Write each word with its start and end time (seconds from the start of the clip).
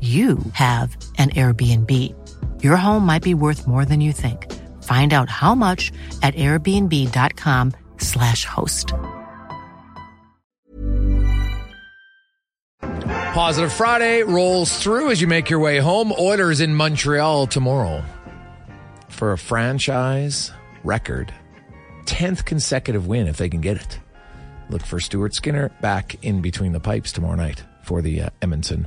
you 0.00 0.36
have 0.52 0.94
an 1.16 1.30
Airbnb. 1.30 1.90
Your 2.62 2.76
home 2.76 3.06
might 3.06 3.22
be 3.22 3.32
worth 3.32 3.66
more 3.66 3.86
than 3.86 4.02
you 4.02 4.12
think. 4.12 4.52
Find 4.82 5.14
out 5.14 5.30
how 5.30 5.54
much 5.54 5.90
at 6.22 6.34
airbnb.com/slash 6.34 8.44
host. 8.44 8.92
Positive 13.32 13.72
Friday 13.72 14.22
rolls 14.22 14.76
through 14.78 15.10
as 15.10 15.20
you 15.20 15.26
make 15.26 15.50
your 15.50 15.58
way 15.58 15.78
home. 15.78 16.12
Oilers 16.18 16.60
in 16.60 16.74
Montreal 16.74 17.46
tomorrow 17.46 18.02
for 19.08 19.32
a 19.32 19.38
franchise 19.38 20.52
record 20.84 21.32
10th 22.06 22.44
consecutive 22.44 23.06
win 23.06 23.26
if 23.26 23.36
they 23.36 23.48
can 23.48 23.60
get 23.60 23.76
it. 23.76 23.98
Look 24.70 24.86
for 24.86 25.00
Stuart 25.00 25.34
Skinner 25.34 25.70
back 25.80 26.24
in 26.24 26.40
between 26.40 26.72
the 26.72 26.80
pipes 26.80 27.12
tomorrow 27.12 27.36
night 27.36 27.62
for 27.82 28.02
the 28.02 28.22
uh, 28.22 28.30
Edmonton 28.40 28.86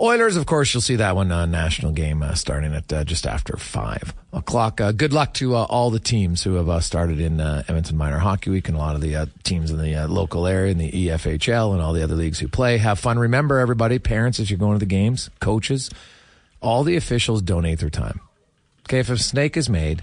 Oilers, 0.00 0.36
of 0.36 0.46
course, 0.46 0.74
you'll 0.74 0.80
see 0.80 0.96
that 0.96 1.14
one 1.14 1.30
uh, 1.30 1.46
national 1.46 1.92
game 1.92 2.22
uh, 2.22 2.34
starting 2.34 2.74
at 2.74 2.92
uh, 2.92 3.04
just 3.04 3.26
after 3.26 3.56
five 3.56 4.12
o'clock. 4.32 4.80
Uh, 4.80 4.90
good 4.90 5.12
luck 5.12 5.34
to 5.34 5.54
uh, 5.54 5.62
all 5.64 5.90
the 5.90 6.00
teams 6.00 6.42
who 6.42 6.54
have 6.54 6.84
started 6.84 7.20
in 7.20 7.40
Edmonton 7.40 7.96
Minor 7.96 8.18
Hockey 8.18 8.50
Week 8.50 8.66
and 8.66 8.76
a 8.76 8.80
lot 8.80 8.96
of 8.96 9.00
the 9.00 9.30
teams 9.44 9.70
in 9.70 9.78
the 9.78 10.08
local 10.08 10.48
area 10.48 10.72
in 10.72 10.78
the 10.78 10.90
EFHL 10.90 11.72
and 11.72 11.80
all 11.80 11.92
the 11.92 12.02
other 12.02 12.16
leagues 12.16 12.40
who 12.40 12.48
play. 12.48 12.78
Have 12.78 12.98
fun. 12.98 13.20
Remember, 13.20 13.60
everybody, 13.60 14.00
parents, 14.00 14.40
as 14.40 14.50
you're 14.50 14.58
going 14.58 14.74
to 14.74 14.80
the 14.80 14.86
games, 14.86 15.30
coaches, 15.40 15.90
all 16.60 16.82
the 16.82 16.96
officials 16.96 17.40
donate 17.40 17.78
their 17.78 17.90
time. 17.90 18.18
Okay, 18.86 18.98
if 18.98 19.10
a 19.10 19.16
snake 19.16 19.56
is 19.56 19.70
made, 19.70 20.02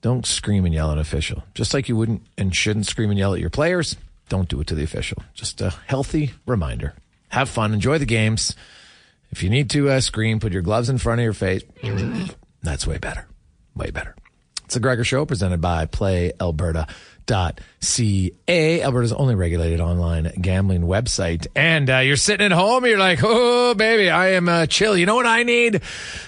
don't 0.00 0.24
scream 0.24 0.64
and 0.64 0.72
yell 0.72 0.90
at 0.90 0.94
an 0.94 0.98
official. 0.98 1.44
Just 1.54 1.74
like 1.74 1.90
you 1.90 1.96
wouldn't 1.96 2.22
and 2.38 2.56
shouldn't 2.56 2.86
scream 2.86 3.10
and 3.10 3.18
yell 3.18 3.34
at 3.34 3.40
your 3.40 3.50
players, 3.50 3.96
don't 4.30 4.48
do 4.48 4.60
it 4.60 4.66
to 4.68 4.74
the 4.74 4.82
official. 4.82 5.22
Just 5.34 5.60
a 5.60 5.70
healthy 5.86 6.32
reminder 6.46 6.94
have 7.34 7.48
fun, 7.48 7.74
enjoy 7.74 7.98
the 7.98 8.06
games. 8.06 8.54
If 9.30 9.42
you 9.42 9.50
need 9.50 9.68
to 9.70 9.90
uh, 9.90 9.98
scream, 10.00 10.38
put 10.38 10.52
your 10.52 10.62
gloves 10.62 10.88
in 10.88 10.98
front 10.98 11.20
of 11.20 11.24
your 11.24 11.32
face. 11.32 11.64
That's 12.62 12.86
way 12.86 12.98
better. 12.98 13.26
Way 13.74 13.90
better. 13.90 14.14
It's 14.64 14.74
the 14.74 14.80
Gregor 14.80 15.02
Show 15.02 15.26
presented 15.26 15.60
by 15.60 15.86
PlayAlberta.ca, 15.86 18.82
Alberta's 18.82 19.12
only 19.12 19.34
regulated 19.34 19.80
online 19.80 20.30
gambling 20.40 20.82
website. 20.82 21.48
And 21.56 21.90
uh, 21.90 21.98
you're 21.98 22.14
sitting 22.14 22.44
at 22.44 22.52
home, 22.52 22.86
you're 22.86 22.96
like, 22.96 23.18
oh, 23.24 23.74
baby, 23.74 24.08
I 24.08 24.34
am 24.34 24.48
uh, 24.48 24.66
chill. 24.66 24.96
You 24.96 25.06
know 25.06 25.16
what 25.16 25.26
I 25.26 25.42
need? 25.42 25.80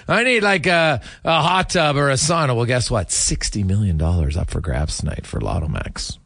I 0.07 0.25
need 0.25 0.43
like 0.43 0.67
a, 0.67 0.99
a 1.23 1.41
hot 1.41 1.69
tub 1.69 1.95
or 1.95 2.09
a 2.09 2.15
sauna. 2.15 2.53
Well, 2.53 2.65
guess 2.65 2.91
what? 2.91 3.07
$60 3.07 3.65
million 3.65 4.01
up 4.01 4.49
for 4.49 4.59
grabs 4.59 4.97
tonight 4.97 5.25
for 5.25 5.39
Lotto 5.39 5.69
Max. 5.69 6.19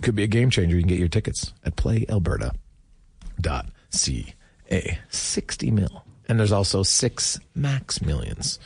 Could 0.00 0.14
be 0.14 0.22
a 0.22 0.28
game 0.28 0.50
changer. 0.50 0.76
You 0.76 0.82
can 0.82 0.88
get 0.88 1.00
your 1.00 1.08
tickets 1.08 1.52
at 1.64 1.74
PlayAlberta.ca 1.74 2.52
ca 3.92 4.98
60 5.10 5.70
mil. 5.70 6.04
And 6.28 6.38
there's 6.38 6.52
also 6.52 6.82
six 6.82 7.38
max 7.54 8.00
millions 8.00 8.58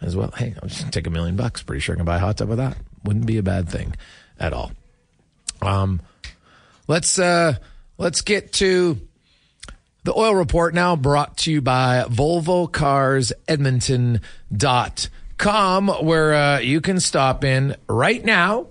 as 0.00 0.16
well. 0.16 0.32
Hey 0.36 0.54
i'll 0.62 0.68
just 0.68 0.90
take 0.92 1.06
a 1.06 1.10
million 1.10 1.36
bucks. 1.36 1.62
Pretty 1.62 1.80
sure 1.80 1.94
i 1.94 1.96
can 1.96 2.04
buy 2.04 2.16
a 2.16 2.20
hot 2.20 2.38
tub 2.38 2.48
with 2.48 2.58
that. 2.58 2.76
Wouldn't 3.04 3.26
be 3.26 3.38
a 3.38 3.42
bad 3.42 3.68
thing 3.68 3.94
at 4.38 4.52
all. 4.52 4.72
Um 5.62 6.00
let's 6.88 7.18
uh 7.18 7.54
let's 7.98 8.22
get 8.22 8.52
to 8.54 9.00
the 10.04 10.16
oil 10.16 10.34
report 10.34 10.74
now 10.74 10.96
brought 10.96 11.36
to 11.38 11.52
you 11.52 11.60
by 11.60 12.04
volvo 12.08 12.70
cars 12.70 13.32
edmonton.com 13.46 14.20
where 15.88 16.34
uh, 16.34 16.58
you 16.58 16.80
can 16.80 16.98
stop 17.00 17.44
in 17.44 17.76
right 17.86 18.24
now 18.24 18.66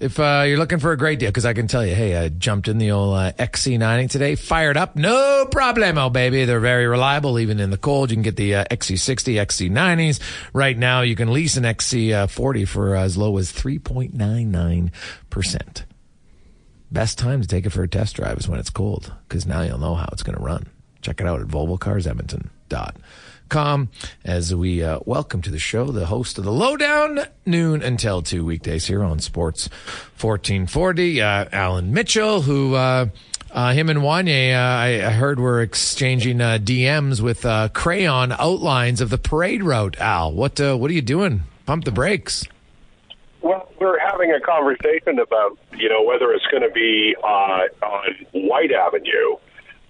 if 0.00 0.18
uh, 0.18 0.44
you're 0.46 0.58
looking 0.58 0.78
for 0.78 0.92
a 0.92 0.96
great 0.96 1.18
deal, 1.18 1.28
because 1.28 1.44
I 1.44 1.52
can 1.52 1.68
tell 1.68 1.84
you, 1.84 1.94
hey, 1.94 2.16
I 2.16 2.28
jumped 2.28 2.68
in 2.68 2.78
the 2.78 2.90
old 2.90 3.16
uh, 3.16 3.32
XC90 3.32 4.10
today, 4.10 4.34
fired 4.34 4.76
up, 4.76 4.96
no 4.96 5.46
problemo, 5.50 6.12
baby. 6.12 6.44
They're 6.44 6.60
very 6.60 6.86
reliable, 6.86 7.38
even 7.38 7.60
in 7.60 7.70
the 7.70 7.78
cold. 7.78 8.10
You 8.10 8.16
can 8.16 8.22
get 8.22 8.36
the 8.36 8.56
uh, 8.56 8.64
XC60, 8.70 9.34
XC90s. 9.34 10.20
Right 10.52 10.76
now, 10.76 11.02
you 11.02 11.16
can 11.16 11.32
lease 11.32 11.56
an 11.56 11.64
XC40 11.64 12.68
for 12.68 12.96
as 12.96 13.16
low 13.16 13.38
as 13.38 13.52
3.99%. 13.52 15.84
Best 16.90 17.18
time 17.18 17.40
to 17.40 17.48
take 17.48 17.66
it 17.66 17.70
for 17.70 17.82
a 17.82 17.88
test 17.88 18.16
drive 18.16 18.38
is 18.38 18.48
when 18.48 18.60
it's 18.60 18.70
cold, 18.70 19.12
because 19.28 19.46
now 19.46 19.62
you'll 19.62 19.78
know 19.78 19.94
how 19.94 20.08
it's 20.12 20.22
going 20.22 20.36
to 20.36 20.42
run. 20.42 20.66
Check 21.02 21.20
it 21.20 21.26
out 21.26 21.40
at 21.40 21.48
volvocarsedmonton.com 21.48 22.94
com 23.54 23.88
as 24.24 24.52
we 24.52 24.82
uh, 24.82 24.98
welcome 25.06 25.40
to 25.40 25.48
the 25.48 25.60
show 25.60 25.92
the 25.92 26.06
host 26.06 26.38
of 26.38 26.44
the 26.44 26.50
lowdown 26.50 27.20
noon 27.46 27.84
until 27.84 28.20
two 28.20 28.44
weekdays 28.44 28.86
here 28.86 29.04
on 29.04 29.20
sports 29.20 29.68
1440 30.20 31.22
uh, 31.22 31.44
Allan 31.52 31.94
Mitchell 31.94 32.42
who 32.42 32.74
uh, 32.74 33.06
uh 33.52 33.72
him 33.72 33.88
and 33.88 34.00
Wanye, 34.00 34.52
uh, 34.52 34.58
I, 34.58 35.06
I, 35.06 35.10
heard 35.12 35.38
were 35.38 35.62
exchanging 35.62 36.40
uh, 36.40 36.58
DMs 36.60 37.20
with 37.20 37.46
crayon 37.74 38.32
outlines 38.32 39.00
of 39.00 39.10
the 39.10 39.18
parade 39.18 39.62
route. 39.62 40.00
Al, 40.00 40.32
what 40.32 40.58
what 40.58 40.90
are 40.90 40.94
you 40.94 41.00
doing? 41.00 41.44
Pump 41.64 41.84
the 41.84 41.92
brakes. 41.92 42.44
Well, 43.40 43.68
we're 43.78 44.00
having 44.00 44.32
a 44.32 44.40
conversation 44.40 45.20
about 45.20 45.56
you 45.78 45.88
know 45.88 46.02
whether 46.02 46.32
it's 46.32 46.46
going 46.46 46.64
to 46.64 46.74
be 46.74 47.14
on 47.22 47.68
Whyte 48.32 48.72
Avenue 48.72 49.36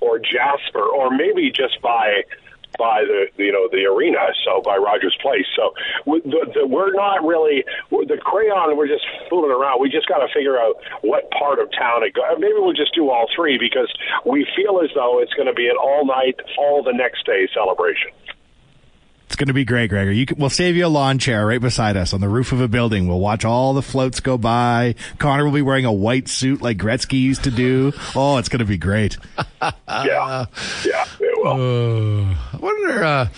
or 0.01 0.19
Jasper, 0.19 0.83
or 0.83 1.11
maybe 1.11 1.51
just 1.51 1.81
by 1.81 2.25
by 2.79 3.05
the 3.05 3.27
you 3.43 3.53
know 3.53 3.69
the 3.71 3.85
arena, 3.87 4.21
so 4.45 4.61
by 4.63 4.77
Rogers 4.77 5.17
Place. 5.21 5.47
So 5.57 5.75
we, 6.07 6.21
the, 6.21 6.47
the, 6.55 6.67
we're 6.67 6.93
not 6.93 7.25
really 7.25 7.65
the 7.91 8.19
crayon. 8.21 8.77
We're 8.77 8.89
just 8.89 9.05
fooling 9.31 9.51
around. 9.51 9.81
We 9.81 9.91
just 9.91 10.09
got 10.09 10.19
to 10.19 10.29
figure 10.33 10.59
out 10.59 10.77
what 11.03 11.31
part 11.31 11.59
of 11.59 11.71
town 11.73 12.03
it 12.05 12.15
goes. 12.15 12.25
Maybe 12.39 12.55
we'll 12.57 12.75
just 12.77 12.95
do 12.95 13.11
all 13.11 13.27
three 13.35 13.59
because 13.59 13.93
we 14.25 14.47
feel 14.57 14.81
as 14.83 14.91
though 14.95 15.21
it's 15.21 15.35
going 15.35 15.49
to 15.49 15.55
be 15.55 15.69
an 15.69 15.77
all 15.77 16.07
night, 16.07 16.41
all 16.59 16.83
the 16.83 16.93
next 16.93 17.27
day 17.27 17.49
celebration. 17.55 18.11
It's 19.27 19.37
going 19.37 19.49
to 19.49 19.55
be 19.55 19.65
great, 19.65 19.91
Gregor. 19.91 20.13
You 20.13 20.27
can, 20.27 20.39
we'll 20.39 20.51
save 20.51 20.77
you 20.77 20.87
a 20.87 20.89
lawn 20.89 21.19
chair 21.19 21.45
right 21.47 21.61
beside 21.61 21.97
us 21.97 22.13
on 22.13 22.21
the 22.21 22.29
roof 22.29 22.53
of 22.53 22.61
a 22.61 22.69
building. 22.69 23.09
We'll 23.09 23.19
watch 23.21 23.45
all 23.45 23.73
the 23.75 23.83
floats 23.83 24.21
go 24.21 24.39
by. 24.39 24.95
Connor 25.19 25.45
will 25.45 25.53
be 25.53 25.63
wearing 25.63 25.87
a 25.87 25.93
white 25.93 26.29
suit 26.29 26.63
like 26.63 26.77
Gretzky 26.77 27.21
used 27.21 27.45
to 27.45 27.51
do. 27.51 27.93
Oh, 28.17 28.37
it's 28.39 28.49
going 28.49 28.61
to 28.61 28.65
be 28.65 28.79
great. 28.79 29.17
yeah, 29.61 30.45
yeah, 30.85 31.05
it 31.19 31.39
will. 31.43 32.27
Uh, 32.31 32.35
I 32.53 32.57
wonder. 32.59 33.05
Uh, 33.05 33.29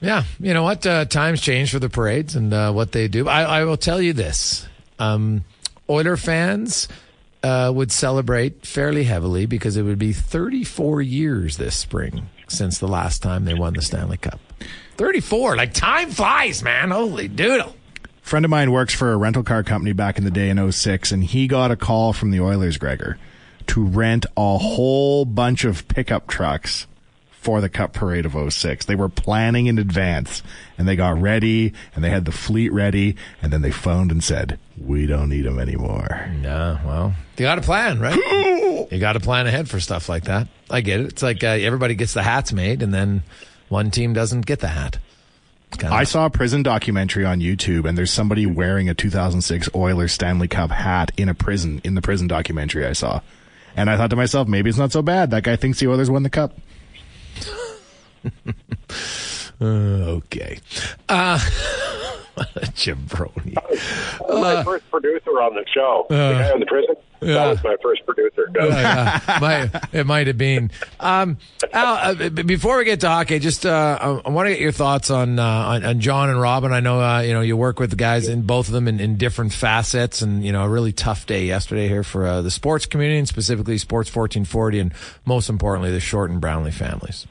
yeah, 0.00 0.24
you 0.38 0.52
know 0.52 0.62
what? 0.62 0.86
Uh, 0.86 1.06
times 1.06 1.40
change 1.40 1.70
for 1.70 1.78
the 1.78 1.88
parades 1.88 2.36
and 2.36 2.52
uh, 2.52 2.70
what 2.72 2.92
they 2.92 3.08
do. 3.08 3.26
I, 3.28 3.42
I 3.44 3.64
will 3.64 3.78
tell 3.78 4.02
you 4.02 4.12
this: 4.12 4.68
um, 4.98 5.44
Oiler 5.88 6.18
fans 6.18 6.86
uh, 7.42 7.72
would 7.74 7.92
celebrate 7.92 8.66
fairly 8.66 9.04
heavily 9.04 9.46
because 9.46 9.78
it 9.78 9.82
would 9.82 9.98
be 9.98 10.12
34 10.12 11.00
years 11.00 11.56
this 11.56 11.76
spring 11.76 12.28
since 12.48 12.78
the 12.78 12.88
last 12.88 13.22
time 13.22 13.46
they 13.46 13.54
won 13.54 13.72
the 13.72 13.82
Stanley 13.82 14.18
Cup. 14.18 14.38
34. 14.96 15.56
Like 15.56 15.72
time 15.74 16.10
flies, 16.10 16.62
man. 16.62 16.90
Holy 16.90 17.28
doodle. 17.28 17.74
friend 18.22 18.44
of 18.44 18.50
mine 18.50 18.72
works 18.72 18.94
for 18.94 19.12
a 19.12 19.16
rental 19.16 19.42
car 19.42 19.62
company 19.62 19.92
back 19.92 20.18
in 20.18 20.24
the 20.24 20.30
day 20.30 20.48
in 20.48 20.72
06 20.72 21.12
and 21.12 21.24
he 21.24 21.46
got 21.46 21.70
a 21.70 21.76
call 21.76 22.12
from 22.12 22.30
the 22.30 22.40
Oilers, 22.40 22.76
Gregor, 22.78 23.18
to 23.68 23.84
rent 23.84 24.26
a 24.36 24.58
whole 24.58 25.24
bunch 25.24 25.64
of 25.64 25.86
pickup 25.88 26.26
trucks 26.26 26.86
for 27.30 27.60
the 27.60 27.68
Cup 27.68 27.92
Parade 27.92 28.24
of 28.24 28.52
06. 28.52 28.86
They 28.86 28.94
were 28.94 29.10
planning 29.10 29.66
in 29.66 29.78
advance 29.78 30.42
and 30.78 30.88
they 30.88 30.96
got 30.96 31.20
ready 31.20 31.74
and 31.94 32.02
they 32.02 32.08
had 32.08 32.24
the 32.24 32.32
fleet 32.32 32.72
ready 32.72 33.16
and 33.42 33.52
then 33.52 33.60
they 33.60 33.70
phoned 33.70 34.10
and 34.10 34.24
said, 34.24 34.58
"We 34.78 35.06
don't 35.06 35.28
need 35.28 35.44
them 35.44 35.58
anymore." 35.58 36.30
Yeah, 36.40 36.78
well, 36.86 37.12
you 37.36 37.44
got 37.44 37.56
to 37.56 37.60
plan, 37.60 38.00
right? 38.00 38.88
you 38.90 38.98
got 38.98 39.12
to 39.12 39.20
plan 39.20 39.46
ahead 39.46 39.68
for 39.68 39.78
stuff 39.78 40.08
like 40.08 40.24
that. 40.24 40.48
I 40.70 40.80
get 40.80 41.00
it. 41.00 41.06
It's 41.08 41.22
like 41.22 41.44
uh, 41.44 41.48
everybody 41.48 41.94
gets 41.94 42.14
the 42.14 42.22
hats 42.22 42.50
made, 42.50 42.82
and 42.82 42.94
then 42.94 43.22
one 43.68 43.90
team 43.90 44.12
doesn't 44.12 44.46
get 44.46 44.60
the 44.60 44.68
hat. 44.68 44.98
Kinda- 45.78 45.94
I 45.94 46.04
saw 46.04 46.26
a 46.26 46.30
prison 46.30 46.62
documentary 46.62 47.24
on 47.24 47.40
YouTube 47.40 47.88
and 47.88 47.98
there's 47.98 48.12
somebody 48.12 48.46
wearing 48.46 48.88
a 48.88 48.94
2006 48.94 49.68
Oilers 49.74 50.12
Stanley 50.12 50.46
Cup 50.48 50.70
hat 50.70 51.10
in 51.16 51.28
a 51.28 51.34
prison 51.34 51.80
in 51.84 51.94
the 51.94 52.02
prison 52.02 52.28
documentary 52.28 52.86
I 52.86 52.92
saw. 52.92 53.20
And 53.76 53.90
I 53.90 53.96
thought 53.96 54.10
to 54.10 54.16
myself, 54.16 54.46
maybe 54.46 54.70
it's 54.70 54.78
not 54.78 54.92
so 54.92 55.02
bad. 55.02 55.32
That 55.32 55.42
guy 55.42 55.56
thinks 55.56 55.80
the 55.80 55.88
Oilers 55.88 56.10
won 56.10 56.22
the 56.22 56.30
cup. 56.30 56.56
Uh, 59.60 59.64
okay. 59.64 60.60
Uh, 61.08 61.38
what 62.34 62.48
a 62.56 62.60
jabroni. 62.66 63.54
my 64.40 64.62
first 64.62 64.88
producer 64.90 65.30
on 65.30 65.54
the 65.54 65.64
show, 65.74 66.06
the 66.08 66.14
guy 66.14 66.52
in 66.52 66.60
the 66.60 66.66
prison. 66.66 66.94
Yeah. 67.26 67.34
That 67.34 67.48
was 67.48 67.64
my 67.64 67.76
first 67.82 68.04
producer. 68.06 68.50
Might, 69.40 69.70
it 69.92 70.06
might 70.06 70.26
have 70.26 70.38
been. 70.38 70.70
Um, 71.00 71.38
Al, 71.72 72.16
uh, 72.16 72.28
before 72.30 72.78
we 72.78 72.84
get 72.84 73.00
to 73.00 73.08
hockey, 73.08 73.38
just 73.38 73.66
uh, 73.66 73.98
I, 74.00 74.28
I 74.28 74.30
want 74.30 74.46
to 74.46 74.52
get 74.52 74.60
your 74.60 74.72
thoughts 74.72 75.10
on, 75.10 75.38
uh, 75.38 75.42
on 75.44 75.84
on 75.84 76.00
John 76.00 76.30
and 76.30 76.40
Robin. 76.40 76.72
I 76.72 76.80
know 76.80 77.00
uh, 77.00 77.20
you 77.20 77.32
know 77.32 77.40
you 77.40 77.56
work 77.56 77.80
with 77.80 77.90
the 77.90 77.96
guys 77.96 78.28
in 78.28 78.42
both 78.42 78.68
of 78.68 78.72
them 78.72 78.88
in, 78.88 79.00
in 79.00 79.16
different 79.16 79.52
facets, 79.52 80.22
and 80.22 80.44
you 80.44 80.52
know 80.52 80.64
a 80.64 80.68
really 80.68 80.92
tough 80.92 81.26
day 81.26 81.44
yesterday 81.44 81.88
here 81.88 82.04
for 82.04 82.26
uh, 82.26 82.42
the 82.42 82.50
sports 82.50 82.86
community, 82.86 83.18
and 83.18 83.28
specifically 83.28 83.78
Sports 83.78 84.08
fourteen 84.08 84.44
forty, 84.44 84.78
and 84.78 84.92
most 85.24 85.48
importantly 85.48 85.90
the 85.90 86.00
Short 86.00 86.30
and 86.30 86.40
Brownlee 86.40 86.70
families. 86.70 87.26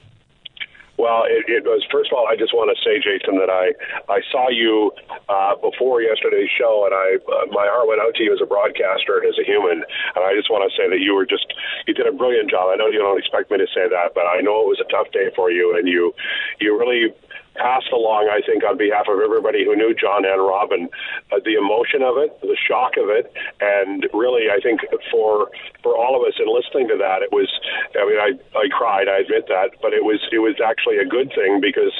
Well, 1.03 1.27
it, 1.27 1.43
it 1.51 1.67
was 1.67 1.83
first 1.91 2.07
of 2.07 2.15
all. 2.15 2.31
I 2.31 2.39
just 2.39 2.55
want 2.55 2.71
to 2.71 2.79
say, 2.79 2.95
Jason, 2.95 3.35
that 3.35 3.51
I 3.51 3.75
I 4.07 4.23
saw 4.31 4.47
you 4.47 4.95
uh, 5.27 5.59
before 5.59 5.99
yesterday's 5.99 6.47
show, 6.47 6.87
and 6.87 6.95
I 6.95 7.19
uh, 7.27 7.51
my 7.51 7.67
heart 7.67 7.91
went 7.91 7.99
out 7.99 8.15
to 8.15 8.23
you 8.23 8.31
as 8.31 8.39
a 8.39 8.47
broadcaster 8.47 9.19
and 9.19 9.27
as 9.27 9.35
a 9.35 9.43
human. 9.43 9.83
And 9.83 10.23
I 10.23 10.31
just 10.31 10.47
want 10.47 10.63
to 10.63 10.71
say 10.71 10.87
that 10.87 11.03
you 11.03 11.11
were 11.11 11.27
just 11.27 11.51
you 11.91 11.93
did 11.93 12.07
a 12.07 12.15
brilliant 12.15 12.47
job. 12.47 12.71
I 12.71 12.79
know 12.79 12.87
you 12.87 13.03
don't 13.03 13.19
expect 13.19 13.51
me 13.51 13.59
to 13.59 13.67
say 13.75 13.83
that, 13.83 14.15
but 14.15 14.31
I 14.31 14.39
know 14.39 14.63
it 14.63 14.71
was 14.71 14.79
a 14.79 14.87
tough 14.87 15.11
day 15.11 15.27
for 15.35 15.51
you, 15.51 15.75
and 15.75 15.91
you 15.91 16.15
you 16.63 16.71
really 16.71 17.11
passed 17.55 17.91
along, 17.91 18.29
I 18.31 18.41
think, 18.45 18.63
on 18.63 18.77
behalf 18.77 19.05
of 19.07 19.19
everybody 19.19 19.63
who 19.65 19.75
knew 19.75 19.93
John 19.93 20.25
and 20.25 20.41
Robin, 20.41 20.89
uh, 21.31 21.39
the 21.43 21.55
emotion 21.55 22.01
of 22.01 22.17
it, 22.17 22.39
the 22.41 22.57
shock 22.57 22.97
of 22.97 23.09
it, 23.09 23.31
and 23.61 24.07
really, 24.13 24.49
I 24.49 24.59
think 24.59 24.81
for 25.11 25.49
for 25.81 25.95
all 25.95 26.15
of 26.15 26.27
us 26.27 26.39
in 26.39 26.47
listening 26.47 26.87
to 26.89 26.97
that, 26.97 27.21
it 27.21 27.31
was. 27.31 27.49
I 27.95 28.05
mean, 28.05 28.19
I 28.19 28.57
I 28.57 28.67
cried. 28.69 29.07
I 29.07 29.19
admit 29.19 29.47
that, 29.47 29.77
but 29.81 29.93
it 29.93 30.03
was 30.03 30.19
it 30.31 30.39
was 30.39 30.55
actually 30.63 30.97
a 30.97 31.05
good 31.05 31.31
thing 31.33 31.61
because, 31.61 31.93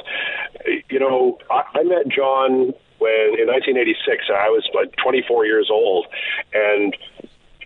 you 0.90 1.00
know, 1.00 1.38
I, 1.50 1.64
I 1.76 1.84
met 1.84 2.08
John 2.08 2.74
when 3.00 3.38
in 3.38 3.48
1986. 3.48 4.30
I 4.34 4.50
was 4.50 4.68
like 4.74 4.96
24 4.98 5.46
years 5.46 5.70
old, 5.70 6.08
and 6.54 6.96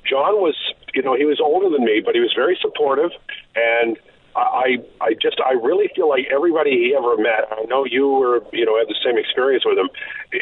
John 0.03 0.41
was, 0.41 0.55
you 0.93 1.01
know, 1.01 1.15
he 1.15 1.25
was 1.25 1.39
older 1.39 1.69
than 1.69 1.85
me, 1.85 2.01
but 2.03 2.15
he 2.15 2.21
was 2.21 2.33
very 2.35 2.57
supportive 2.61 3.11
and. 3.55 3.97
I 4.37 4.77
I 5.01 5.13
just 5.13 5.41
I 5.41 5.53
really 5.53 5.89
feel 5.95 6.09
like 6.09 6.25
everybody 6.31 6.71
he 6.71 6.95
ever 6.95 7.17
met. 7.17 7.49
I 7.51 7.63
know 7.65 7.85
you 7.85 8.07
were 8.07 8.43
you 8.53 8.65
know 8.65 8.77
had 8.77 8.87
the 8.87 8.95
same 9.03 9.17
experience 9.17 9.65
with 9.65 9.77
him. 9.77 9.89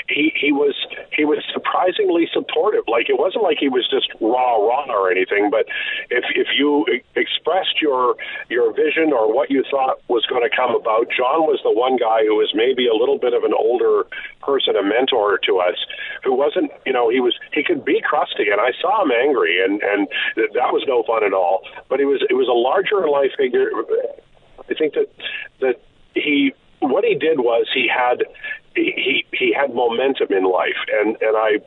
He 0.09 0.33
he 0.35 0.51
was 0.51 0.73
he 1.11 1.25
was 1.25 1.43
surprisingly 1.53 2.27
supportive. 2.33 2.85
Like 2.87 3.09
it 3.09 3.19
wasn't 3.19 3.43
like 3.43 3.57
he 3.59 3.69
was 3.69 3.87
just 3.87 4.09
raw 4.19 4.57
raw 4.57 4.89
or 4.89 5.11
anything. 5.11 5.49
But 5.51 5.65
if 6.09 6.25
if 6.33 6.47
you 6.57 6.85
expressed 7.15 7.81
your 7.81 8.15
your 8.49 8.73
vision 8.73 9.13
or 9.13 9.31
what 9.31 9.51
you 9.51 9.63
thought 9.69 10.01
was 10.07 10.25
going 10.25 10.41
to 10.41 10.49
come 10.49 10.73
about, 10.73 11.07
John 11.13 11.45
was 11.45 11.61
the 11.61 11.71
one 11.71 11.97
guy 11.97 12.25
who 12.25 12.35
was 12.35 12.51
maybe 12.55 12.87
a 12.87 12.95
little 12.95 13.19
bit 13.19 13.33
of 13.33 13.43
an 13.43 13.53
older 13.53 14.07
person, 14.41 14.75
a 14.75 14.81
mentor 14.81 15.37
to 15.45 15.59
us, 15.59 15.77
who 16.23 16.33
wasn't 16.33 16.71
you 16.85 16.93
know 16.93 17.09
he 17.09 17.19
was 17.19 17.37
he 17.53 17.63
could 17.63 17.85
be 17.85 18.01
crusty, 18.01 18.49
and 18.49 18.59
I 18.59 18.73
saw 18.81 19.03
him 19.03 19.11
angry, 19.11 19.63
and 19.63 19.81
and 19.83 20.07
that 20.35 20.73
was 20.73 20.83
no 20.87 21.03
fun 21.03 21.23
at 21.23 21.33
all. 21.33 21.61
But 21.89 22.01
it 22.01 22.05
was 22.05 22.25
it 22.29 22.33
was 22.33 22.47
a 22.49 22.57
larger 22.57 23.05
in 23.05 23.11
life 23.11 23.37
figure. 23.37 23.69
I 24.65 24.73
think 24.73 24.95
that 24.95 25.13
that 25.61 25.77
he 26.15 26.53
what 26.79 27.03
he 27.03 27.15
did 27.15 27.39
was 27.39 27.67
he 27.73 27.87
had 27.87 28.23
he 28.75 29.25
he 29.33 29.53
had 29.53 29.73
momentum 29.73 30.27
in 30.31 30.43
life, 30.43 30.79
and 30.99 31.17
and 31.21 31.35
I 31.35 31.59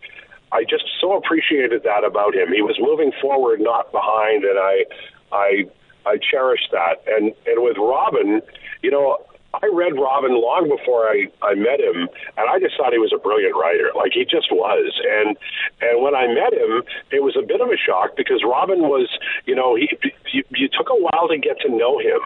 I 0.53 0.65
just 0.65 0.85
so 1.01 1.17
appreciated 1.17 1.83
that 1.85 2.05
about 2.05 2.35
him. 2.35 2.53
He 2.53 2.63
was 2.63 2.77
moving 2.81 3.13
forward, 3.21 3.61
not 3.61 3.91
behind, 3.93 4.45
and 4.45 4.59
I 4.59 4.85
I 5.33 5.65
I 6.07 6.19
cherish 6.19 6.69
that. 6.73 7.03
And 7.07 7.35
and 7.47 7.63
with 7.63 7.77
Robin, 7.79 8.43
you 8.83 8.91
know. 8.91 9.19
I 9.55 9.67
read 9.73 9.95
Robin 9.95 10.39
long 10.39 10.69
before 10.69 11.09
I, 11.09 11.27
I 11.41 11.55
met 11.55 11.81
him, 11.81 12.07
and 12.37 12.51
I 12.51 12.61
just 12.61 12.77
thought 12.77 12.93
he 12.93 12.99
was 12.99 13.15
a 13.17 13.19
brilliant 13.19 13.57
writer. 13.57 13.91
Like 13.97 14.13
he 14.13 14.25
just 14.25 14.53
was. 14.53 14.93
And 15.01 15.39
and 15.81 16.03
when 16.03 16.15
I 16.15 16.29
met 16.29 16.53
him, 16.53 16.83
it 17.11 17.25
was 17.25 17.35
a 17.35 17.41
bit 17.41 17.63
of 17.63 17.69
a 17.69 17.77
shock 17.77 18.15
because 18.15 18.45
Robin 18.45 18.81
was, 18.83 19.09
you 19.47 19.57
know, 19.57 19.75
he 19.75 19.89
you, 20.33 20.45
you 20.51 20.69
took 20.69 20.91
a 20.91 21.01
while 21.01 21.29
to 21.29 21.39
get 21.39 21.59
to 21.61 21.71
know 21.71 21.99
him, 21.99 22.21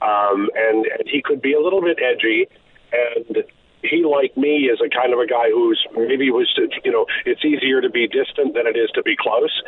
um, 0.00 0.48
and, 0.56 0.86
and 0.86 1.04
he 1.06 1.20
could 1.20 1.42
be 1.42 1.52
a 1.52 1.60
little 1.60 1.82
bit 1.82 1.98
edgy, 2.00 2.48
and 2.92 3.44
he, 3.84 4.04
like 4.04 4.36
me, 4.36 4.72
is 4.72 4.80
a 4.80 4.88
kind 4.88 5.12
of 5.12 5.18
a 5.20 5.26
guy 5.26 5.50
who's 5.50 5.84
maybe 5.96 6.30
was, 6.30 6.48
you 6.84 6.92
know, 6.92 7.06
it's 7.24 7.44
easier 7.44 7.80
to 7.80 7.90
be 7.90 8.08
distant 8.08 8.54
than 8.54 8.66
it 8.66 8.76
is 8.76 8.90
to 8.94 9.02
be 9.02 9.16
close. 9.16 9.62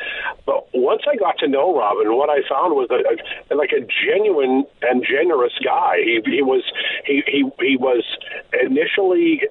But 0.45 0.67
once 0.73 1.02
I 1.09 1.17
got 1.17 1.38
to 1.38 1.49
know 1.49 1.76
Robin, 1.76 2.17
what 2.17 2.31
I 2.31 2.40
found 2.49 2.75
was 2.75 2.88
a, 2.90 3.05
a 3.52 3.55
like 3.55 3.73
a 3.73 3.85
genuine 3.85 4.64
and 4.83 5.05
generous 5.05 5.52
guy. 5.62 6.00
He 6.02 6.21
he 6.25 6.43
was 6.43 6.64
he 7.05 7.23
he 7.26 7.45
he 7.61 7.76
was 7.76 8.05
initially, 8.52 9.43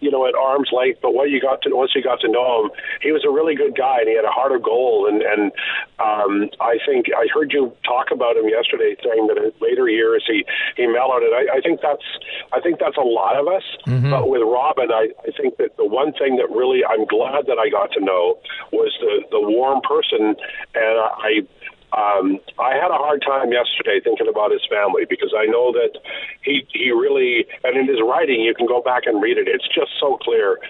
you 0.00 0.10
know, 0.10 0.26
at 0.26 0.34
arm's 0.34 0.70
length, 0.72 1.00
but 1.00 1.14
when 1.14 1.30
you 1.30 1.40
got 1.40 1.62
to 1.62 1.70
once 1.72 1.92
you 1.94 2.02
got 2.02 2.20
to 2.20 2.28
know 2.28 2.64
him, 2.64 2.70
he 3.00 3.12
was 3.12 3.24
a 3.24 3.30
really 3.30 3.54
good 3.54 3.76
guy, 3.76 4.00
and 4.00 4.08
he 4.08 4.16
had 4.16 4.24
a 4.24 4.34
heart 4.34 4.52
of 4.52 4.62
gold. 4.62 5.08
And 5.08 5.22
and 5.22 5.52
um, 5.98 6.50
I 6.60 6.78
think 6.84 7.06
I 7.16 7.26
heard 7.32 7.52
you 7.52 7.72
talk 7.84 8.10
about 8.12 8.36
him 8.36 8.48
yesterday, 8.48 8.96
saying 9.02 9.26
that 9.28 9.36
in 9.36 9.52
later 9.60 9.88
years 9.88 10.24
he 10.26 10.44
he 10.76 10.86
mellowed 10.86 11.22
it. 11.22 11.32
I, 11.32 11.58
I 11.58 11.60
think 11.60 11.80
that's 11.80 12.04
I 12.52 12.60
think 12.60 12.78
that's 12.78 12.96
a 12.96 13.06
lot 13.06 13.36
of 13.36 13.48
us. 13.48 13.64
But 14.10 14.28
with 14.28 14.42
Robin, 14.42 14.90
I, 14.90 15.08
I 15.26 15.30
think 15.36 15.56
that 15.58 15.76
the 15.76 15.86
one 15.86 16.12
thing 16.12 16.36
that 16.36 16.50
really 16.50 16.84
I'm 16.84 17.06
glad 17.06 17.46
that 17.46 17.58
I 17.58 17.70
got 17.70 17.92
to 17.92 18.00
know 18.00 18.38
was 18.72 18.92
the 19.00 19.22
the 19.30 19.40
warm 19.40 19.80
person, 19.82 20.36
and 20.74 20.96
I. 20.98 21.46
Um, 21.90 22.38
I 22.56 22.78
had 22.78 22.94
a 22.94 23.02
hard 23.02 23.20
time 23.26 23.50
yesterday 23.50 23.98
thinking 23.98 24.28
about 24.30 24.52
his 24.52 24.62
family 24.70 25.10
because 25.10 25.34
I 25.36 25.46
know 25.46 25.72
that 25.72 25.98
he 26.44 26.62
he 26.72 26.92
really 26.92 27.46
and 27.64 27.76
in 27.76 27.88
his 27.88 27.98
writing 27.98 28.42
you 28.42 28.54
can 28.54 28.68
go 28.68 28.80
back 28.80 29.06
and 29.06 29.20
read 29.20 29.38
it. 29.38 29.48
It's 29.48 29.66
just 29.74 29.90
so 29.98 30.16
clear, 30.22 30.60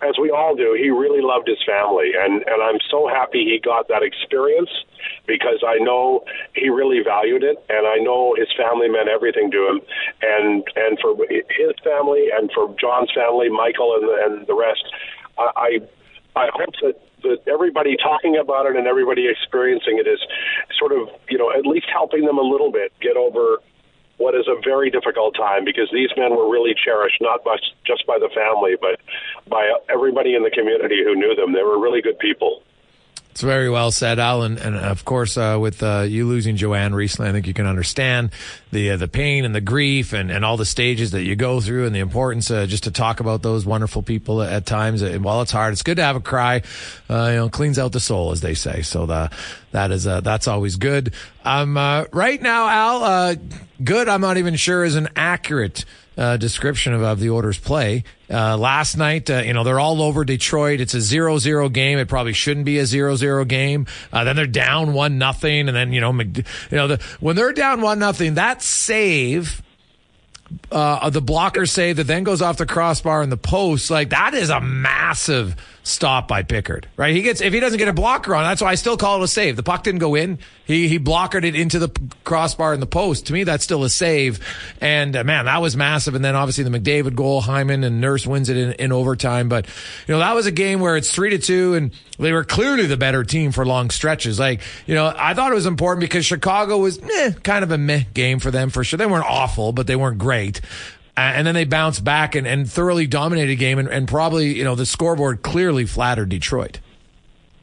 as 0.00 0.14
we 0.22 0.30
all 0.30 0.54
do. 0.54 0.78
He 0.78 0.90
really 0.90 1.22
loved 1.26 1.48
his 1.48 1.58
family, 1.66 2.12
and 2.14 2.46
and 2.46 2.62
I'm 2.62 2.78
so 2.88 3.08
happy 3.08 3.42
he 3.50 3.58
got 3.58 3.88
that 3.88 4.04
experience 4.04 4.70
because 5.30 5.62
I 5.62 5.78
know 5.78 6.24
he 6.56 6.70
really 6.70 6.98
valued 7.06 7.44
it, 7.44 7.56
and 7.70 7.86
I 7.86 8.02
know 8.02 8.34
his 8.34 8.50
family 8.58 8.88
meant 8.88 9.08
everything 9.08 9.50
to 9.52 9.60
him, 9.70 9.80
and 10.22 10.66
and 10.74 10.98
for 10.98 11.14
his 11.30 11.78
family 11.86 12.34
and 12.34 12.50
for 12.50 12.74
John's 12.74 13.14
family, 13.14 13.48
Michael 13.48 13.94
and 13.94 14.04
the, 14.10 14.16
and 14.26 14.46
the 14.48 14.54
rest. 14.58 14.82
I 15.38 15.78
I 16.34 16.50
hope 16.52 16.74
that 16.82 16.98
that 17.22 17.46
everybody 17.46 17.96
talking 17.96 18.36
about 18.36 18.66
it 18.66 18.74
and 18.74 18.86
everybody 18.86 19.28
experiencing 19.28 20.02
it 20.02 20.08
is 20.08 20.18
sort 20.78 20.90
of 20.90 21.08
you 21.28 21.38
know 21.38 21.52
at 21.52 21.64
least 21.64 21.86
helping 21.92 22.24
them 22.24 22.38
a 22.38 22.42
little 22.42 22.72
bit 22.72 22.92
get 23.00 23.16
over 23.16 23.58
what 24.16 24.34
is 24.34 24.46
a 24.48 24.56
very 24.64 24.90
difficult 24.90 25.34
time 25.34 25.64
because 25.64 25.88
these 25.92 26.10
men 26.16 26.36
were 26.36 26.50
really 26.50 26.74
cherished 26.74 27.20
not 27.20 27.42
by, 27.44 27.56
just 27.86 28.06
by 28.06 28.18
the 28.18 28.28
family 28.34 28.76
but 28.80 29.00
by 29.48 29.70
everybody 29.88 30.34
in 30.34 30.42
the 30.42 30.50
community 30.50 31.02
who 31.04 31.14
knew 31.14 31.34
them. 31.34 31.52
They 31.52 31.62
were 31.62 31.78
really 31.78 32.02
good 32.02 32.18
people. 32.18 32.62
It's 33.40 33.44
very 33.46 33.70
well 33.70 33.90
said, 33.90 34.18
Al, 34.18 34.42
and, 34.42 34.58
and 34.58 34.76
of 34.76 35.06
course, 35.06 35.38
uh, 35.38 35.56
with 35.58 35.82
uh, 35.82 36.04
you 36.06 36.26
losing 36.26 36.56
Joanne 36.56 36.94
recently, 36.94 37.30
I 37.30 37.32
think 37.32 37.46
you 37.46 37.54
can 37.54 37.64
understand 37.64 38.32
the 38.70 38.90
uh, 38.90 38.96
the 38.98 39.08
pain 39.08 39.46
and 39.46 39.54
the 39.54 39.62
grief 39.62 40.12
and, 40.12 40.30
and 40.30 40.44
all 40.44 40.58
the 40.58 40.66
stages 40.66 41.12
that 41.12 41.22
you 41.22 41.36
go 41.36 41.58
through, 41.58 41.86
and 41.86 41.94
the 41.94 42.00
importance 42.00 42.50
uh, 42.50 42.66
just 42.66 42.84
to 42.84 42.90
talk 42.90 43.18
about 43.18 43.40
those 43.40 43.64
wonderful 43.64 44.02
people 44.02 44.42
at 44.42 44.66
times. 44.66 45.00
And 45.00 45.24
while 45.24 45.40
it's 45.40 45.52
hard, 45.52 45.72
it's 45.72 45.82
good 45.82 45.96
to 45.96 46.02
have 46.02 46.16
a 46.16 46.20
cry. 46.20 46.60
Uh, 47.08 47.28
you 47.30 47.36
know, 47.36 47.48
cleans 47.48 47.78
out 47.78 47.92
the 47.92 47.98
soul, 48.00 48.30
as 48.30 48.42
they 48.42 48.52
say. 48.52 48.82
So 48.82 49.06
the, 49.06 49.30
that 49.70 49.90
is 49.90 50.06
uh, 50.06 50.20
that's 50.20 50.46
always 50.46 50.76
good. 50.76 51.14
Um, 51.42 51.78
right 52.12 52.42
now, 52.42 52.68
Al, 52.68 53.36
good. 53.82 54.06
I'm 54.06 54.20
not 54.20 54.36
even 54.36 54.56
sure 54.56 54.84
is 54.84 54.96
an 54.96 55.08
accurate 55.16 55.86
uh, 56.16 56.36
description 56.36 56.92
of, 56.92 57.02
of, 57.02 57.20
the 57.20 57.30
Oilers' 57.30 57.58
play. 57.58 58.04
Uh, 58.30 58.56
last 58.56 58.96
night, 58.96 59.30
uh, 59.30 59.38
you 59.38 59.52
know, 59.52 59.64
they're 59.64 59.80
all 59.80 60.02
over 60.02 60.24
Detroit. 60.24 60.80
It's 60.80 60.94
a 60.94 60.98
0-0 60.98 61.72
game. 61.72 61.98
It 61.98 62.08
probably 62.08 62.32
shouldn't 62.32 62.66
be 62.66 62.78
a 62.78 62.82
0-0 62.82 63.46
game. 63.48 63.86
Uh, 64.12 64.24
then 64.24 64.36
they're 64.36 64.46
down 64.46 64.92
one 64.92 65.18
nothing, 65.18 65.68
and 65.68 65.76
then 65.76 65.92
you 65.92 66.00
know, 66.00 66.12
you 66.12 66.44
know, 66.72 66.88
the, 66.88 67.02
when 67.20 67.36
they're 67.36 67.52
down 67.52 67.80
one 67.80 67.98
nothing, 67.98 68.34
that 68.34 68.62
save. 68.62 69.62
Uh, 70.72 71.08
the 71.10 71.20
blocker 71.20 71.64
save 71.64 71.96
that 71.96 72.08
then 72.08 72.24
goes 72.24 72.42
off 72.42 72.56
the 72.56 72.66
crossbar 72.66 73.22
in 73.22 73.30
the 73.30 73.36
post, 73.36 73.88
like 73.88 74.10
that 74.10 74.34
is 74.34 74.50
a 74.50 74.60
massive 74.60 75.54
stop 75.90 76.28
by 76.28 76.42
Pickard, 76.42 76.88
right? 76.96 77.14
He 77.14 77.22
gets 77.22 77.40
if 77.40 77.52
he 77.52 77.60
doesn't 77.60 77.78
get 77.78 77.88
a 77.88 77.92
blocker 77.92 78.34
on, 78.34 78.44
that's 78.44 78.62
why 78.62 78.68
I 78.68 78.74
still 78.74 78.96
call 78.96 79.20
it 79.20 79.24
a 79.24 79.28
save. 79.28 79.56
The 79.56 79.62
puck 79.62 79.82
didn't 79.82 80.00
go 80.00 80.14
in. 80.14 80.38
He 80.64 80.88
he 80.88 80.98
blockered 80.98 81.44
it 81.44 81.54
into 81.54 81.78
the 81.78 81.88
crossbar 82.24 82.72
in 82.74 82.80
the 82.80 82.86
post. 82.86 83.26
To 83.26 83.32
me, 83.32 83.44
that's 83.44 83.64
still 83.64 83.84
a 83.84 83.90
save. 83.90 84.40
And 84.80 85.16
uh, 85.16 85.24
man, 85.24 85.46
that 85.46 85.60
was 85.60 85.76
massive. 85.76 86.14
And 86.14 86.24
then 86.24 86.36
obviously 86.36 86.64
the 86.64 86.70
McDavid 86.70 87.14
goal, 87.14 87.40
Hyman 87.40 87.84
and 87.84 88.00
Nurse 88.00 88.26
wins 88.26 88.48
it 88.48 88.56
in, 88.56 88.72
in 88.72 88.92
overtime. 88.92 89.48
But 89.48 89.66
you 90.06 90.14
know 90.14 90.20
that 90.20 90.34
was 90.34 90.46
a 90.46 90.52
game 90.52 90.80
where 90.80 90.96
it's 90.96 91.12
three 91.12 91.30
to 91.30 91.38
two, 91.38 91.74
and 91.74 91.92
they 92.18 92.32
were 92.32 92.44
clearly 92.44 92.86
the 92.86 92.96
better 92.96 93.24
team 93.24 93.52
for 93.52 93.66
long 93.66 93.90
stretches. 93.90 94.38
Like 94.38 94.60
you 94.86 94.94
know, 94.94 95.12
I 95.16 95.34
thought 95.34 95.52
it 95.52 95.56
was 95.56 95.66
important 95.66 96.00
because 96.00 96.24
Chicago 96.24 96.78
was 96.78 97.02
meh, 97.02 97.32
kind 97.42 97.64
of 97.64 97.70
a 97.70 97.78
meh 97.78 98.04
game 98.14 98.38
for 98.38 98.50
them 98.50 98.70
for 98.70 98.84
sure. 98.84 98.96
They 98.96 99.06
weren't 99.06 99.26
awful, 99.26 99.72
but 99.72 99.86
they 99.86 99.96
weren't 99.96 100.18
great. 100.18 100.60
And 101.20 101.46
then 101.46 101.54
they 101.54 101.64
bounced 101.64 102.04
back 102.04 102.34
and, 102.34 102.46
and 102.46 102.70
thoroughly 102.70 103.06
dominated 103.06 103.56
game 103.56 103.78
and, 103.78 103.88
and 103.88 104.08
probably, 104.08 104.56
you 104.56 104.64
know, 104.64 104.74
the 104.74 104.86
scoreboard 104.86 105.42
clearly 105.42 105.86
flattered 105.86 106.28
Detroit. 106.28 106.80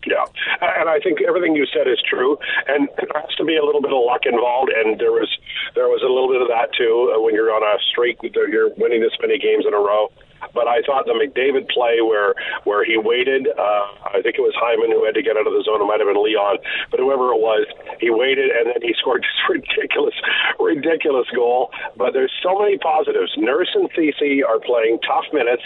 Yeah, 0.06 0.24
and 0.62 0.88
I 0.88 1.00
think 1.00 1.20
everything 1.22 1.56
you 1.56 1.66
said 1.68 1.88
is 1.88 2.00
true, 2.08 2.38
and 2.68 2.88
there 2.96 3.12
has 3.22 3.36
to 3.36 3.44
be 3.44 3.58
a 3.58 3.64
little 3.64 3.82
bit 3.82 3.92
of 3.92 4.00
luck 4.06 4.22
involved, 4.26 4.72
and 4.72 4.98
there 4.98 5.12
was 5.12 5.28
there 5.76 5.92
was 5.92 6.02
a 6.02 6.08
little 6.08 6.32
bit 6.32 6.42
of 6.42 6.48
that 6.48 6.72
too 6.78 7.12
uh, 7.12 7.20
when 7.20 7.36
you're 7.36 7.52
on 7.52 7.62
a 7.62 7.76
streak, 7.92 8.18
you're 8.24 8.70
winning 8.78 9.02
this 9.02 9.12
many 9.20 9.38
games 9.38 9.66
in 9.68 9.74
a 9.74 9.78
row. 9.78 10.08
But 10.54 10.68
I 10.68 10.82
thought 10.86 11.06
the 11.06 11.18
McDavid 11.18 11.70
play 11.70 12.02
where 12.02 12.36
where 12.64 12.84
he 12.84 12.98
waited, 12.98 13.48
uh, 13.48 13.86
I 14.14 14.22
think 14.22 14.38
it 14.38 14.46
was 14.46 14.54
Hyman 14.58 14.92
who 14.92 15.06
had 15.06 15.16
to 15.16 15.24
get 15.24 15.38
out 15.38 15.48
of 15.48 15.54
the 15.54 15.64
zone. 15.66 15.82
It 15.82 15.88
might 15.90 16.00
have 16.00 16.10
been 16.10 16.22
Leon, 16.22 16.58
but 16.92 17.00
whoever 17.00 17.34
it 17.34 17.42
was, 17.42 17.66
he 18.00 18.10
waited 18.10 18.50
and 18.52 18.70
then 18.70 18.82
he 18.82 18.94
scored 19.00 19.24
this 19.24 19.42
ridiculous, 19.50 20.16
ridiculous 20.60 21.28
goal. 21.34 21.72
But 21.96 22.14
there's 22.14 22.34
so 22.42 22.58
many 22.58 22.78
positives. 22.78 23.34
Nurse 23.38 23.70
and 23.74 23.90
Ceci 23.96 24.44
are 24.44 24.60
playing 24.60 25.00
tough 25.06 25.26
minutes 25.34 25.64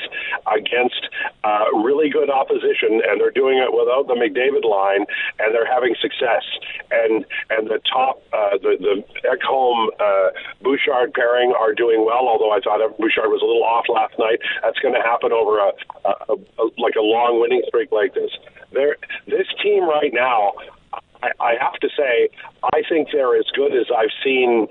against 0.48 1.08
uh, 1.44 1.72
really 1.84 2.10
good 2.10 2.30
opposition, 2.30 3.02
and 3.04 3.20
they're 3.20 3.36
doing 3.36 3.58
it 3.58 3.72
without 3.72 4.08
the 4.08 4.16
McDavid 4.16 4.64
line, 4.64 5.06
and 5.40 5.54
they're 5.54 5.70
having 5.70 5.96
success. 6.00 6.44
And 6.92 7.26
and 7.50 7.68
the 7.68 7.80
top, 7.88 8.24
uh, 8.34 8.58
the 8.62 8.78
the 8.80 8.96
Ekholm 9.28 9.88
uh, 10.00 10.32
Bouchard 10.62 11.14
pairing 11.14 11.54
are 11.58 11.74
doing 11.74 12.06
well. 12.06 12.28
Although 12.28 12.52
I 12.52 12.60
thought 12.60 12.80
Bouchard 12.98 13.30
was 13.30 13.42
a 13.42 13.48
little 13.48 13.64
off 13.64 13.86
last 13.90 14.18
night 14.20 14.40
that's 14.62 14.80
going 14.80 14.94
to 14.94 15.02
happen 15.02 15.32
over 15.32 15.60
a, 15.60 15.72
a, 16.06 16.34
a, 16.34 16.64
like 16.78 16.96
a 16.96 17.02
long 17.02 17.40
winning 17.42 17.64
streak 17.68 17.92
like 17.92 18.14
this. 18.14 18.32
There, 18.72 18.98
this 19.28 19.48
team 19.62 19.84
right 19.88 20.14
now, 20.14 20.54
I, 21.22 21.32
I 21.40 21.54
have 21.60 21.76
to 21.82 21.90
say, 21.96 22.30
I 22.64 22.82
think 22.88 23.10
they're 23.12 23.36
as 23.38 23.46
good 23.56 23.76
as 23.76 23.88
I've 23.96 24.14
seen 24.24 24.68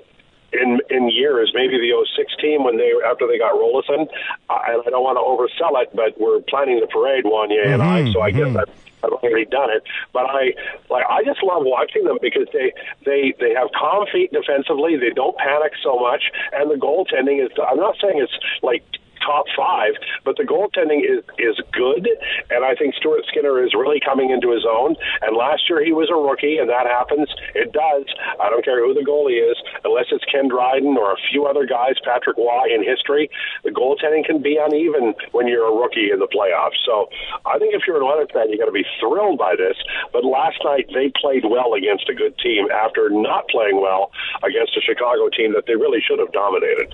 in 0.53 0.79
in 0.89 1.09
years, 1.09 1.51
maybe 1.55 1.77
the 1.77 1.91
06 2.15 2.35
team 2.41 2.63
when 2.63 2.77
they 2.77 2.91
after 3.05 3.27
they 3.27 3.37
got 3.37 3.55
Roloson. 3.55 4.07
I, 4.49 4.81
I 4.85 4.89
don't 4.89 5.03
want 5.03 5.15
to 5.15 5.23
oversell 5.23 5.81
it, 5.81 5.95
but 5.95 6.19
we're 6.19 6.41
planning 6.41 6.79
the 6.79 6.87
parade, 6.87 7.23
Wanye 7.23 7.63
mm-hmm, 7.63 7.73
and 7.73 7.81
I. 7.81 8.11
So 8.11 8.21
I 8.21 8.31
guess 8.31 8.51
mm-hmm. 8.51 8.57
I've, 8.57 8.69
I've 9.03 9.13
already 9.23 9.45
done 9.45 9.69
it. 9.71 9.83
But 10.13 10.25
I 10.27 10.53
like 10.89 11.05
I 11.09 11.23
just 11.23 11.41
love 11.43 11.63
watching 11.63 12.03
them 12.03 12.17
because 12.21 12.47
they 12.51 12.73
they 13.05 13.33
they 13.39 13.53
have 13.53 13.69
calm 13.71 14.05
feet 14.11 14.31
defensively. 14.33 14.97
They 14.97 15.11
don't 15.11 15.37
panic 15.37 15.73
so 15.83 15.99
much, 15.99 16.23
and 16.51 16.69
the 16.69 16.75
goaltending 16.75 17.43
is. 17.43 17.51
I'm 17.55 17.79
not 17.79 17.95
saying 18.01 18.19
it's 18.19 18.35
like 18.61 18.83
top 19.25 19.45
five, 19.55 19.93
but 20.25 20.37
the 20.37 20.43
goaltending 20.43 21.01
is 21.05 21.23
is 21.37 21.57
good, 21.71 22.07
and 22.49 22.65
I 22.65 22.75
think 22.75 22.95
Stuart 22.95 23.25
Skinner 23.27 23.63
is 23.63 23.73
really 23.73 23.99
coming 23.99 24.29
into 24.29 24.51
his 24.51 24.65
own. 24.65 24.95
And 25.21 25.35
last 25.35 25.69
year 25.69 25.83
he 25.83 25.93
was 25.93 26.09
a 26.09 26.17
rookie, 26.17 26.57
and 26.57 26.69
that 26.69 26.87
happens. 26.87 27.29
It 27.55 27.71
does. 27.71 28.05
I 28.39 28.49
don't 28.49 28.65
care 28.65 28.83
who 28.83 28.93
the 28.93 29.05
goalie 29.05 29.39
is, 29.39 29.57
unless 29.83 30.07
it's 30.11 30.25
Ken 30.25 30.47
Dryden 30.47 30.97
or 30.97 31.13
a 31.13 31.19
few 31.31 31.45
other 31.45 31.65
guys, 31.65 31.95
Patrick 32.03 32.37
Roy 32.37 32.73
in 32.73 32.83
history. 32.83 33.29
The 33.63 33.71
goaltending 33.71 34.25
can 34.25 34.41
be 34.41 34.57
uneven 34.59 35.13
when 35.31 35.47
you're 35.47 35.67
a 35.67 35.75
rookie 35.75 36.11
in 36.11 36.19
the 36.19 36.27
playoffs. 36.27 36.79
So 36.85 37.09
I 37.45 37.59
think 37.59 37.73
if 37.73 37.83
you're 37.87 37.97
an 37.97 38.03
Oilers 38.03 38.29
fan, 38.33 38.49
you 38.49 38.57
got 38.57 38.65
to 38.65 38.75
be 38.75 38.85
thrilled 38.99 39.37
by 39.37 39.55
this. 39.55 39.77
But 40.13 40.25
last 40.25 40.59
night 40.63 40.89
they 40.93 41.11
played 41.19 41.45
well 41.45 41.73
against 41.73 42.09
a 42.09 42.13
good 42.13 42.37
team 42.39 42.69
after 42.71 43.09
not 43.09 43.47
playing 43.49 43.81
well 43.81 44.11
against 44.43 44.77
a 44.77 44.81
Chicago 44.81 45.29
team 45.29 45.53
that 45.53 45.65
they 45.67 45.75
really 45.75 46.01
should 46.01 46.19
have 46.19 46.31
dominated. 46.31 46.93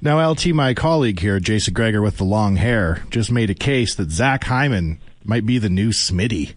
Now, 0.00 0.30
LT, 0.30 0.48
my 0.48 0.74
colleague 0.74 1.20
here, 1.20 1.40
Jason 1.40 1.74
Gregor 1.74 2.02
with 2.02 2.16
the 2.16 2.24
long 2.24 2.56
hair, 2.56 3.04
just 3.10 3.30
made 3.30 3.50
a 3.50 3.54
case 3.54 3.94
that 3.96 4.10
Zach 4.10 4.44
Hyman 4.44 4.98
might 5.24 5.46
be 5.46 5.58
the 5.58 5.68
new 5.68 5.90
Smitty. 5.90 6.54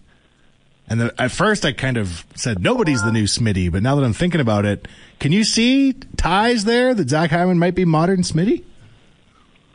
And 0.88 1.00
the, 1.00 1.14
at 1.20 1.30
first, 1.30 1.64
I 1.64 1.72
kind 1.72 1.96
of 1.96 2.24
said 2.34 2.62
nobody's 2.62 3.02
the 3.02 3.12
new 3.12 3.24
Smitty, 3.24 3.70
but 3.70 3.82
now 3.82 3.94
that 3.94 4.04
I'm 4.04 4.12
thinking 4.12 4.40
about 4.40 4.64
it, 4.64 4.88
can 5.20 5.32
you 5.32 5.44
see 5.44 5.92
ties 6.16 6.64
there 6.64 6.94
that 6.94 7.08
Zach 7.08 7.30
Hyman 7.30 7.58
might 7.58 7.74
be 7.74 7.84
modern 7.84 8.22
Smitty? 8.22 8.64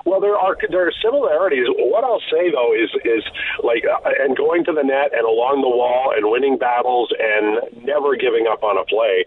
Well, 0.06 0.20
there 0.20 0.38
are 0.38 0.56
there 0.70 0.86
are 0.86 0.94
similarities. 1.04 1.66
What 1.68 2.04
I'll 2.04 2.22
say 2.30 2.52
though 2.52 2.74
is 2.78 2.92
is 3.04 3.24
like 3.64 3.84
uh, 3.90 4.08
and 4.20 4.38
going 4.38 4.64
to 4.66 4.72
the 4.72 4.84
net 4.84 5.12
and 5.18 5.26
along 5.26 5.62
the 5.62 5.70
wall 5.70 6.14
and 6.16 6.30
winning 6.30 6.60
battles 6.60 7.12
and 7.18 7.84
never 7.84 8.16
giving 8.16 8.46
up 8.46 8.62
on 8.62 8.78
a 8.78 8.86
play 8.86 9.26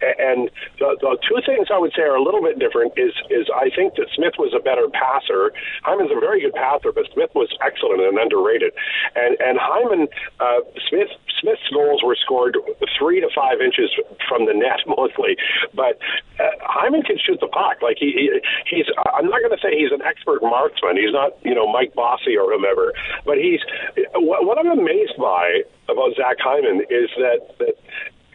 and 0.00 0.50
the, 0.78 0.92
the 1.00 1.16
two 1.24 1.40
things 1.46 1.68
I 1.72 1.78
would 1.78 1.92
say 1.96 2.04
are 2.04 2.16
a 2.16 2.22
little 2.22 2.42
bit 2.42 2.58
different 2.58 2.92
is 2.96 3.16
is 3.32 3.48
I 3.48 3.72
think 3.72 3.96
that 3.96 4.12
Smith 4.12 4.36
was 4.36 4.52
a 4.52 4.60
better 4.60 4.92
passer. 4.92 5.52
Hyman's 5.84 6.12
a 6.12 6.20
very 6.20 6.44
good 6.44 6.52
passer, 6.52 6.92
but 6.92 7.08
Smith 7.16 7.32
was 7.32 7.48
excellent 7.64 8.04
and 8.04 8.18
underrated. 8.18 8.76
And 9.16 9.40
and 9.40 9.56
Hyman 9.56 10.08
uh, 10.40 10.60
Smith 10.88 11.08
Smith's 11.40 11.64
goals 11.72 12.04
were 12.04 12.16
scored 12.16 12.60
three 12.98 13.20
to 13.20 13.28
five 13.32 13.64
inches 13.64 13.88
from 14.28 14.44
the 14.44 14.52
net 14.52 14.84
mostly, 14.86 15.40
but 15.72 15.96
uh, 16.40 16.52
Hyman 16.60 17.00
can 17.02 17.16
shoot 17.16 17.40
the 17.40 17.48
puck. 17.48 17.80
Like 17.80 17.96
he, 17.96 18.12
he 18.12 18.24
he's 18.68 18.86
I'm 19.16 19.32
not 19.32 19.40
going 19.40 19.56
to 19.56 19.62
say 19.64 19.72
he's 19.72 19.92
an 19.96 20.04
expert 20.04 20.44
marksman. 20.44 21.00
He's 21.00 21.16
not 21.16 21.40
you 21.40 21.56
know 21.56 21.64
Mike 21.64 21.96
Bossy 21.96 22.36
or 22.36 22.52
whomever, 22.52 22.92
but 23.24 23.40
he's 23.40 23.64
what, 24.12 24.44
what 24.44 24.60
I'm 24.60 24.76
amazed 24.76 25.16
by 25.16 25.64
about 25.88 26.12
Zach 26.20 26.36
Hyman 26.36 26.84
is 26.92 27.08
that 27.16 27.56
that 27.64 27.80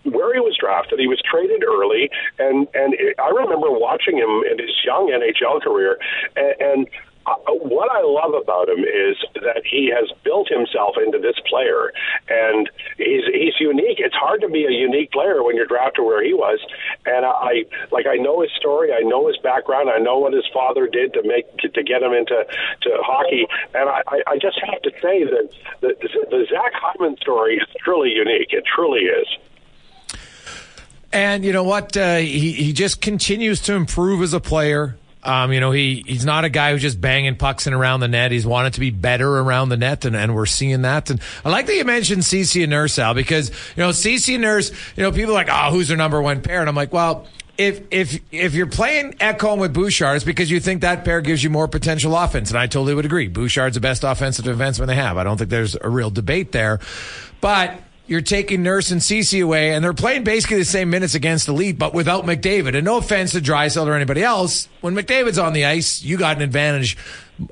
where 0.03 0.33
he 0.33 0.39
was 0.39 0.57
drafted. 0.59 0.99
He 0.99 1.07
was 1.07 1.21
traded 1.29 1.63
early, 1.63 2.09
and 2.39 2.67
and 2.73 2.95
I 3.19 3.29
remember 3.29 3.71
watching 3.71 4.17
him 4.17 4.43
in 4.49 4.59
his 4.59 4.75
young 4.83 5.09
NHL 5.09 5.61
career, 5.61 5.97
and. 6.35 6.55
and 6.61 6.87
uh, 7.25 7.35
what 7.53 7.91
I 7.91 8.01
love 8.01 8.33
about 8.33 8.67
him 8.67 8.79
is 8.79 9.15
that 9.35 9.61
he 9.63 9.93
has 9.93 10.09
built 10.23 10.49
himself 10.49 10.95
into 10.97 11.19
this 11.19 11.35
player, 11.47 11.93
and 12.27 12.69
he's 12.97 13.25
he's 13.31 13.59
unique. 13.59 13.99
It's 13.99 14.15
hard 14.15 14.41
to 14.41 14.49
be 14.49 14.65
a 14.65 14.71
unique 14.71 15.11
player 15.11 15.43
when 15.43 15.55
you're 15.55 15.67
drafted 15.67 16.03
where 16.03 16.23
he 16.23 16.33
was, 16.33 16.59
and 17.05 17.25
I 17.25 17.65
like 17.91 18.07
I 18.07 18.15
know 18.15 18.41
his 18.41 18.51
story, 18.57 18.91
I 18.91 19.01
know 19.01 19.27
his 19.27 19.37
background, 19.37 19.89
I 19.89 19.99
know 19.99 20.17
what 20.17 20.33
his 20.33 20.47
father 20.51 20.87
did 20.87 21.13
to 21.13 21.21
make 21.23 21.45
to 21.57 21.83
get 21.83 22.01
him 22.01 22.13
into 22.13 22.43
to 22.81 22.89
hockey, 23.05 23.45
and 23.75 23.87
I, 23.87 24.01
I 24.25 24.37
just 24.41 24.59
have 24.65 24.81
to 24.81 24.91
say 25.01 25.23
that 25.23 25.49
the, 25.81 25.93
the 26.31 26.45
Zach 26.49 26.73
Hyman 26.73 27.17
story 27.17 27.57
is 27.57 27.67
truly 27.83 28.09
unique. 28.09 28.51
It 28.51 28.63
truly 28.65 29.01
is. 29.01 29.27
And 31.13 31.43
you 31.43 31.51
know 31.51 31.63
what? 31.63 31.95
Uh, 31.97 32.17
he 32.17 32.53
he 32.53 32.73
just 32.73 33.01
continues 33.01 33.61
to 33.61 33.73
improve 33.73 34.21
as 34.21 34.33
a 34.33 34.39
player. 34.39 34.97
Um, 35.23 35.51
you 35.53 35.59
know, 35.59 35.71
he 35.71 36.03
he's 36.07 36.25
not 36.25 36.45
a 36.45 36.49
guy 36.49 36.71
who's 36.71 36.81
just 36.81 36.99
banging 36.99 37.35
pucks 37.35 37.67
in 37.67 37.73
around 37.73 37.99
the 37.99 38.07
net. 38.07 38.31
He's 38.31 38.45
wanted 38.45 38.73
to 38.73 38.79
be 38.79 38.89
better 38.89 39.29
around 39.39 39.69
the 39.69 39.77
net, 39.77 40.05
and, 40.05 40.15
and 40.15 40.33
we're 40.33 40.45
seeing 40.47 40.81
that. 40.83 41.09
And 41.09 41.21
I 41.45 41.49
like 41.49 41.67
that 41.67 41.75
you 41.75 41.83
mentioned 41.83 42.25
Ceci 42.25 42.63
and 42.63 42.71
Nurse, 42.71 42.97
Al, 42.97 43.13
because 43.13 43.49
you 43.49 43.83
know 43.83 43.91
Ceci 43.91 44.35
and 44.35 44.41
Nurse. 44.41 44.71
You 44.95 45.03
know, 45.03 45.11
people 45.11 45.31
are 45.31 45.35
like, 45.35 45.49
oh, 45.51 45.71
who's 45.71 45.89
their 45.89 45.97
number 45.97 46.21
one 46.21 46.41
pair? 46.41 46.59
And 46.61 46.69
I'm 46.69 46.75
like, 46.75 46.93
well. 46.93 47.27
If 47.57 47.81
if 47.91 48.19
if 48.31 48.55
you're 48.55 48.65
playing 48.65 49.13
Ekholm 49.15 49.59
with 49.59 49.71
Bouchard, 49.71 50.15
it's 50.15 50.25
because 50.25 50.49
you 50.49 50.59
think 50.59 50.81
that 50.81 51.05
pair 51.05 51.21
gives 51.21 51.43
you 51.43 51.51
more 51.51 51.67
potential 51.67 52.15
offense, 52.17 52.49
and 52.49 52.57
I 52.57 52.65
totally 52.65 52.95
would 52.95 53.05
agree. 53.05 53.27
Bouchard's 53.27 53.75
the 53.75 53.81
best 53.81 54.03
offensive 54.03 54.45
defenseman 54.45 54.87
they 54.87 54.95
have. 54.95 55.17
I 55.17 55.23
don't 55.23 55.37
think 55.37 55.51
there's 55.51 55.75
a 55.79 55.87
real 55.87 56.09
debate 56.09 56.53
there, 56.53 56.79
but 57.39 57.79
you're 58.07 58.21
taking 58.21 58.63
Nurse 58.63 58.91
and 58.91 59.01
Ceci 59.01 59.39
away, 59.39 59.73
and 59.73 59.83
they're 59.83 59.93
playing 59.93 60.23
basically 60.23 60.57
the 60.57 60.65
same 60.65 60.89
minutes 60.89 61.15
against 61.15 61.47
Elite, 61.47 61.77
but 61.77 61.93
without 61.93 62.25
McDavid. 62.25 62.75
And 62.75 62.83
no 62.83 62.97
offense 62.97 63.31
to 63.31 63.39
Draisaitl 63.39 63.87
or 63.87 63.93
anybody 63.93 64.23
else, 64.23 64.67
when 64.81 64.95
McDavid's 64.95 65.37
on 65.37 65.53
the 65.53 65.65
ice, 65.65 66.03
you 66.03 66.17
got 66.17 66.35
an 66.35 66.41
advantage 66.41 66.97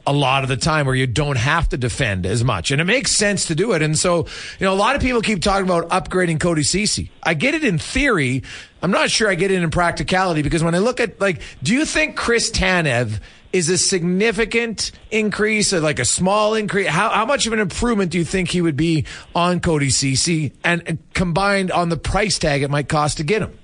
a 0.05 0.13
lot 0.13 0.43
of 0.43 0.49
the 0.49 0.57
time 0.57 0.85
where 0.85 0.95
you 0.95 1.07
don't 1.07 1.37
have 1.37 1.69
to 1.69 1.77
defend 1.77 2.25
as 2.25 2.43
much. 2.43 2.71
And 2.71 2.81
it 2.81 2.85
makes 2.85 3.11
sense 3.11 3.45
to 3.47 3.55
do 3.55 3.71
it. 3.71 3.81
And 3.81 3.97
so, 3.97 4.27
you 4.59 4.65
know, 4.65 4.73
a 4.73 4.75
lot 4.75 4.95
of 4.95 5.01
people 5.01 5.21
keep 5.21 5.41
talking 5.41 5.65
about 5.65 5.89
upgrading 5.89 6.39
Cody 6.39 6.63
Ceci. 6.63 7.11
I 7.23 7.33
get 7.33 7.55
it 7.55 7.63
in 7.63 7.79
theory. 7.79 8.43
I'm 8.81 8.91
not 8.91 9.09
sure 9.09 9.29
I 9.29 9.35
get 9.35 9.51
it 9.51 9.61
in 9.61 9.71
practicality 9.71 10.41
because 10.41 10.63
when 10.63 10.75
I 10.75 10.79
look 10.79 10.99
at, 10.99 11.19
like, 11.19 11.41
do 11.63 11.73
you 11.73 11.85
think 11.85 12.15
Chris 12.15 12.51
Tanev 12.51 13.19
is 13.51 13.69
a 13.69 13.77
significant 13.77 14.91
increase 15.11 15.73
or 15.73 15.79
like 15.79 15.99
a 15.99 16.05
small 16.05 16.53
increase? 16.53 16.87
How, 16.87 17.09
how 17.09 17.25
much 17.25 17.47
of 17.47 17.53
an 17.53 17.59
improvement 17.59 18.11
do 18.11 18.17
you 18.17 18.25
think 18.25 18.49
he 18.49 18.61
would 18.61 18.77
be 18.77 19.05
on 19.33 19.59
Cody 19.59 19.89
Ceci 19.89 20.53
and, 20.63 20.83
and 20.85 20.99
combined 21.13 21.71
on 21.71 21.89
the 21.89 21.97
price 21.97 22.37
tag 22.37 22.61
it 22.61 22.69
might 22.69 22.89
cost 22.89 23.17
to 23.17 23.23
get 23.23 23.41
him? 23.41 23.57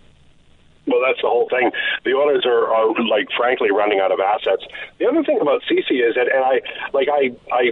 Well, 0.88 1.02
that's 1.06 1.22
the 1.22 1.28
whole 1.28 1.50
thing. 1.50 1.72
The 2.04 2.14
owners 2.14 2.46
are, 2.46 2.72
are 2.72 2.88
like, 3.10 3.28
frankly, 3.36 3.72
running 3.72 4.00
out 4.00 4.12
of 4.12 4.20
assets. 4.20 4.64
The 5.00 5.08
other 5.08 5.24
thing 5.24 5.40
about 5.42 5.64
Ceci 5.68 5.96
is 5.96 6.16
that, 6.16 6.28
and 6.32 6.44
I 6.44 6.62
like, 6.94 7.08
I, 7.10 7.32
I 7.52 7.72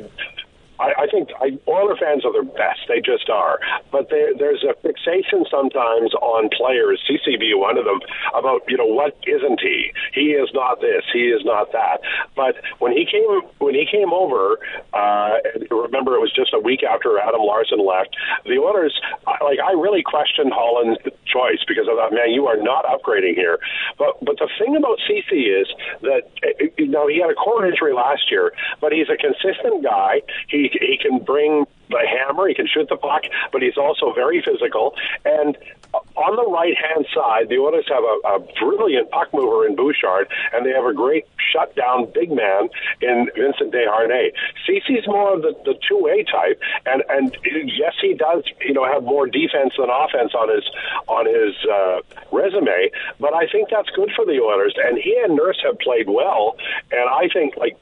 I, 0.79 1.05
I 1.05 1.07
think 1.07 1.29
I, 1.39 1.57
Oiler 1.69 1.95
fans 1.95 2.25
are 2.25 2.33
the 2.33 2.47
best. 2.49 2.87
They 2.87 2.99
just 2.99 3.29
are. 3.29 3.59
But 3.91 4.09
there, 4.09 4.33
there's 4.37 4.63
a 4.63 4.73
fixation 4.81 5.45
sometimes 5.49 6.13
on 6.15 6.49
players, 6.49 7.01
CCB 7.09 7.57
one 7.57 7.77
of 7.77 7.85
them, 7.85 7.99
about 8.33 8.61
you 8.67 8.77
know 8.77 8.85
what 8.87 9.17
isn't 9.27 9.59
he? 9.61 9.91
He 10.13 10.33
is 10.33 10.49
not 10.53 10.81
this. 10.81 11.03
He 11.11 11.29
is 11.29 11.45
not 11.45 11.71
that. 11.71 12.01
But 12.35 12.55
when 12.79 12.91
he 12.91 13.05
came 13.05 13.41
when 13.59 13.75
he 13.75 13.85
came 13.89 14.13
over, 14.13 14.59
uh, 14.93 15.37
remember 15.69 16.15
it 16.15 16.21
was 16.21 16.33
just 16.33 16.53
a 16.53 16.59
week 16.59 16.83
after 16.83 17.19
Adam 17.19 17.41
Larsson 17.41 17.85
left. 17.85 18.15
The 18.45 18.57
Oilers, 18.57 18.99
like 19.25 19.59
I 19.59 19.73
really 19.73 20.03
questioned 20.03 20.51
Holland's 20.53 20.99
choice 21.25 21.61
because 21.67 21.85
I 21.89 21.95
thought, 21.95 22.13
man, 22.13 22.31
you 22.31 22.47
are 22.47 22.57
not 22.57 22.85
upgrading 22.85 23.35
here. 23.35 23.59
But 23.97 24.23
but 24.23 24.37
the 24.39 24.49
thing 24.57 24.75
about 24.75 24.99
Ceci 25.07 25.49
is 25.49 25.67
that 26.01 26.29
you 26.77 26.87
know 26.87 27.07
he 27.07 27.19
had 27.19 27.29
a 27.29 27.35
core 27.35 27.65
injury 27.65 27.93
last 27.93 28.31
year, 28.31 28.53
but 28.81 28.91
he's 28.91 29.09
a 29.09 29.17
consistent 29.17 29.83
guy. 29.83 30.21
He 30.49 30.62
he, 30.71 30.97
can 30.97 31.19
bring 31.19 31.65
the 31.89 31.99
hammer, 32.07 32.47
he 32.47 32.53
can 32.53 32.67
shoot 32.67 32.87
the 32.89 32.97
puck, 32.97 33.23
but 33.51 33.61
he's 33.61 33.77
also 33.77 34.13
very 34.13 34.41
physical. 34.41 34.95
And 35.25 35.57
on 35.93 36.35
the 36.35 36.49
right 36.49 36.73
hand 36.75 37.05
side, 37.13 37.49
the 37.49 37.57
Oilers 37.57 37.85
have 37.89 38.03
a, 38.03 38.35
a 38.35 38.39
brilliant 38.59 39.11
puck 39.11 39.29
mover 39.33 39.65
in 39.65 39.75
Bouchard, 39.75 40.27
and 40.53 40.65
they 40.65 40.71
have 40.71 40.85
a 40.85 40.93
great 40.93 41.25
shutdown 41.51 42.09
big 42.13 42.31
man 42.31 42.69
in 43.01 43.29
Vincent 43.35 43.73
Desharnais. 43.73 44.33
Ceci's 44.65 45.07
more 45.07 45.35
of 45.35 45.41
the, 45.41 45.53
the 45.65 45.75
two 45.87 46.01
way 46.01 46.23
type, 46.23 46.59
and 46.85 47.03
and 47.09 47.37
yes, 47.43 47.93
he 48.01 48.13
does 48.13 48.43
you 48.61 48.73
know 48.73 48.85
have 48.85 49.03
more 49.03 49.27
defense 49.27 49.73
than 49.77 49.89
offense 49.89 50.33
on 50.33 50.49
his 50.49 50.63
on 51.07 51.25
his 51.25 51.53
uh, 51.69 52.01
resume, 52.31 52.89
but 53.19 53.33
I 53.33 53.47
think 53.47 53.69
that's 53.69 53.89
good 53.91 54.11
for 54.15 54.25
the 54.25 54.39
Oilers. 54.41 54.73
And 54.77 54.97
he 54.97 55.19
and 55.23 55.35
Nurse 55.35 55.61
have 55.63 55.77
played 55.79 56.09
well, 56.09 56.57
and 56.91 57.09
I 57.09 57.29
think 57.31 57.55
like 57.57 57.77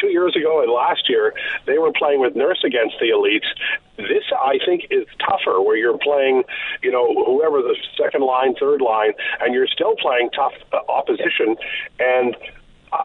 two 0.00 0.08
years 0.08 0.36
ago 0.36 0.62
and 0.62 0.70
last 0.70 1.08
year, 1.08 1.34
they 1.66 1.78
were 1.78 1.92
playing 1.92 2.20
with 2.20 2.36
Nurse 2.36 2.62
against 2.64 2.96
the 3.00 3.06
elites. 3.06 3.46
This, 3.96 4.24
I 4.32 4.58
think, 4.64 4.86
is 4.90 5.06
tougher 5.18 5.60
where 5.62 5.76
you're 5.76 5.98
playing, 5.98 6.44
you 6.82 6.92
know, 6.92 7.14
whoever 7.24 7.62
the 7.62 7.76
second 7.96 8.22
line, 8.22 8.54
third 8.54 8.80
line, 8.80 9.12
and 9.40 9.54
you're 9.54 9.66
still 9.66 9.96
playing 9.96 10.30
tough 10.30 10.52
uh, 10.72 10.78
opposition. 10.88 11.56
And 11.98 12.36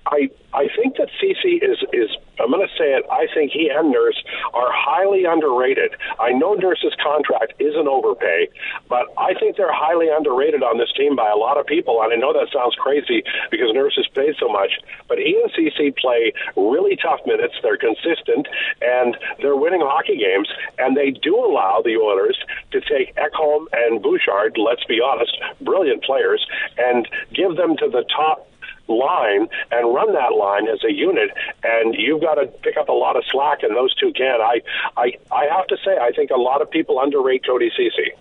I 0.06 0.30
I 0.54 0.68
think 0.76 0.98
that 0.98 1.10
Ceci 1.20 1.58
is 1.64 1.80
is 1.94 2.10
I'm 2.40 2.50
going 2.50 2.66
to 2.66 2.74
say 2.74 2.98
it. 2.98 3.06
I 3.12 3.28
think 3.34 3.52
he 3.52 3.70
and 3.70 3.92
Nurse 3.92 4.22
are 4.54 4.72
highly 4.72 5.26
underrated. 5.26 5.94
I 6.20 6.32
know 6.32 6.54
Nurse's 6.54 6.94
contract 7.02 7.54
is 7.60 7.76
an 7.76 7.88
overpay, 7.88 8.50
but 8.90 9.14
I 9.18 9.34
think 9.36 9.58
they're 9.58 9.74
highly 9.74 10.10
underrated 10.10 10.64
on 10.64 10.78
this 10.78 10.92
team 10.98 11.16
by 11.16 11.30
a 11.30 11.38
lot 11.38 11.60
of 11.60 11.66
people. 11.66 12.02
And 12.02 12.12
I 12.12 12.16
know 12.16 12.34
that 12.34 12.50
sounds 12.52 12.76
crazy 12.76 13.24
because 13.52 13.70
Nurse 13.74 13.98
is 13.98 14.08
paid 14.16 14.36
so 14.40 14.50
much, 14.50 14.72
but 15.08 15.20
he 15.20 15.40
and 15.40 15.52
Ceci 15.54 15.92
play 15.92 16.34
really 16.58 16.98
tough 16.98 17.22
minutes. 17.26 17.54
They're 17.62 17.78
consistent 17.78 18.48
and 18.82 19.16
they're 19.40 19.56
winning 19.56 19.82
hockey 19.82 20.18
games. 20.18 20.50
And 20.80 20.98
they 20.98 21.12
do 21.12 21.38
allow 21.38 21.82
the 21.84 21.98
Oilers 21.98 22.38
to 22.72 22.82
take 22.82 23.16
Ekholm 23.16 23.68
and 23.72 24.02
Bouchard. 24.02 24.58
Let's 24.58 24.84
be 24.86 25.00
honest, 25.00 25.38
brilliant 25.62 26.04
players, 26.04 26.46
and 26.78 27.08
give 27.34 27.56
them 27.56 27.78
to 27.78 27.88
the 27.88 28.04
top 28.16 28.51
line 28.98 29.48
and 29.72 29.94
run 29.94 30.14
that 30.14 30.34
line 30.34 30.68
as 30.68 30.84
a 30.84 30.92
unit, 30.92 31.32
and 31.64 31.96
you've 31.96 32.22
got 32.22 32.36
to 32.36 32.48
pick 32.48 32.78
up 32.78 32.90
a 32.90 32.94
lot 32.94 33.16
of 33.16 33.24
slack, 33.32 33.64
and 33.64 33.76
those 33.76 33.94
two 33.96 34.12
can. 34.14 34.42
I, 34.42 34.62
I, 34.98 35.14
I 35.32 35.46
have 35.46 35.68
to 35.68 35.78
say, 35.84 35.98
I 35.98 36.12
think 36.12 36.32
a 36.32 36.40
lot 36.40 36.62
of 36.62 36.70
people 36.70 37.00
underrate 37.00 37.46
Cody 37.46 37.72
Ceci. 37.76 38.12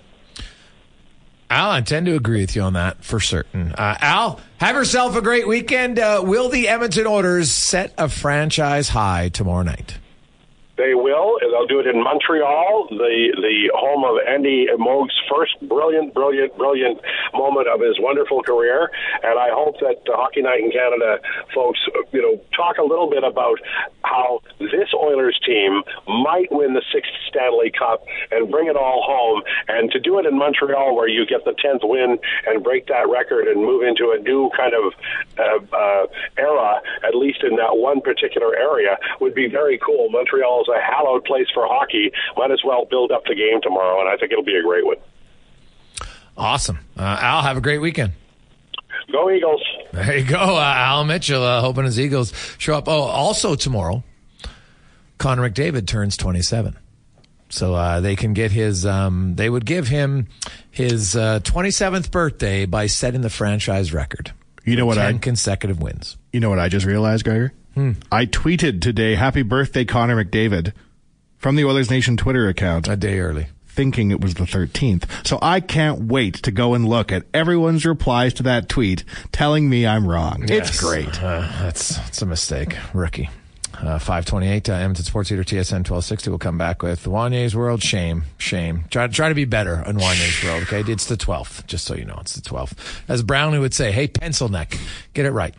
Al, 1.50 1.72
I 1.72 1.80
tend 1.80 2.06
to 2.06 2.14
agree 2.14 2.42
with 2.42 2.54
you 2.54 2.62
on 2.62 2.74
that 2.74 3.02
for 3.02 3.18
certain. 3.18 3.72
Uh, 3.72 3.96
Al, 4.00 4.40
have 4.58 4.76
yourself 4.76 5.16
a 5.16 5.20
great 5.20 5.48
weekend. 5.48 5.98
Uh, 5.98 6.22
will 6.24 6.48
the 6.48 6.68
Edmonton 6.68 7.08
Oilers 7.08 7.50
set 7.50 7.92
a 7.98 8.08
franchise 8.08 8.88
high 8.90 9.30
tomorrow 9.30 9.64
night? 9.64 9.98
They 10.80 10.94
will. 10.94 11.36
They'll 11.44 11.66
do 11.68 11.80
it 11.80 11.86
in 11.86 12.02
Montreal, 12.02 12.88
the 12.88 13.36
the 13.36 13.68
home 13.76 14.02
of 14.02 14.16
Andy 14.26 14.66
Moog's 14.78 15.12
first 15.28 15.60
brilliant, 15.68 16.14
brilliant, 16.14 16.56
brilliant 16.56 17.00
moment 17.34 17.68
of 17.68 17.80
his 17.84 18.00
wonderful 18.00 18.42
career. 18.42 18.90
And 19.22 19.38
I 19.38 19.52
hope 19.52 19.76
that 19.80 20.00
the 20.06 20.16
Hockey 20.16 20.40
Night 20.40 20.60
in 20.60 20.72
Canada 20.72 21.20
folks, 21.54 21.80
you 22.12 22.22
know, 22.22 22.40
talk 22.56 22.78
a 22.78 22.82
little 22.82 23.10
bit 23.10 23.24
about 23.24 23.60
how 24.04 24.40
this 24.58 24.88
Oilers 24.96 25.38
team 25.44 25.82
might 26.08 26.48
win 26.50 26.72
the 26.72 26.82
sixth 26.92 27.12
Stanley 27.28 27.70
Cup 27.70 28.04
and 28.30 28.50
bring 28.50 28.68
it 28.68 28.76
all 28.76 29.02
home. 29.04 29.42
And 29.68 29.90
to 29.92 30.00
do 30.00 30.18
it 30.18 30.24
in 30.24 30.38
Montreal, 30.38 30.96
where 30.96 31.08
you 31.08 31.26
get 31.26 31.44
the 31.44 31.54
tenth 31.60 31.82
win 31.84 32.18
and 32.46 32.64
break 32.64 32.86
that 32.86 33.08
record 33.08 33.48
and 33.48 33.60
move 33.60 33.82
into 33.82 34.16
a 34.16 34.18
new 34.18 34.50
kind 34.56 34.72
of 34.72 34.94
uh, 35.36 35.76
uh, 35.76 36.06
era, 36.38 36.80
at 37.04 37.14
least 37.14 37.44
in 37.44 37.56
that 37.56 37.76
one 37.76 38.00
particular 38.00 38.56
area, 38.56 38.96
would 39.20 39.34
be 39.34 39.46
very 39.46 39.78
cool. 39.78 40.08
Montreal 40.08 40.62
is 40.62 40.69
a 40.70 40.80
hallowed 40.80 41.24
place 41.24 41.46
for 41.52 41.66
hockey. 41.66 42.12
Might 42.36 42.50
as 42.50 42.60
well 42.64 42.84
build 42.84 43.12
up 43.12 43.24
the 43.26 43.34
game 43.34 43.60
tomorrow, 43.62 44.00
and 44.00 44.08
I 44.08 44.16
think 44.16 44.32
it'll 44.32 44.44
be 44.44 44.56
a 44.56 44.62
great 44.62 44.86
one. 44.86 44.96
Awesome. 46.36 46.78
Uh, 46.96 47.18
Al, 47.20 47.42
have 47.42 47.56
a 47.56 47.60
great 47.60 47.78
weekend. 47.78 48.12
Go 49.12 49.30
Eagles. 49.30 49.62
There 49.92 50.18
you 50.18 50.24
go. 50.24 50.38
Uh, 50.38 50.74
Al 50.76 51.04
Mitchell 51.04 51.42
uh, 51.42 51.60
hoping 51.60 51.84
his 51.84 51.98
Eagles 51.98 52.32
show 52.58 52.74
up. 52.74 52.88
Oh, 52.88 53.02
also 53.02 53.54
tomorrow, 53.54 54.04
Connor 55.18 55.50
McDavid 55.50 55.86
turns 55.86 56.16
27. 56.16 56.76
So 57.48 57.74
uh, 57.74 58.00
they 58.00 58.14
can 58.14 58.32
get 58.32 58.52
his, 58.52 58.86
um, 58.86 59.34
they 59.34 59.50
would 59.50 59.66
give 59.66 59.88
him 59.88 60.28
his 60.70 61.14
27th 61.14 62.06
uh, 62.06 62.10
birthday 62.10 62.64
by 62.64 62.86
setting 62.86 63.20
the 63.20 63.30
franchise 63.30 63.92
record. 63.92 64.32
You 64.64 64.76
know 64.76 64.86
what 64.86 64.94
10 64.94 65.16
I 65.16 65.18
consecutive 65.18 65.82
wins. 65.82 66.16
You 66.32 66.38
know 66.38 66.48
what 66.48 66.60
I 66.60 66.68
just 66.68 66.86
realized, 66.86 67.24
Gregor? 67.24 67.52
Hmm. 67.80 67.92
I 68.12 68.26
tweeted 68.26 68.82
today, 68.82 69.14
"Happy 69.14 69.40
birthday, 69.40 69.86
Connor 69.86 70.22
McDavid," 70.22 70.74
from 71.38 71.56
the 71.56 71.64
Oilers 71.64 71.88
Nation 71.88 72.18
Twitter 72.18 72.46
account. 72.46 72.86
A 72.88 72.94
day 72.94 73.20
early. 73.20 73.46
Thinking 73.66 74.10
it 74.10 74.20
was 74.20 74.34
the 74.34 74.44
13th. 74.44 75.04
So 75.26 75.38
I 75.40 75.60
can't 75.60 76.02
wait 76.02 76.34
to 76.42 76.50
go 76.50 76.74
and 76.74 76.86
look 76.86 77.10
at 77.10 77.24
everyone's 77.32 77.86
replies 77.86 78.34
to 78.34 78.42
that 78.42 78.68
tweet 78.68 79.04
telling 79.32 79.70
me 79.70 79.86
I'm 79.86 80.06
wrong. 80.06 80.44
Yes. 80.46 80.68
It's 80.68 80.80
great. 80.80 81.22
Uh, 81.22 81.48
that's, 81.58 81.96
that's 81.96 82.20
a 82.20 82.26
mistake. 82.26 82.76
Rookie. 82.92 83.30
Uh, 83.74 83.98
528, 83.98 84.68
uh, 84.68 84.72
Edmonton 84.74 85.04
Sports 85.04 85.30
Leader 85.30 85.44
TSN 85.44 85.88
1260 85.88 86.30
will 86.30 86.38
come 86.38 86.58
back 86.58 86.82
with 86.82 87.06
Wanye's 87.06 87.56
World. 87.56 87.82
Shame, 87.82 88.24
shame. 88.36 88.84
Try, 88.90 89.06
try 89.06 89.28
to 89.28 89.34
be 89.34 89.46
better 89.46 89.82
on 89.86 89.96
Wanye's 89.96 90.44
World, 90.44 90.64
okay? 90.64 90.80
It's 90.90 91.06
the 91.06 91.16
12th, 91.16 91.66
just 91.66 91.86
so 91.86 91.94
you 91.94 92.04
know. 92.04 92.18
It's 92.20 92.34
the 92.34 92.42
12th. 92.42 92.74
As 93.08 93.22
Brownlee 93.22 93.58
would 93.58 93.72
say, 93.72 93.90
hey, 93.92 94.08
pencil 94.08 94.48
neck, 94.48 94.76
get 95.14 95.24
it 95.24 95.30
right. 95.30 95.54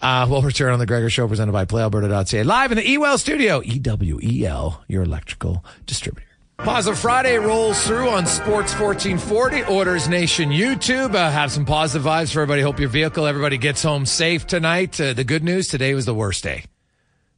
Uh, 0.00 0.26
we'll 0.30 0.42
return 0.42 0.72
on 0.72 0.78
the 0.78 0.86
Gregor 0.86 1.10
Show 1.10 1.26
presented 1.26 1.52
by 1.52 1.64
PlayAlberta.ca 1.64 2.42
live 2.44 2.70
in 2.70 2.78
the 2.78 2.84
EWEL 2.84 3.18
studio. 3.18 3.60
EWEL, 3.62 4.80
your 4.86 5.02
electrical 5.02 5.64
distributor. 5.86 6.28
Positive 6.58 6.98
Friday 6.98 7.38
rolls 7.38 7.84
through 7.84 8.08
on 8.10 8.26
Sports 8.26 8.78
1440, 8.78 9.64
Oilers 9.64 10.08
Nation 10.08 10.50
YouTube. 10.50 11.14
Uh, 11.14 11.30
have 11.30 11.50
some 11.50 11.64
positive 11.64 12.06
vibes 12.06 12.32
for 12.32 12.42
everybody. 12.42 12.62
Hope 12.62 12.78
your 12.78 12.88
vehicle, 12.88 13.26
everybody 13.26 13.58
gets 13.58 13.82
home 13.82 14.06
safe 14.06 14.46
tonight. 14.46 15.00
Uh, 15.00 15.12
the 15.14 15.24
good 15.24 15.42
news 15.42 15.66
today 15.66 15.94
was 15.94 16.06
the 16.06 16.14
worst 16.14 16.44
day 16.44 16.64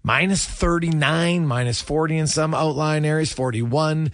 minus 0.07 0.47
39, 0.47 1.45
minus 1.49 1.83
40 1.83 2.19
in 2.19 2.27
some 2.29 2.55
outlying 2.55 3.05
areas, 3.05 3.33
41. 3.33 4.13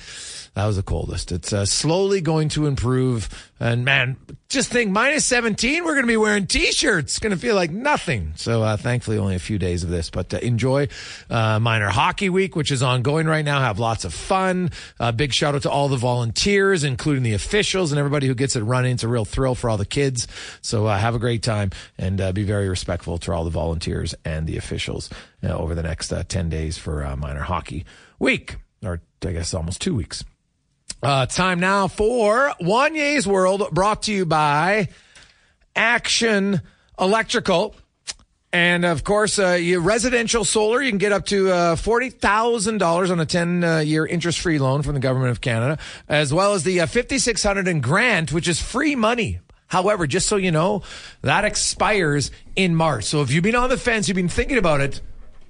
That 0.54 0.66
was 0.66 0.76
the 0.76 0.82
coldest. 0.82 1.32
It's 1.32 1.50
uh, 1.50 1.64
slowly 1.64 2.20
going 2.20 2.50
to 2.50 2.66
improve. 2.66 3.50
And 3.58 3.86
man, 3.86 4.18
just 4.50 4.70
think 4.70 4.90
minus 4.90 5.24
17, 5.24 5.82
we're 5.82 5.94
going 5.94 6.02
to 6.02 6.06
be 6.06 6.18
wearing 6.18 6.46
t-shirts. 6.46 7.12
It's 7.12 7.18
going 7.18 7.32
to 7.32 7.38
feel 7.38 7.54
like 7.54 7.70
nothing. 7.70 8.34
So, 8.36 8.62
uh, 8.62 8.76
thankfully 8.76 9.16
only 9.16 9.34
a 9.34 9.38
few 9.38 9.58
days 9.58 9.82
of 9.82 9.88
this, 9.88 10.10
but 10.10 10.34
uh, 10.34 10.38
enjoy, 10.38 10.88
uh, 11.30 11.58
minor 11.58 11.88
hockey 11.88 12.28
week, 12.28 12.54
which 12.54 12.70
is 12.70 12.82
ongoing 12.82 13.26
right 13.26 13.46
now. 13.46 13.60
Have 13.60 13.78
lots 13.78 14.04
of 14.04 14.12
fun. 14.12 14.70
Uh, 15.00 15.10
big 15.10 15.32
shout 15.32 15.54
out 15.54 15.62
to 15.62 15.70
all 15.70 15.88
the 15.88 15.96
volunteers, 15.96 16.84
including 16.84 17.22
the 17.22 17.32
officials 17.32 17.90
and 17.90 17.98
everybody 17.98 18.26
who 18.26 18.34
gets 18.34 18.54
it 18.54 18.60
running. 18.62 18.92
It's 18.92 19.04
a 19.04 19.08
real 19.08 19.24
thrill 19.24 19.54
for 19.54 19.70
all 19.70 19.78
the 19.78 19.86
kids. 19.86 20.28
So, 20.60 20.84
uh, 20.84 20.98
have 20.98 21.14
a 21.14 21.18
great 21.18 21.42
time 21.42 21.70
and 21.96 22.18
be 22.34 22.42
very 22.42 22.68
respectful 22.68 23.16
to 23.18 23.32
all 23.32 23.44
the 23.44 23.50
volunteers 23.50 24.14
and 24.22 24.46
the 24.46 24.58
officials 24.58 25.08
over 25.42 25.74
the 25.74 25.82
next 25.82 26.12
10 26.28 26.50
days 26.50 26.76
for 26.76 27.16
minor 27.16 27.40
hockey 27.40 27.86
week, 28.18 28.56
or 28.84 29.00
I 29.24 29.32
guess 29.32 29.54
almost 29.54 29.80
two 29.80 29.94
weeks. 29.94 30.24
Uh, 31.02 31.26
time 31.26 31.58
now 31.58 31.88
for 31.88 32.54
Wanye's 32.60 33.26
World, 33.26 33.68
brought 33.72 34.04
to 34.04 34.12
you 34.12 34.24
by 34.24 34.88
Action 35.74 36.60
Electrical. 36.96 37.74
And 38.52 38.84
of 38.84 39.02
course, 39.02 39.36
uh, 39.36 39.58
you, 39.60 39.80
residential 39.80 40.44
solar, 40.44 40.80
you 40.80 40.90
can 40.90 40.98
get 40.98 41.10
up 41.10 41.26
to 41.26 41.50
uh, 41.50 41.74
$40,000 41.74 43.10
on 43.10 43.18
a 43.18 43.26
10 43.26 43.64
uh, 43.64 43.78
year 43.78 44.06
interest 44.06 44.38
free 44.38 44.60
loan 44.60 44.82
from 44.82 44.94
the 44.94 45.00
government 45.00 45.32
of 45.32 45.40
Canada, 45.40 45.76
as 46.08 46.32
well 46.32 46.54
as 46.54 46.62
the 46.62 46.80
uh, 46.80 46.86
5600 46.86 47.66
in 47.66 47.80
grant, 47.80 48.32
which 48.32 48.46
is 48.46 48.62
free 48.62 48.94
money. 48.94 49.40
However, 49.66 50.06
just 50.06 50.28
so 50.28 50.36
you 50.36 50.52
know, 50.52 50.82
that 51.22 51.44
expires 51.44 52.30
in 52.54 52.76
March. 52.76 53.06
So 53.06 53.22
if 53.22 53.32
you've 53.32 53.42
been 53.42 53.56
on 53.56 53.70
the 53.70 53.76
fence, 53.76 54.06
you've 54.06 54.14
been 54.14 54.28
thinking 54.28 54.58
about 54.58 54.80
it, 54.80 55.00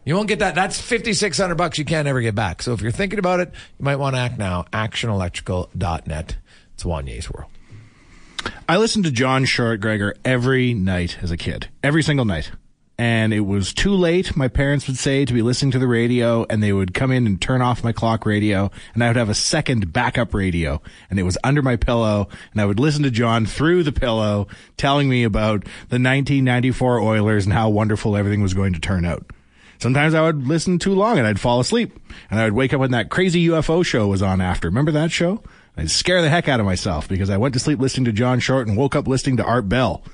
you 0.05 0.15
won't 0.15 0.29
get 0.29 0.41
that. 0.41 0.55
That's 0.55 0.81
5600 0.81 1.55
bucks 1.55 1.79
you 1.79 1.85
can't 1.85 2.09
ever 2.09 2.21
get 2.21 2.35
back. 2.35 2.63
So 2.63 2.73
if 2.73 2.81
you're 2.81 2.91
thinking 2.91 3.19
about 3.19 3.41
it, 3.41 3.51
you 3.79 3.85
might 3.85 3.97
want 3.97 4.17
to 4.17 4.21
act 4.21 4.39
now. 4.39 4.65
Actionelectrical.net. 4.73 6.37
It's 6.75 6.85
Wanye's 6.85 7.31
World. 7.31 7.51
I 8.69 8.77
listened 8.79 9.05
to 9.05 9.13
John 9.13 9.45
Short 9.45 9.81
Gregor 9.81 10.15
every 10.25 10.75
night 10.75 11.19
as 11.23 11.31
a 11.31 11.37
kid, 11.37 11.69
every 11.83 12.03
single 12.03 12.25
night. 12.25 12.51
And 12.99 13.33
it 13.33 13.41
was 13.41 13.73
too 13.73 13.95
late, 13.95 14.37
my 14.37 14.49
parents 14.49 14.87
would 14.87 14.99
say, 14.99 15.25
to 15.25 15.33
be 15.33 15.43
listening 15.43 15.73
to 15.73 15.79
the 15.79 15.89
radio, 15.89 16.45
and 16.49 16.63
they 16.63 16.73
would 16.73 16.93
come 16.95 17.11
in 17.11 17.27
and 17.27 17.41
turn 17.41 17.63
off 17.63 17.83
my 17.83 17.91
clock 17.91 18.27
radio, 18.27 18.71
and 18.95 19.03
I 19.03 19.09
would 19.09 19.17
have 19.17 19.31
a 19.31 19.35
second 19.35 19.93
backup 19.93 20.35
radio, 20.35 20.81
and 21.09 21.19
it 21.19 21.23
was 21.23 21.39
under 21.43 21.63
my 21.63 21.77
pillow, 21.77 22.29
and 22.53 22.61
I 22.61 22.65
would 22.65 22.79
listen 22.79 23.03
to 23.03 23.11
John 23.11 23.47
through 23.47 23.83
the 23.83 23.93
pillow, 23.93 24.47
telling 24.77 25.09
me 25.09 25.25
about 25.25 25.65
the 25.65 25.99
1994 25.99 27.01
Oilers 27.01 27.45
and 27.45 27.53
how 27.55 27.71
wonderful 27.71 28.17
everything 28.17 28.43
was 28.43 28.55
going 28.55 28.75
to 28.75 28.81
turn 28.81 29.05
out. 29.05 29.27
Sometimes 29.83 30.15
I 30.15 30.23
would 30.23 30.47
listen 30.47 30.79
too 30.79 30.95
long 30.95 31.19
and 31.19 31.27
I'd 31.27 31.41
fall 31.41 31.59
asleep, 31.59 31.99
and 32.31 32.39
I 32.39 32.45
would 32.45 32.53
wake 32.53 32.73
up 32.73 32.79
when 32.79 32.93
that 32.93 33.11
crazy 33.11 33.49
UFO 33.49 33.85
show 33.85 34.07
was 34.07 34.23
on 34.23 34.41
after. 34.41 34.69
Remember 34.69 34.93
that 34.93 35.11
show? 35.11 35.43
I'd 35.77 35.91
scare 35.91 36.23
the 36.23 36.29
heck 36.29 36.47
out 36.47 36.61
of 36.61 36.67
myself 36.67 37.09
because 37.09 37.31
I 37.31 37.37
went 37.37 37.53
to 37.55 37.59
sleep 37.59 37.81
listening 37.81 38.05
to 38.05 38.13
John 38.13 38.39
Short 38.39 38.69
and 38.69 38.77
woke 38.77 38.95
up 38.95 39.09
listening 39.09 39.39
to 39.39 39.45
Art 39.45 39.69
Bell. 39.69 40.05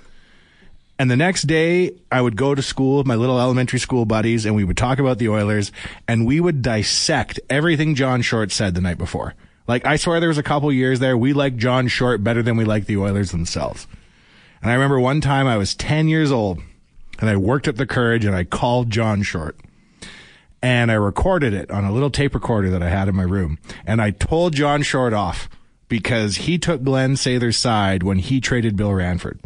And 0.99 1.11
the 1.11 1.19
next 1.19 1.43
day, 1.43 1.91
I 2.11 2.23
would 2.23 2.35
go 2.35 2.55
to 2.55 2.63
school 2.63 2.97
with 2.97 3.07
my 3.07 3.17
little 3.17 3.39
elementary 3.39 3.79
school 3.79 4.07
buddies 4.07 4.47
and 4.47 4.57
we 4.57 4.65
would 4.65 4.79
talk 4.79 4.99
about 4.99 5.19
the 5.19 5.29
Oilers 5.29 5.71
and 6.09 6.27
we 6.27 6.41
would 6.41 6.63
dissect 6.63 7.39
everything 7.51 7.95
John 7.95 8.23
Short 8.23 8.51
said 8.51 8.75
the 8.75 8.81
night 8.81 8.97
before. 8.97 9.35
Like, 9.67 9.85
I 9.85 9.97
swear 9.97 10.19
there 10.19 10.31
was 10.31 10.39
a 10.39 10.43
couple 10.43 10.73
years 10.73 10.99
there, 10.99 11.19
we 11.19 11.35
liked 11.35 11.59
John 11.59 11.89
Short 11.89 12.25
better 12.25 12.43
than 12.43 12.57
we 12.57 12.65
liked 12.65 12.87
the 12.87 12.97
Oilers 12.97 13.33
themselves. 13.33 13.87
And 14.63 14.71
I 14.71 14.75
remember 14.75 14.99
one 14.99 15.21
time 15.21 15.47
I 15.47 15.59
was 15.59 15.75
10 15.75 16.09
years 16.09 16.33
old 16.33 16.63
and 17.19 17.29
I 17.29 17.37
worked 17.37 17.69
up 17.69 17.77
the 17.77 17.87
courage 17.87 18.25
and 18.25 18.35
I 18.35 18.45
called 18.45 18.91
John 18.91 19.23
Short 19.23 19.59
and 20.63 20.91
I 20.91 20.95
recorded 20.95 21.55
it 21.55 21.71
on 21.71 21.85
a 21.85 21.93
little 21.93 22.11
tape 22.11 22.35
recorder 22.35 22.71
that 22.71 22.83
I 22.83 22.89
had 22.89 23.09
in 23.09 23.15
my 23.15 23.23
room. 23.23 23.59
And 23.87 24.03
I 24.03 24.11
told 24.11 24.55
John 24.55 24.83
Short 24.83 25.13
off 25.13 25.49
because 25.89 26.37
he 26.37 26.59
took 26.59 26.83
Glenn 26.83 27.17
Sather's 27.17 27.57
side 27.57 28.03
when 28.03 28.19
he 28.19 28.41
traded 28.41 28.77
Bill 28.77 28.93
Ranford. 28.93 29.41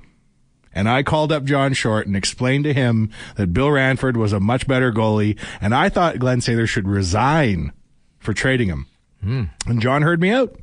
And 0.74 0.88
I 0.88 1.02
called 1.02 1.30
up 1.30 1.44
John 1.44 1.74
Short 1.74 2.06
and 2.06 2.16
explained 2.16 2.64
to 2.64 2.72
him 2.72 3.10
that 3.36 3.52
Bill 3.52 3.70
Ranford 3.70 4.16
was 4.16 4.32
a 4.32 4.40
much 4.40 4.66
better 4.66 4.90
goalie, 4.90 5.38
and 5.60 5.74
I 5.74 5.90
thought 5.90 6.18
Glenn 6.18 6.40
Sather 6.40 6.66
should 6.66 6.88
resign 6.88 7.72
for 8.18 8.32
trading 8.32 8.68
him. 8.68 8.86
Hmm. 9.22 9.44
And 9.66 9.82
John 9.82 10.00
heard 10.00 10.20
me 10.20 10.30
out, 10.30 10.56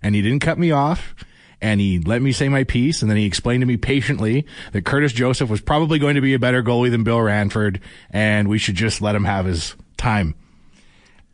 and 0.00 0.14
he 0.14 0.22
didn't 0.22 0.42
cut 0.42 0.58
me 0.58 0.70
off, 0.70 1.12
and 1.60 1.80
he 1.80 1.98
let 1.98 2.22
me 2.22 2.32
say 2.32 2.48
my 2.48 2.64
piece, 2.64 3.02
and 3.02 3.10
then 3.10 3.16
he 3.16 3.26
explained 3.26 3.62
to 3.62 3.66
me 3.66 3.76
patiently 3.76 4.46
that 4.72 4.84
Curtis 4.84 5.12
Joseph 5.12 5.50
was 5.50 5.60
probably 5.60 5.98
going 5.98 6.14
to 6.14 6.20
be 6.20 6.34
a 6.34 6.38
better 6.38 6.62
goalie 6.62 6.90
than 6.90 7.04
Bill 7.04 7.20
Ranford, 7.20 7.80
and 8.10 8.48
we 8.48 8.58
should 8.58 8.74
just 8.74 9.00
let 9.00 9.14
him 9.14 9.24
have 9.24 9.46
his 9.46 9.74
time. 9.96 10.34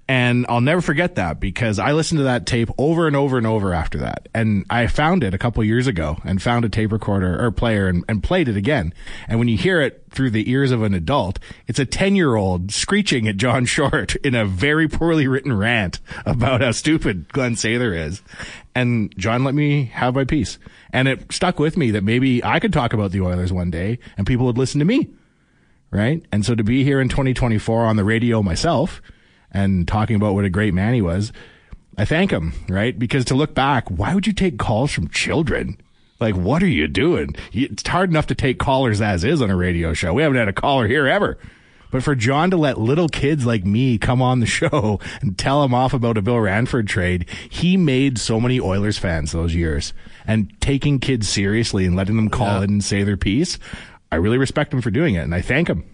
And 0.06 0.44
I'll 0.50 0.60
never 0.60 0.82
forget 0.82 1.14
that 1.14 1.40
because 1.40 1.78
I 1.78 1.92
listened 1.92 2.18
to 2.18 2.24
that 2.24 2.44
tape 2.44 2.68
over 2.76 3.06
and 3.06 3.16
over 3.16 3.38
and 3.38 3.46
over 3.46 3.72
after 3.72 3.98
that. 3.98 4.28
And 4.34 4.66
I 4.68 4.86
found 4.86 5.24
it 5.24 5.32
a 5.32 5.38
couple 5.38 5.64
years 5.64 5.86
ago 5.86 6.18
and 6.24 6.42
found 6.42 6.66
a 6.66 6.68
tape 6.68 6.92
recorder 6.92 7.42
or 7.42 7.50
player 7.50 7.88
and, 7.88 8.04
and 8.06 8.22
played 8.22 8.48
it 8.48 8.56
again. 8.56 8.92
And 9.28 9.38
when 9.38 9.48
you 9.48 9.56
hear 9.56 9.80
it 9.80 10.04
through 10.10 10.30
the 10.30 10.50
ears 10.50 10.72
of 10.72 10.82
an 10.82 10.92
adult, 10.92 11.38
it's 11.66 11.78
a 11.78 11.86
10 11.86 12.16
year 12.16 12.36
old 12.36 12.70
screeching 12.70 13.26
at 13.26 13.38
John 13.38 13.64
Short 13.64 14.14
in 14.24 14.34
a 14.34 14.44
very 14.44 14.88
poorly 14.88 15.26
written 15.26 15.56
rant 15.56 16.00
about 16.26 16.60
how 16.60 16.72
stupid 16.72 17.32
Glenn 17.32 17.54
Sather 17.54 17.96
is. 17.96 18.20
And 18.74 19.14
John 19.16 19.42
let 19.42 19.54
me 19.54 19.86
have 19.86 20.14
my 20.14 20.24
piece. 20.24 20.58
And 20.92 21.08
it 21.08 21.32
stuck 21.32 21.58
with 21.58 21.78
me 21.78 21.90
that 21.92 22.04
maybe 22.04 22.44
I 22.44 22.60
could 22.60 22.74
talk 22.74 22.92
about 22.92 23.10
the 23.10 23.22
Oilers 23.22 23.54
one 23.54 23.70
day 23.70 23.98
and 24.18 24.26
people 24.26 24.44
would 24.44 24.58
listen 24.58 24.80
to 24.80 24.84
me. 24.84 25.08
Right. 25.90 26.22
And 26.30 26.44
so 26.44 26.54
to 26.54 26.64
be 26.64 26.84
here 26.84 27.00
in 27.00 27.08
2024 27.08 27.86
on 27.86 27.96
the 27.96 28.04
radio 28.04 28.42
myself, 28.42 29.00
and 29.54 29.88
talking 29.88 30.16
about 30.16 30.34
what 30.34 30.44
a 30.44 30.50
great 30.50 30.74
man 30.74 30.92
he 30.92 31.00
was, 31.00 31.32
I 31.96 32.04
thank 32.04 32.30
him, 32.32 32.52
right? 32.68 32.98
Because 32.98 33.24
to 33.26 33.34
look 33.34 33.54
back, 33.54 33.88
why 33.88 34.14
would 34.14 34.26
you 34.26 34.32
take 34.32 34.58
calls 34.58 34.90
from 34.92 35.08
children? 35.08 35.78
Like, 36.20 36.34
what 36.34 36.62
are 36.62 36.66
you 36.68 36.88
doing? 36.88 37.34
It's 37.52 37.86
hard 37.86 38.10
enough 38.10 38.26
to 38.28 38.34
take 38.34 38.58
callers 38.58 39.00
as 39.00 39.24
is 39.24 39.40
on 39.40 39.50
a 39.50 39.56
radio 39.56 39.92
show. 39.94 40.12
We 40.12 40.22
haven't 40.22 40.38
had 40.38 40.48
a 40.48 40.52
caller 40.52 40.86
here 40.88 41.06
ever. 41.06 41.38
But 41.90 42.02
for 42.02 42.16
John 42.16 42.50
to 42.50 42.56
let 42.56 42.78
little 42.80 43.08
kids 43.08 43.46
like 43.46 43.64
me 43.64 43.98
come 43.98 44.20
on 44.20 44.40
the 44.40 44.46
show 44.60 44.98
and 45.20 45.38
tell 45.38 45.62
him 45.62 45.72
off 45.72 45.94
about 45.94 46.18
a 46.18 46.22
Bill 46.22 46.40
Ranford 46.40 46.88
trade, 46.88 47.26
he 47.48 47.76
made 47.76 48.18
so 48.18 48.40
many 48.40 48.58
Oilers 48.58 48.98
fans 48.98 49.30
those 49.30 49.54
years. 49.54 49.92
And 50.26 50.52
taking 50.60 50.98
kids 50.98 51.28
seriously 51.28 51.84
and 51.86 51.94
letting 51.94 52.16
them 52.16 52.30
call 52.30 52.46
Yeah. 52.58 52.64
in 52.64 52.70
and 52.70 52.84
say 52.84 53.04
their 53.04 53.16
piece, 53.16 53.58
I 54.10 54.16
really 54.16 54.38
respect 54.38 54.72
him 54.74 54.80
for 54.80 54.90
doing 54.90 55.14
it. 55.14 55.20
And 55.20 55.34
I 55.34 55.40
thank 55.40 55.68
him 55.68 55.84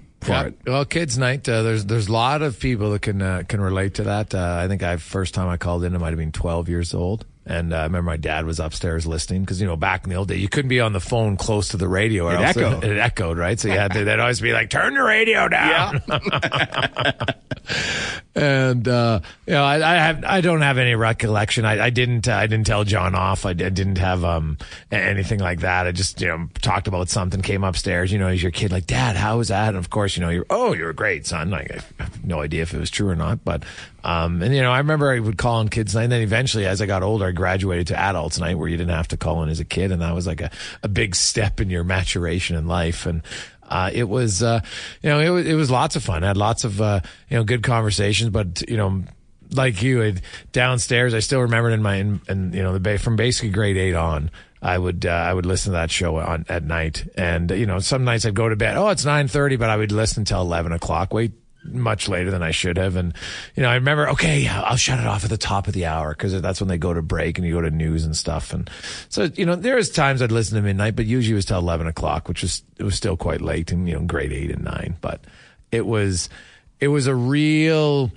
Yeah. 0.64 0.72
Well, 0.72 0.84
kids' 0.84 1.18
night. 1.18 1.48
Uh, 1.48 1.62
there's 1.62 1.86
there's 1.86 2.08
a 2.08 2.12
lot 2.12 2.42
of 2.42 2.58
people 2.60 2.90
that 2.92 3.02
can 3.02 3.22
uh, 3.22 3.42
can 3.48 3.60
relate 3.60 3.94
to 3.94 4.04
that. 4.04 4.34
Uh, 4.34 4.58
I 4.62 4.68
think 4.68 4.82
I 4.82 4.96
first 4.96 5.34
time 5.34 5.48
I 5.48 5.56
called 5.56 5.84
in, 5.84 5.94
I 5.94 5.98
might 5.98 6.10
have 6.10 6.18
been 6.18 6.32
12 6.32 6.68
years 6.68 6.94
old, 6.94 7.24
and 7.50 7.72
uh, 7.72 7.78
I 7.78 7.82
remember 7.82 8.06
my 8.06 8.16
dad 8.16 8.46
was 8.46 8.60
upstairs 8.60 9.08
listening 9.08 9.40
because 9.40 9.60
you 9.60 9.66
know 9.66 9.76
back 9.76 10.04
in 10.04 10.10
the 10.10 10.16
old 10.16 10.28
day 10.28 10.36
you 10.36 10.48
couldn't 10.48 10.68
be 10.68 10.78
on 10.78 10.92
the 10.92 11.00
phone 11.00 11.36
close 11.36 11.70
to 11.70 11.76
the 11.76 11.88
radio 11.88 12.28
or 12.28 12.34
It 12.34 12.40
else 12.40 12.56
echoed. 12.56 12.84
It, 12.84 12.92
it 12.92 12.98
echoed, 12.98 13.38
right? 13.38 13.58
So 13.58 13.66
you 13.66 13.74
had 13.74 13.92
to, 13.92 14.04
they'd 14.04 14.20
always 14.20 14.40
be 14.40 14.52
like, 14.52 14.70
"Turn 14.70 14.94
the 14.94 15.02
radio 15.02 15.48
down." 15.48 16.00
and 18.36 18.86
uh, 18.86 19.20
you 19.46 19.52
know, 19.52 19.64
I, 19.64 19.74
I 19.76 19.94
have 19.96 20.24
I 20.24 20.40
don't 20.40 20.60
have 20.60 20.78
any 20.78 20.94
recollection. 20.94 21.64
I, 21.64 21.86
I 21.86 21.90
didn't 21.90 22.28
uh, 22.28 22.34
I 22.34 22.46
didn't 22.46 22.66
tell 22.66 22.84
John 22.84 23.16
off. 23.16 23.44
I, 23.44 23.52
did, 23.52 23.74
didn't 23.74 23.98
have 23.98 24.24
um 24.24 24.56
anything 24.92 25.40
like 25.40 25.60
that. 25.60 25.88
I 25.88 25.92
just 25.92 26.20
you 26.20 26.28
know 26.28 26.48
talked 26.62 26.86
about 26.86 27.08
something. 27.08 27.42
Came 27.42 27.64
upstairs. 27.64 28.12
You 28.12 28.20
know, 28.20 28.28
as 28.28 28.40
your 28.40 28.52
kid, 28.52 28.70
like 28.70 28.86
Dad, 28.86 29.16
how 29.16 29.38
was 29.38 29.48
that? 29.48 29.70
And 29.70 29.76
of 29.76 29.90
course, 29.90 30.16
you 30.16 30.22
know, 30.22 30.30
you're 30.30 30.46
oh, 30.50 30.72
you're 30.72 30.92
great, 30.92 31.26
son. 31.26 31.50
Like 31.50 31.82
I 31.98 32.04
have 32.04 32.24
no 32.24 32.42
idea 32.42 32.62
if 32.62 32.74
it 32.74 32.78
was 32.78 32.90
true 32.90 33.08
or 33.08 33.16
not, 33.16 33.44
but 33.44 33.64
um, 34.04 34.42
and 34.42 34.54
you 34.54 34.62
know, 34.62 34.72
I 34.72 34.78
remember 34.78 35.10
I 35.10 35.18
would 35.18 35.38
call 35.38 35.56
on 35.56 35.68
kids 35.68 35.94
night. 35.94 36.04
And 36.04 36.12
then 36.12 36.22
eventually, 36.22 36.66
as 36.66 36.80
I 36.80 36.86
got 36.86 37.02
older, 37.02 37.26
I 37.26 37.32
graduated 37.32 37.88
to 37.88 37.98
adults 37.98 38.38
night, 38.38 38.58
where 38.58 38.68
you 38.68 38.76
didn't 38.76 38.94
have 38.94 39.08
to 39.08 39.16
call 39.16 39.42
in 39.42 39.48
as 39.48 39.60
a 39.60 39.64
kid, 39.64 39.92
and 39.92 40.02
that 40.02 40.14
was 40.14 40.26
like 40.26 40.40
a 40.40 40.50
a 40.82 40.88
big 40.88 41.14
step 41.14 41.60
in 41.60 41.70
your 41.70 41.84
maturation 41.84 42.56
in 42.56 42.66
life. 42.66 43.06
And 43.06 43.22
uh, 43.70 43.90
it 43.92 44.08
was, 44.08 44.42
uh, 44.42 44.60
you 45.02 45.10
know, 45.10 45.20
it 45.20 45.30
was, 45.30 45.46
it 45.46 45.54
was 45.54 45.70
lots 45.70 45.96
of 45.96 46.02
fun. 46.02 46.24
I 46.24 46.28
had 46.28 46.36
lots 46.36 46.64
of, 46.64 46.80
uh, 46.80 47.00
you 47.28 47.36
know, 47.36 47.44
good 47.44 47.62
conversations, 47.62 48.30
but, 48.30 48.68
you 48.68 48.76
know, 48.76 49.04
like 49.52 49.80
you 49.80 50.00
had 50.00 50.22
downstairs, 50.50 51.14
I 51.14 51.20
still 51.20 51.40
remembered 51.42 51.72
in 51.72 51.82
my, 51.82 51.94
in, 51.94 52.20
in 52.28 52.52
you 52.52 52.62
know, 52.62 52.72
the 52.72 52.80
bay 52.80 52.96
from 52.96 53.14
basically 53.16 53.50
grade 53.50 53.76
eight 53.76 53.94
on. 53.94 54.30
I 54.62 54.76
would 54.76 55.06
uh, 55.06 55.10
I 55.10 55.32
would 55.32 55.46
listen 55.46 55.72
to 55.72 55.78
that 55.78 55.90
show 55.90 56.16
on 56.16 56.44
at 56.50 56.62
night, 56.62 57.08
and 57.16 57.50
you 57.50 57.64
know 57.64 57.78
some 57.78 58.04
nights 58.04 58.26
I'd 58.26 58.34
go 58.34 58.46
to 58.46 58.56
bed. 58.56 58.76
Oh, 58.76 58.88
it's 58.88 59.06
nine 59.06 59.26
thirty, 59.26 59.56
but 59.56 59.70
I 59.70 59.76
would 59.78 59.90
listen 59.90 60.20
until 60.20 60.42
eleven 60.42 60.72
o'clock. 60.72 61.14
Wait 61.14 61.32
much 61.64 62.08
later 62.08 62.30
than 62.30 62.42
I 62.42 62.50
should 62.50 62.76
have, 62.76 62.96
and 62.96 63.14
you 63.54 63.62
know 63.62 63.68
I 63.68 63.74
remember. 63.74 64.08
Okay, 64.10 64.48
I'll 64.48 64.76
shut 64.76 64.98
it 64.98 65.06
off 65.06 65.24
at 65.24 65.30
the 65.30 65.36
top 65.36 65.68
of 65.68 65.74
the 65.74 65.86
hour 65.86 66.10
because 66.10 66.40
that's 66.40 66.60
when 66.60 66.68
they 66.68 66.78
go 66.78 66.94
to 66.94 67.02
break 67.02 67.38
and 67.38 67.46
you 67.46 67.54
go 67.54 67.60
to 67.60 67.70
news 67.70 68.04
and 68.04 68.16
stuff. 68.16 68.52
And 68.52 68.70
so 69.08 69.24
you 69.34 69.46
know 69.46 69.56
there 69.56 69.76
was 69.76 69.90
times 69.90 70.22
I'd 70.22 70.32
listen 70.32 70.56
to 70.56 70.62
midnight, 70.62 70.96
but 70.96 71.06
usually 71.06 71.32
it 71.32 71.36
was 71.36 71.46
till 71.46 71.58
eleven 71.58 71.86
o'clock, 71.86 72.28
which 72.28 72.42
was 72.42 72.62
it 72.78 72.84
was 72.84 72.94
still 72.94 73.16
quite 73.16 73.40
late 73.40 73.72
in 73.72 73.86
you 73.86 73.94
know 73.94 74.04
grade 74.04 74.32
eight 74.32 74.50
and 74.50 74.64
nine. 74.64 74.96
But 75.00 75.20
it 75.70 75.86
was 75.86 76.28
it 76.80 76.88
was 76.88 77.06
a 77.06 77.14
real 77.14 78.10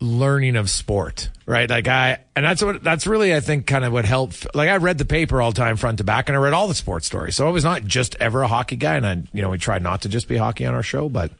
learning 0.00 0.56
of 0.56 0.70
sport, 0.70 1.30
right? 1.46 1.68
Like 1.68 1.88
I, 1.88 2.18
and 2.36 2.44
that's 2.44 2.62
what, 2.62 2.82
that's 2.82 3.06
really, 3.06 3.34
I 3.34 3.40
think, 3.40 3.66
kind 3.66 3.84
of 3.84 3.92
what 3.92 4.04
helped. 4.04 4.46
Like 4.54 4.68
I 4.68 4.76
read 4.76 4.98
the 4.98 5.04
paper 5.04 5.40
all 5.40 5.50
the 5.50 5.56
time, 5.56 5.76
front 5.76 5.98
to 5.98 6.04
back, 6.04 6.28
and 6.28 6.36
I 6.36 6.40
read 6.40 6.52
all 6.52 6.68
the 6.68 6.74
sports 6.74 7.06
stories. 7.06 7.36
So 7.36 7.46
I 7.46 7.50
was 7.50 7.64
not 7.64 7.84
just 7.84 8.16
ever 8.16 8.42
a 8.42 8.48
hockey 8.48 8.76
guy. 8.76 8.96
And 8.96 9.06
I, 9.06 9.22
you 9.32 9.42
know, 9.42 9.50
we 9.50 9.58
tried 9.58 9.82
not 9.82 10.02
to 10.02 10.08
just 10.08 10.28
be 10.28 10.36
hockey 10.36 10.66
on 10.66 10.74
our 10.74 10.82
show, 10.82 11.08
but, 11.08 11.32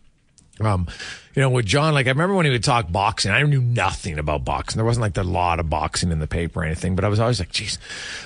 um, 0.61 0.87
you 1.35 1.43
know, 1.43 1.51
with 1.51 1.67
John, 1.67 1.95
like 1.95 2.07
I 2.07 2.11
remember 2.11 2.35
when 2.37 2.47
he 2.47 2.53
would 2.53 2.63
talk 2.63 2.91
boxing, 2.91 3.33
I 3.33 3.43
knew 3.43 3.61
nothing 3.61 4.19
about 4.19 4.45
boxing. 4.45 4.79
There 4.79 4.85
wasn't 4.85 5.03
like 5.03 5.17
a 5.17 5.25
lot 5.25 5.59
of 5.59 5.69
boxing 5.69 6.13
in 6.13 6.21
the 6.21 6.29
paper 6.29 6.61
or 6.61 6.65
anything, 6.65 6.95
but 6.95 7.05
I 7.05 7.09
was 7.09 7.19
always 7.19 7.41
like, 7.41 7.51
geez, 7.51 7.79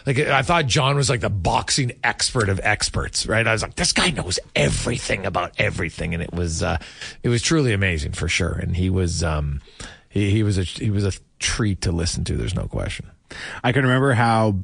like 0.05 0.19
I 0.19 0.43
thought 0.43 0.67
John 0.67 0.97
was 0.97 1.09
like 1.09 1.21
the 1.21 1.31
boxing 1.31 1.93
expert 2.05 2.51
of 2.51 2.61
experts, 2.63 3.27
right? 3.27 3.47
I 3.47 3.53
was 3.53 3.63
like, 3.63 3.77
this 3.77 3.93
guy 3.93 4.11
knows 4.11 4.39
everything 4.55 5.25
about 5.25 5.53
everything. 5.59 6.13
And 6.13 6.23
it 6.23 6.35
was, 6.35 6.63
uh, 6.63 6.77
it 7.23 7.31
was 7.31 7.41
truly 7.41 7.73
amazing 7.73 8.13
for 8.13 8.29
sure. 8.29 8.53
And 8.53 8.77
he 8.77 8.91
was, 8.91 9.23
um, 9.23 9.63
he, 10.11 10.31
he 10.31 10.43
was 10.43 10.59
a, 10.59 10.65
he 10.65 10.91
was 10.91 11.05
a 11.05 11.13
treat 11.39 11.81
to 11.83 11.93
listen 11.93 12.25
to. 12.25 12.37
There's 12.37 12.55
no 12.55 12.67
question. 12.67 13.11
I 13.65 13.73
can 13.73 13.85
remember 13.85 14.13
how 14.13 14.59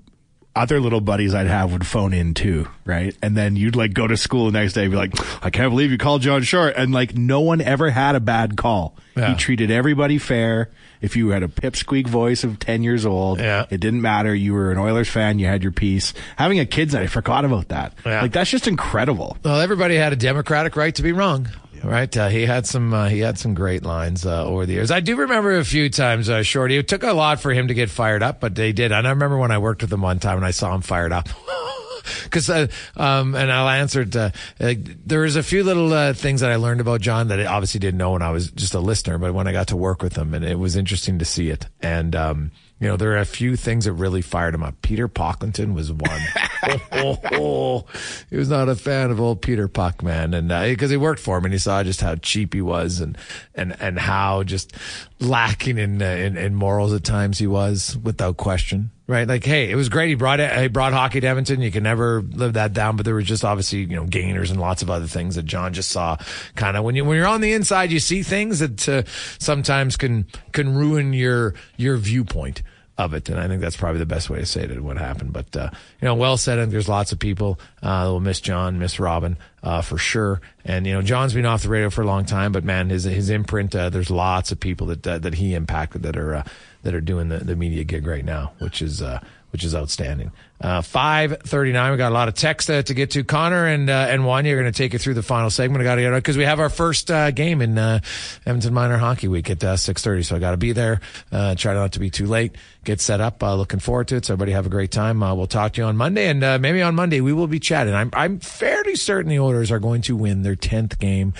other 0.56 0.80
little 0.80 1.00
buddies 1.00 1.34
I'd 1.34 1.46
have 1.48 1.72
would 1.72 1.86
phone 1.86 2.12
in 2.12 2.34
too, 2.34 2.68
right? 2.84 3.16
And 3.22 3.36
then 3.36 3.56
you'd 3.56 3.76
like 3.76 3.92
go 3.92 4.06
to 4.06 4.16
school 4.16 4.46
the 4.46 4.52
next 4.52 4.74
day 4.74 4.82
and 4.82 4.90
be 4.90 4.96
like, 4.96 5.12
I 5.44 5.50
can't 5.50 5.70
believe 5.70 5.90
you 5.90 5.98
called 5.98 6.22
John 6.22 6.42
Short. 6.42 6.74
And 6.76 6.92
like 6.92 7.16
no 7.16 7.40
one 7.40 7.60
ever 7.60 7.90
had 7.90 8.14
a 8.14 8.20
bad 8.20 8.56
call. 8.56 8.96
Yeah. 9.16 9.30
He 9.30 9.34
treated 9.36 9.70
everybody 9.70 10.18
fair. 10.18 10.70
If 11.00 11.16
you 11.16 11.30
had 11.30 11.42
a 11.42 11.48
pipsqueak 11.48 12.06
voice 12.06 12.44
of 12.44 12.58
10 12.58 12.82
years 12.82 13.04
old, 13.04 13.38
Yeah. 13.40 13.66
it 13.70 13.78
didn't 13.80 14.00
matter. 14.00 14.34
You 14.34 14.54
were 14.54 14.70
an 14.72 14.78
Oilers 14.78 15.08
fan. 15.08 15.38
You 15.38 15.46
had 15.46 15.62
your 15.62 15.72
piece. 15.72 16.14
Having 16.36 16.60
a 16.60 16.66
kids 16.66 16.94
night, 16.94 17.02
I 17.02 17.06
forgot 17.08 17.44
about 17.44 17.68
that. 17.68 17.92
Yeah. 18.06 18.22
Like 18.22 18.32
that's 18.32 18.50
just 18.50 18.66
incredible. 18.68 19.36
Well, 19.44 19.60
everybody 19.60 19.96
had 19.96 20.12
a 20.12 20.16
democratic 20.16 20.76
right 20.76 20.94
to 20.94 21.02
be 21.02 21.12
wrong, 21.12 21.48
right? 21.85 22.14
Uh, 22.16 22.29
he 22.29 22.47
had 22.47 22.66
some 22.66 22.92
uh, 22.92 23.09
he 23.09 23.20
had 23.20 23.38
some 23.38 23.55
great 23.55 23.85
lines 23.85 24.27
uh, 24.27 24.44
over 24.44 24.66
the 24.66 24.73
years. 24.73 24.90
I 24.90 25.01
do 25.01 25.16
remember 25.16 25.57
a 25.59 25.64
few 25.64 25.90
times, 25.90 26.29
uh, 26.29 26.42
Shorty. 26.42 26.77
It 26.77 26.88
took 26.88 27.03
a 27.03 27.12
lot 27.12 27.40
for 27.40 27.53
him 27.53 27.68
to 27.68 27.75
get 27.75 27.90
fired 27.90 28.23
up, 28.23 28.40
but 28.40 28.55
they 28.55 28.73
did. 28.73 28.92
And 28.92 29.07
I 29.07 29.11
remember 29.11 29.38
when 29.38 29.51
I 29.51 29.59
worked 29.59 29.83
with 29.83 29.92
him 29.92 30.03
one 30.03 30.18
time 30.18 30.37
and 30.37 30.47
I 30.47 30.51
saw 30.51 30.75
him 30.75 30.81
fired 30.81 31.12
up. 31.12 31.29
Because, 32.24 32.50
uh, 32.50 32.66
um, 32.96 33.34
and 33.34 33.50
I 33.50 33.78
answered, 33.78 34.16
uh, 34.16 34.30
uh, 34.60 34.74
there 35.04 35.20
was 35.20 35.36
a 35.36 35.42
few 35.42 35.64
little 35.64 35.92
uh, 35.92 36.12
things 36.12 36.40
that 36.40 36.50
I 36.50 36.56
learned 36.56 36.80
about 36.80 37.00
John 37.00 37.28
that 37.28 37.40
I 37.40 37.46
obviously 37.46 37.80
didn't 37.80 37.98
know 37.98 38.12
when 38.12 38.22
I 38.22 38.30
was 38.30 38.50
just 38.50 38.74
a 38.74 38.80
listener, 38.80 39.18
but 39.18 39.34
when 39.34 39.46
I 39.46 39.52
got 39.52 39.68
to 39.68 39.76
work 39.76 40.02
with 40.02 40.16
him, 40.16 40.34
and 40.34 40.44
it 40.44 40.58
was 40.58 40.76
interesting 40.76 41.18
to 41.18 41.24
see 41.24 41.50
it. 41.50 41.66
And, 41.80 42.14
um, 42.14 42.50
you 42.80 42.88
know, 42.88 42.96
there 42.96 43.12
are 43.12 43.18
a 43.18 43.24
few 43.24 43.56
things 43.56 43.84
that 43.84 43.92
really 43.92 44.20
fired 44.20 44.54
him 44.54 44.62
up. 44.62 44.74
Peter 44.82 45.08
Pocklington 45.08 45.74
was 45.74 45.92
one. 45.92 46.20
oh, 46.64 46.80
oh, 46.92 47.18
oh. 47.32 47.86
He 48.30 48.36
was 48.36 48.48
not 48.48 48.68
a 48.68 48.74
fan 48.74 49.10
of 49.10 49.20
old 49.20 49.42
Peter 49.42 49.68
Puck, 49.68 50.02
man. 50.02 50.34
And, 50.34 50.50
uh, 50.50 50.74
cause 50.76 50.90
he 50.90 50.96
worked 50.96 51.20
for 51.20 51.38
him 51.38 51.44
and 51.44 51.54
he 51.54 51.58
saw 51.58 51.82
just 51.82 52.00
how 52.00 52.16
cheap 52.16 52.52
he 52.52 52.60
was 52.60 53.00
and, 53.00 53.16
and, 53.54 53.76
and 53.80 53.98
how 53.98 54.42
just 54.42 54.72
lacking 55.20 55.78
in, 55.78 56.02
uh, 56.02 56.06
in, 56.06 56.36
in 56.36 56.54
morals 56.54 56.92
at 56.92 57.04
times 57.04 57.38
he 57.38 57.46
was 57.46 57.96
without 58.02 58.36
question. 58.36 58.90
Right. 59.06 59.28
Like, 59.28 59.44
hey, 59.44 59.70
it 59.70 59.74
was 59.74 59.90
great. 59.90 60.08
He 60.08 60.14
brought 60.14 60.40
it, 60.40 60.50
he 60.58 60.68
brought 60.68 60.94
hockey 60.94 61.20
to 61.20 61.26
Edmonton. 61.26 61.60
You 61.60 61.70
can 61.70 61.82
never 61.82 62.22
live 62.22 62.54
that 62.54 62.72
down, 62.72 62.96
but 62.96 63.04
there 63.04 63.12
were 63.12 63.20
just 63.20 63.44
obviously, 63.44 63.80
you 63.80 63.96
know, 63.96 64.06
gainers 64.06 64.50
and 64.50 64.58
lots 64.58 64.80
of 64.80 64.88
other 64.88 65.06
things 65.06 65.34
that 65.34 65.44
John 65.44 65.74
just 65.74 65.90
saw 65.90 66.16
kind 66.54 66.74
of 66.74 66.84
when 66.84 66.94
you, 66.94 67.04
when 67.04 67.18
you're 67.18 67.26
on 67.26 67.42
the 67.42 67.52
inside, 67.52 67.92
you 67.92 68.00
see 68.00 68.22
things 68.22 68.60
that 68.60 68.88
uh, 68.88 69.02
sometimes 69.38 69.98
can, 69.98 70.26
can 70.52 70.74
ruin 70.74 71.12
your, 71.12 71.52
your 71.76 71.98
viewpoint 71.98 72.62
of 72.96 73.12
it. 73.12 73.28
And 73.28 73.38
I 73.38 73.46
think 73.46 73.60
that's 73.60 73.76
probably 73.76 73.98
the 73.98 74.06
best 74.06 74.30
way 74.30 74.38
to 74.38 74.46
say 74.46 74.62
it, 74.62 74.80
what 74.80 74.96
happened. 74.96 75.34
But, 75.34 75.54
uh, 75.54 75.68
you 76.00 76.06
know, 76.06 76.14
well 76.14 76.38
said. 76.38 76.58
And 76.58 76.72
there's 76.72 76.88
lots 76.88 77.12
of 77.12 77.18
people, 77.18 77.60
uh, 77.82 78.04
that 78.04 78.10
will 78.10 78.20
miss 78.20 78.40
John, 78.40 78.78
miss 78.78 78.98
Robin, 78.98 79.36
uh, 79.62 79.82
for 79.82 79.98
sure. 79.98 80.40
And, 80.64 80.86
you 80.86 80.94
know, 80.94 81.02
John's 81.02 81.34
been 81.34 81.44
off 81.44 81.64
the 81.64 81.68
radio 81.68 81.90
for 81.90 82.00
a 82.00 82.06
long 82.06 82.24
time, 82.24 82.52
but 82.52 82.64
man, 82.64 82.88
his, 82.88 83.04
his 83.04 83.28
imprint, 83.28 83.74
uh, 83.74 83.90
there's 83.90 84.10
lots 84.10 84.50
of 84.50 84.60
people 84.60 84.86
that, 84.86 85.06
uh, 85.06 85.18
that 85.18 85.34
he 85.34 85.54
impacted 85.54 86.04
that 86.04 86.16
are, 86.16 86.36
uh, 86.36 86.44
that 86.85 86.94
are 86.94 87.01
doing 87.01 87.29
the, 87.29 87.38
the 87.38 87.57
media 87.57 87.85
gig 87.85 88.07
right 88.07 88.25
now, 88.25 88.53
which 88.59 88.81
is, 88.81 89.03
uh, 89.03 89.20
which 89.51 89.64
is 89.64 89.75
outstanding. 89.75 90.33
Uh, 90.61 90.83
539. 90.83 91.92
We 91.92 91.97
got 91.97 92.11
a 92.11 92.14
lot 92.14 92.29
of 92.29 92.35
text 92.35 92.68
uh, 92.68 92.83
to 92.83 92.94
get 92.94 93.12
to. 93.12 93.23
Connor 93.23 93.66
and, 93.66 93.88
uh, 93.88 94.07
and 94.11 94.23
Wanye 94.23 94.53
are 94.53 94.61
going 94.61 94.73
to 94.73 94.77
take 94.77 94.92
you 94.92 94.99
through 94.99 95.14
the 95.14 95.23
final 95.23 95.49
segment. 95.49 95.81
I 95.81 95.85
got 95.85 95.94
to 95.97 96.03
get 96.03 96.11
because 96.12 96.37
we 96.37 96.44
have 96.44 96.59
our 96.59 96.68
first, 96.68 97.11
uh, 97.11 97.31
game 97.31 97.62
in, 97.62 97.79
uh, 97.79 98.01
Edmonton 98.47 98.75
Minor 98.75 98.99
Hockey 98.99 99.29
Week 99.29 99.49
at, 99.51 99.62
uh, 99.62 99.77
630. 99.77 100.23
So 100.25 100.37
I 100.37 100.38
got 100.40 100.53
to 100.53 100.57
be 100.57 100.73
there, 100.73 101.01
uh, 101.31 101.55
try 101.55 101.73
not 101.73 101.92
to 101.92 102.01
be 102.01 102.11
too 102.11 102.27
late, 102.27 102.57
get 102.85 103.01
set 103.01 103.20
up. 103.20 103.42
Looking 103.42 103.79
forward 103.79 104.09
to 104.09 104.16
it. 104.16 104.25
So 104.25 104.35
everybody 104.35 104.53
have 104.53 104.66
a 104.66 104.70
great 104.70 104.90
time. 104.90 105.23
Uh, 105.23 105.35
we'll 105.35 105.47
talk 105.47 105.75
to 105.75 105.81
you 105.81 105.87
on 105.87 105.97
Monday 105.97 106.29
and, 106.29 106.40
maybe 106.61 106.83
on 106.83 106.94
Monday 106.94 107.20
we 107.20 107.33
will 107.33 107.47
be 107.47 107.61
chatting. 107.61 107.94
I'm, 107.94 108.11
I'm 108.12 108.40
fairly 108.40 108.97
certain 108.97 109.31
the 109.31 109.38
Oilers 109.38 109.70
are 109.70 109.79
going 109.79 110.03
to 110.03 110.16
win 110.16 110.42
their 110.42 110.57
10th 110.57 110.99
game, 110.99 111.33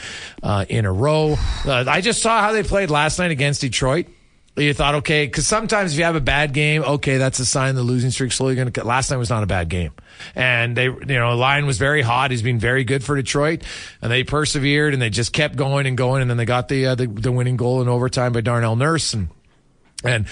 uh, 0.43 0.65
in 0.69 0.87
a 0.87 0.93
row. 0.93 1.37
I 1.67 2.01
just 2.01 2.23
saw 2.23 2.41
how 2.41 2.53
they 2.53 2.63
played 2.63 2.91
last 2.91 3.19
night 3.19 3.33
against 3.33 3.61
Detroit. 3.61 4.07
You 4.57 4.73
thought, 4.73 4.95
okay, 4.97 5.27
because 5.27 5.49
sometimes 5.49 5.93
if 5.93 5.99
you 5.99 6.05
have 6.05 6.15
a 6.15 6.21
bad 6.21 6.53
game, 6.53 6.85
okay, 6.85 7.17
that's 7.17 7.41
a 7.41 7.45
sign 7.45 7.75
the 7.75 7.83
losing 7.83 8.13
streak's 8.13 8.37
slowly 8.37 8.55
going 8.55 8.71
to. 8.71 8.85
Last 8.85 9.11
night 9.11 9.17
was 9.17 9.29
not 9.29 9.43
a 9.43 9.47
bad 9.47 9.69
game, 9.69 9.91
and 10.37 10.77
they, 10.77 10.85
you 10.85 11.07
know, 11.07 11.37
Lyon 11.37 11.67
was 11.67 11.77
very 11.77 12.03
hot. 12.03 12.31
He's 12.31 12.43
been 12.43 12.61
very 12.61 12.85
good 12.85 13.03
for 13.03 13.17
Detroit, 13.17 13.65
and 14.01 14.13
they 14.13 14.23
persevered 14.23 14.93
and 14.93 15.03
they 15.03 15.11
just 15.11 15.33
kept 15.33 15.57
going 15.57 15.87
and 15.87 15.97
going, 15.97 16.23
and 16.23 16.31
then 16.31 16.37
they 16.37 16.45
got 16.45 16.69
the 16.69 16.87
uh, 16.87 16.95
the, 16.95 17.09
the 17.09 17.33
winning 17.33 17.57
goal 17.57 17.83
in 17.83 17.89
overtime 17.89 18.33
by 18.33 18.43
Darnell 18.43 18.77
Nurse, 18.77 19.13
and 19.13 19.29
and 20.05 20.27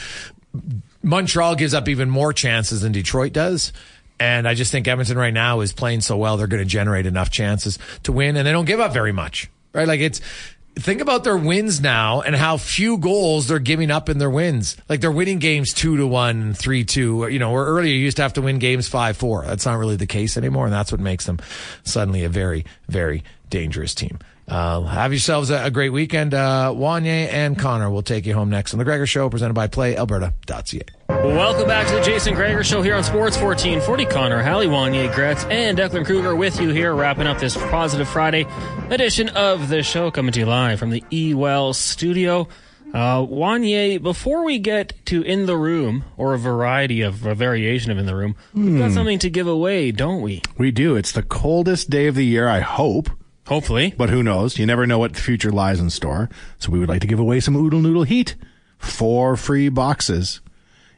Montreal 1.03 1.57
gives 1.57 1.75
up 1.75 1.89
even 1.89 2.09
more 2.09 2.33
chances 2.33 2.83
than 2.83 2.93
Detroit 2.93 3.33
does. 3.33 3.73
And 4.21 4.47
I 4.47 4.55
just 4.55 4.71
think 4.71 4.87
Edmonton 4.87 5.19
right 5.19 5.35
now 5.35 5.63
is 5.63 5.73
playing 5.73 6.01
so 6.01 6.17
well, 6.17 6.37
they're 6.37 6.47
going 6.47 6.63
to 6.63 6.69
generate 6.69 7.07
enough 7.07 7.31
chances 7.31 7.77
to 8.05 8.13
win, 8.13 8.37
and 8.37 8.47
they 8.47 8.53
don't 8.53 8.67
give 8.67 8.79
up 8.79 8.93
very 8.93 9.11
much, 9.11 9.51
right? 9.73 9.89
Like 9.89 9.99
it's, 9.99 10.21
think 10.77 11.01
about 11.01 11.25
their 11.25 11.37
wins 11.37 11.81
now 11.81 12.21
and 12.23 12.35
how 12.35 12.57
few 12.57 12.99
goals 12.99 13.49
they're 13.49 13.59
giving 13.59 13.91
up 13.91 14.09
in 14.09 14.19
their 14.19 14.31
wins. 14.31 14.77
Like 14.89 15.01
they're 15.01 15.13
winning 15.13 15.39
games 15.39 15.73
two 15.73 15.97
to 15.97 16.07
one, 16.07 16.55
three 16.55 16.85
two. 16.85 17.29
You 17.29 17.39
know, 17.39 17.53
where 17.53 17.65
earlier 17.65 17.93
you 17.93 18.01
used 18.01 18.17
to 18.17 18.23
have 18.23 18.35
to 18.35 18.43
win 18.43 18.59
games 18.59 18.89
five 18.89 19.17
four. 19.17 19.45
That's 19.45 19.67
not 19.67 19.79
really 19.79 19.97
the 19.97 20.07
case 20.07 20.37
anymore, 20.37 20.65
and 20.65 20.73
that's 20.73 20.93
what 20.93 21.01
makes 21.01 21.27
them 21.27 21.39
suddenly 21.85 22.25
a 22.25 22.29
very 22.29 22.65
very 22.89 23.25
dangerous 23.51 23.95
team. 23.95 24.19
Uh, 24.49 24.83
have 24.83 25.13
yourselves 25.13 25.51
a, 25.51 25.65
a 25.65 25.71
great 25.71 25.91
weekend. 25.91 26.35
Uh, 26.35 26.73
Wanye 26.75 27.29
and 27.33 27.59
Connor 27.59 27.91
will 27.91 28.03
take 28.03 28.27
you 28.27 28.35
home 28.35 28.51
next 28.51 28.75
on 28.75 28.79
the 28.79 28.85
Gregor 28.85 29.07
Show, 29.07 29.31
presented 29.31 29.55
by 29.55 29.69
PlayAlberta.ca. 29.69 30.83
Welcome 31.09 31.69
back 31.69 31.87
to 31.89 31.95
the 31.95 32.03
Jason 32.03 32.35
Gregor 32.35 32.65
Show 32.65 32.83
here 32.83 32.95
on 32.97 33.05
Sports 33.05 33.37
1440. 33.37 34.05
Connor, 34.07 34.43
Hallie, 34.43 34.67
Wanye, 34.67 35.15
Gretz, 35.15 35.45
and 35.45 35.79
Declan 35.79 36.05
Kruger 36.05 36.35
with 36.35 36.61
you 36.61 36.71
here, 36.71 36.95
wrapping 36.95 37.27
up 37.27 37.39
this 37.39 37.57
Positive 37.57 38.09
Friday 38.09 38.47
edition 38.91 39.29
of 39.31 39.69
the 39.69 39.83
show, 39.83 40.11
coming 40.11 40.33
to 40.33 40.41
you 40.41 40.47
live 40.47 40.79
from 40.79 40.91
the 40.91 41.05
Ewell 41.11 41.73
studio. 41.73 42.49
Uh, 42.93 43.21
Wanye, 43.25 44.03
before 44.03 44.45
we 44.45 44.59
get 44.59 44.93
to 45.07 45.23
In 45.23 45.47
the 45.47 45.57
Room, 45.57 46.05
or 46.19 46.35
a 46.35 46.39
variety 46.39 47.01
of 47.01 47.25
a 47.25 47.35
variation 47.35 47.91
of 47.91 47.97
In 47.97 48.05
the 48.05 48.15
Room, 48.15 48.35
we've 48.53 48.79
got 48.79 48.91
something 48.91 49.19
to 49.21 49.31
give 49.31 49.47
away, 49.47 49.93
don't 49.93 50.21
we? 50.21 50.43
We 50.59 50.73
do. 50.73 50.97
It's 50.97 51.13
the 51.13 51.23
coldest 51.23 51.89
day 51.89 52.07
of 52.09 52.17
the 52.17 52.27
year, 52.27 52.49
I 52.49 52.61
hope. 52.61 53.09
Hopefully. 53.47 53.95
But 53.97 54.11
who 54.11 54.23
knows? 54.23 54.59
You 54.59 54.67
never 54.67 54.87
know 54.87 54.99
what 54.99 55.15
the 55.15 55.21
future 55.21 55.51
lies 55.51 55.81
in 55.81 55.91
store. 55.91 56.29
So 56.59 56.71
we 56.71 56.79
would 56.79 56.89
like 56.89 57.01
to 57.01 57.07
give 57.07 57.19
away 57.19 57.41
some 57.41 57.57
Oodle 57.57 57.81
Noodle 57.81 58.05
Heat. 58.05 58.37
Four 58.79 59.37
free 59.37 59.69
boxes. 59.69 60.41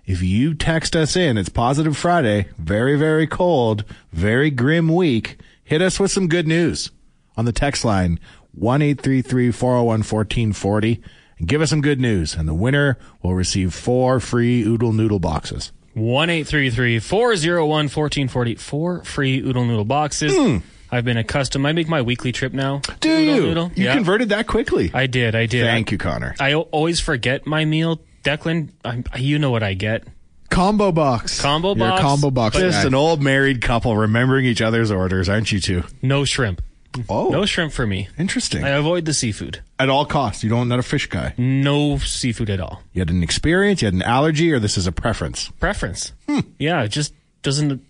If 0.06 0.22
you 0.22 0.54
text 0.54 0.94
us 0.94 1.16
in, 1.16 1.38
it's 1.38 1.48
Positive 1.48 1.96
Friday, 1.96 2.48
very, 2.58 2.96
very 2.98 3.26
cold, 3.26 3.84
very 4.12 4.50
grim 4.50 4.88
week. 4.88 5.38
Hit 5.62 5.80
us 5.80 5.98
with 5.98 6.10
some 6.10 6.28
good 6.28 6.46
news 6.46 6.90
on 7.36 7.46
the 7.46 7.52
text 7.52 7.84
line, 7.84 8.20
1 8.52 8.80
401 8.96 9.86
1440 9.86 11.02
and 11.38 11.48
give 11.48 11.60
us 11.60 11.70
some 11.70 11.80
good 11.80 12.00
news. 12.00 12.34
And 12.34 12.48
the 12.48 12.54
winner 12.54 12.98
will 13.22 13.34
receive 13.34 13.74
four 13.74 14.20
free 14.20 14.62
Oodle 14.62 14.92
Noodle 14.92 15.18
boxes. 15.18 15.72
1 15.94 16.44
401 16.44 17.68
1440. 17.68 18.54
Four 18.56 19.04
free 19.04 19.40
Oodle 19.40 19.64
Noodle 19.64 19.84
boxes. 19.84 20.34
Hmm. 20.34 20.58
I've 20.94 21.04
been 21.04 21.16
accustomed. 21.16 21.66
I 21.66 21.72
make 21.72 21.88
my 21.88 22.02
weekly 22.02 22.32
trip 22.32 22.52
now. 22.52 22.80
Hmm. 22.86 22.92
Do 23.00 23.10
Oodle 23.10 23.22
you? 23.24 23.42
Noodle. 23.42 23.72
You 23.74 23.84
Yeah. 23.84 23.94
converted 23.94 24.28
that 24.30 24.46
quickly. 24.46 24.90
I 24.94 25.06
did. 25.06 25.34
I 25.34 25.46
did. 25.46 25.64
Thank 25.66 25.90
you, 25.92 25.98
Connor. 25.98 26.34
I 26.40 26.54
always 26.54 27.00
forget 27.00 27.46
my 27.46 27.64
meal. 27.64 28.00
Declan, 28.22 28.70
I, 28.84 29.02
you 29.18 29.38
know 29.38 29.50
what 29.50 29.62
I 29.62 29.74
get. 29.74 30.04
Combo 30.50 30.92
box. 30.92 31.40
Combo 31.40 31.74
You're 31.74 31.88
box, 31.88 32.00
a 32.00 32.02
combo 32.02 32.30
box. 32.30 32.56
Just 32.56 32.82
guy. 32.82 32.86
an 32.86 32.94
old 32.94 33.22
married 33.22 33.60
couple 33.60 33.96
remembering 33.96 34.44
each 34.46 34.62
other's 34.62 34.90
orders, 34.90 35.28
aren't 35.28 35.50
you 35.50 35.58
two? 35.60 35.82
No 36.00 36.24
shrimp. 36.24 36.62
Oh, 37.08 37.30
No 37.30 37.44
shrimp 37.44 37.72
for 37.72 37.84
me. 37.86 38.08
interesting. 38.18 38.62
I 38.62 38.68
avoid 38.70 39.04
the 39.04 39.12
seafood. 39.12 39.60
At 39.80 39.88
all 39.88 40.04
costs, 40.06 40.44
you 40.44 40.50
don't 40.50 40.68
not 40.68 40.78
a 40.78 40.82
fish 40.84 41.08
guy. 41.08 41.34
No 41.36 41.98
seafood 41.98 42.50
at 42.50 42.60
all. 42.60 42.82
You 42.92 43.00
had 43.00 43.10
an 43.10 43.24
experience, 43.24 43.82
you 43.82 43.86
had 43.86 43.94
an 43.94 44.02
allergy, 44.02 44.52
or 44.52 44.60
this 44.60 44.78
is 44.78 44.86
a 44.86 44.92
preference. 44.92 45.48
Preference. 45.58 46.12
Yeah, 46.58 46.82
it 46.84 46.88
just 46.90 47.12
doesn't. 47.42 47.82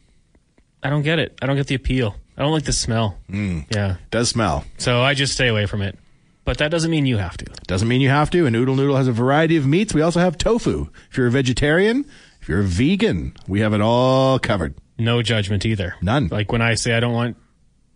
I 0.83 0.89
don't 0.89 1.03
get 1.03 1.19
it. 1.19 1.39
I 1.43 1.47
don't 1.47 1.57
get 1.57 1.67
the 1.67 1.75
appeal. 1.75 2.17
I 2.37 2.43
don't 2.43 2.53
like 2.53 2.65
the 2.65 2.73
smell. 2.73 3.19
Yeah. 3.29 3.97
Does 4.11 4.29
smell. 4.31 4.65
So 4.79 5.03
I 5.03 5.15
just 5.15 5.33
stay 5.35 5.49
away 5.49 5.67
from 5.67 5.83
it. 5.83 5.99
But 6.45 6.59
that 6.59 6.71
doesn't 6.71 6.91
mean 6.91 7.07
you 7.07 7.17
have 7.17 7.37
to. 7.39 7.47
Doesn't 7.67 7.89
mean 7.89 8.01
you 8.03 8.11
have 8.11 8.29
to. 8.31 8.45
And 8.47 8.55
Oodle 8.55 8.75
Noodle 8.77 8.97
has 8.97 9.09
a 9.09 9.13
variety 9.13 9.57
of 9.57 9.67
meats. 9.67 9.95
We 9.95 10.03
also 10.03 10.21
have 10.21 10.37
tofu. 10.37 10.89
If 11.11 11.17
you're 11.17 11.29
a 11.29 11.31
vegetarian, 11.31 12.05
if 12.43 12.49
you're 12.49 12.61
a 12.61 12.65
vegan, 12.65 13.35
we 13.49 13.61
have 13.61 13.73
it 13.73 13.81
all 13.81 14.39
covered. 14.39 14.75
No 14.99 15.23
judgment 15.23 15.65
either. 15.65 15.95
None. 16.03 16.29
Like 16.29 16.53
when 16.53 16.61
I 16.61 16.75
say 16.75 16.93
I 16.93 17.01
don't 17.01 17.15
want 17.15 17.37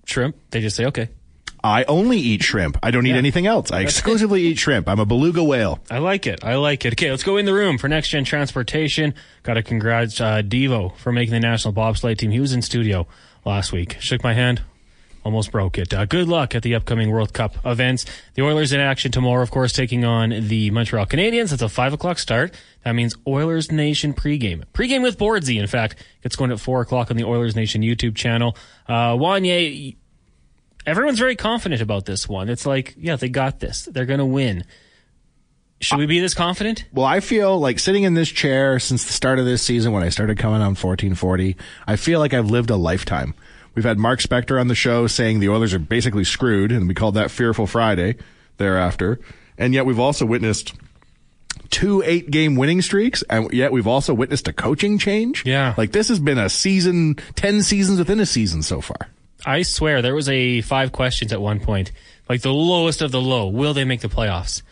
shrimp, 0.07 0.37
they 0.51 0.61
just 0.63 0.77
say 0.77 0.87
okay. 0.87 1.11
I 1.63 1.85
only 1.85 2.19
eat 2.19 2.43
shrimp. 2.45 2.79
I 2.83 2.91
don't 2.93 3.05
eat 3.07 3.11
Yeah. 3.11 3.17
anything 3.17 3.47
else. 3.47 3.71
I 3.73 3.81
exclusively 3.81 4.43
eat 4.43 4.59
shrimp. 4.59 4.89
I'm 4.89 5.01
a 5.01 5.05
beluga 5.05 5.43
whale. 5.45 5.81
I 5.91 5.99
like 5.99 6.27
it. 6.27 6.43
I 6.45 6.55
like 6.55 6.85
it. 6.87 6.93
Okay, 6.95 7.11
let's 7.11 7.25
go 7.25 7.37
in 7.37 7.45
the 7.47 7.53
room 7.53 7.77
for 7.79 7.89
next 7.89 8.09
gen 8.11 8.25
transportation. 8.25 9.13
Got 9.43 9.55
to 9.55 9.63
congrats 9.63 10.21
uh, 10.21 10.41
Devo 10.43 10.97
for 10.97 11.13
making 11.13 11.33
the 11.35 11.41
national 11.41 11.75
bobsleigh 11.75 12.17
team. 12.17 12.31
He 12.31 12.41
was 12.41 12.53
in 12.53 12.63
studio 12.63 13.07
last 13.49 13.73
week. 13.73 13.97
Shook 13.99 14.23
my 14.23 14.35
hand. 14.35 14.63
Almost 15.25 15.51
broke 15.51 15.79
it. 15.79 15.93
Uh, 15.93 16.05
good 16.05 16.29
luck 16.29 16.55
at 16.55 16.63
the 16.63 16.75
upcoming 16.75 17.11
World 17.11 17.33
Cup 17.33 17.57
events. 17.67 18.07
The 18.35 18.43
Oilers 18.43 18.73
in 18.73 18.81
action 18.81 19.11
tomorrow, 19.11 19.43
of 19.43 19.51
course, 19.51 19.73
taking 19.73 20.05
on 20.05 20.31
the 20.31 20.71
Montreal 20.71 21.07
Canadiens. 21.07 21.53
It's 21.53 21.61
a 21.61 21.69
five 21.69 21.93
o'clock 21.93 22.19
start. 22.19 22.55
That 22.85 22.93
means 22.93 23.17
Oilers 23.27 23.73
Nation 23.73 24.15
pregame. 24.15 24.65
Pregame 24.73 25.03
with 25.03 25.19
Boardsy, 25.19 25.59
in 25.61 25.67
fact. 25.67 25.97
It's 26.23 26.37
going 26.37 26.53
at 26.53 26.61
four 26.61 26.81
o'clock 26.81 27.11
on 27.11 27.17
the 27.17 27.25
Oilers 27.25 27.57
Nation 27.57 27.83
YouTube 27.83 28.15
channel. 28.15 28.57
Uh, 28.87 29.15
Wanye, 29.15 29.97
everyone's 30.87 31.19
very 31.19 31.37
confident 31.37 31.83
about 31.83 32.05
this 32.05 32.29
one. 32.29 32.49
It's 32.49 32.65
like, 32.65 32.95
yeah, 32.97 33.17
they 33.17 33.29
got 33.29 33.59
this. 33.61 33.87
They're 33.91 34.07
going 34.07 34.21
to 34.21 34.25
win. 34.27 34.65
Should 35.81 35.99
we 35.99 36.07
be 36.07 36.21
this 36.21 36.35
confident? 36.35 36.85
Well, 36.93 37.07
I 37.07 37.21
feel 37.21 37.59
like 37.59 37.79
sitting 37.79 38.03
in 38.03 38.15
this 38.15 38.29
chair 38.29 38.79
since 38.81 39.05
the 39.05 39.13
start 39.13 39.39
of 39.39 39.45
this 39.45 39.63
season 39.63 39.93
when 39.93 40.03
I 40.03 40.09
started 40.09 40.39
coming 40.39 40.61
on 40.61 40.75
1440, 40.75 41.57
I 41.87 41.97
feel 41.97 42.19
like 42.19 42.35
I've 42.35 42.51
lived 42.51 42.71
a 42.71 42.77
lifetime. 42.77 43.35
We've 43.75 43.85
had 43.85 43.99
Mark 43.99 44.19
Spector 44.19 44.61
on 44.61 44.67
the 44.67 44.75
show 44.75 45.07
saying 45.07 45.39
the 45.39 45.51
Oilers 45.51 45.73
are 45.73 45.79
basically 45.79 46.25
screwed, 46.25 46.73
and 46.73 46.89
we 46.89 46.95
called 46.95 47.15
that 47.15 47.31
Fearful 47.31 47.69
Friday 47.69 48.17
thereafter. 48.57 49.21
And 49.57 49.73
yet 49.73 49.87
we've 49.87 50.01
also 50.01 50.27
witnessed 50.27 50.75
two 51.71 52.03
eight 52.05 52.31
game 52.31 52.57
winning 52.57 52.83
streaks, 52.83 53.23
and 53.31 53.53
yet 53.53 53.71
we've 53.71 53.87
also 53.87 54.15
witnessed 54.15 54.49
a 54.49 54.53
coaching 54.53 54.99
change. 54.99 55.45
Yeah. 55.47 55.75
Like 55.77 55.93
this 55.93 56.09
has 56.09 56.19
been 56.19 56.39
a 56.39 56.49
season, 56.49 57.17
10 57.37 57.63
seasons 57.63 58.01
within 58.01 58.19
a 58.19 58.27
season 58.27 58.63
so 58.63 58.81
far. 58.81 59.09
I 59.47 59.63
swear 59.63 60.03
there 60.03 60.15
was 60.15 60.29
a 60.29 60.61
five 60.63 60.91
questions 60.91 61.33
at 61.33 61.41
one 61.41 61.61
point, 61.61 61.93
like 62.29 62.43
the 62.43 62.53
lowest 62.53 63.01
of 63.01 63.13
the 63.13 63.21
low. 63.21 63.47
Will 63.47 63.75
they 63.75 63.85
make 63.85 64.01
the 64.01 64.09
playoffs? 64.09 64.63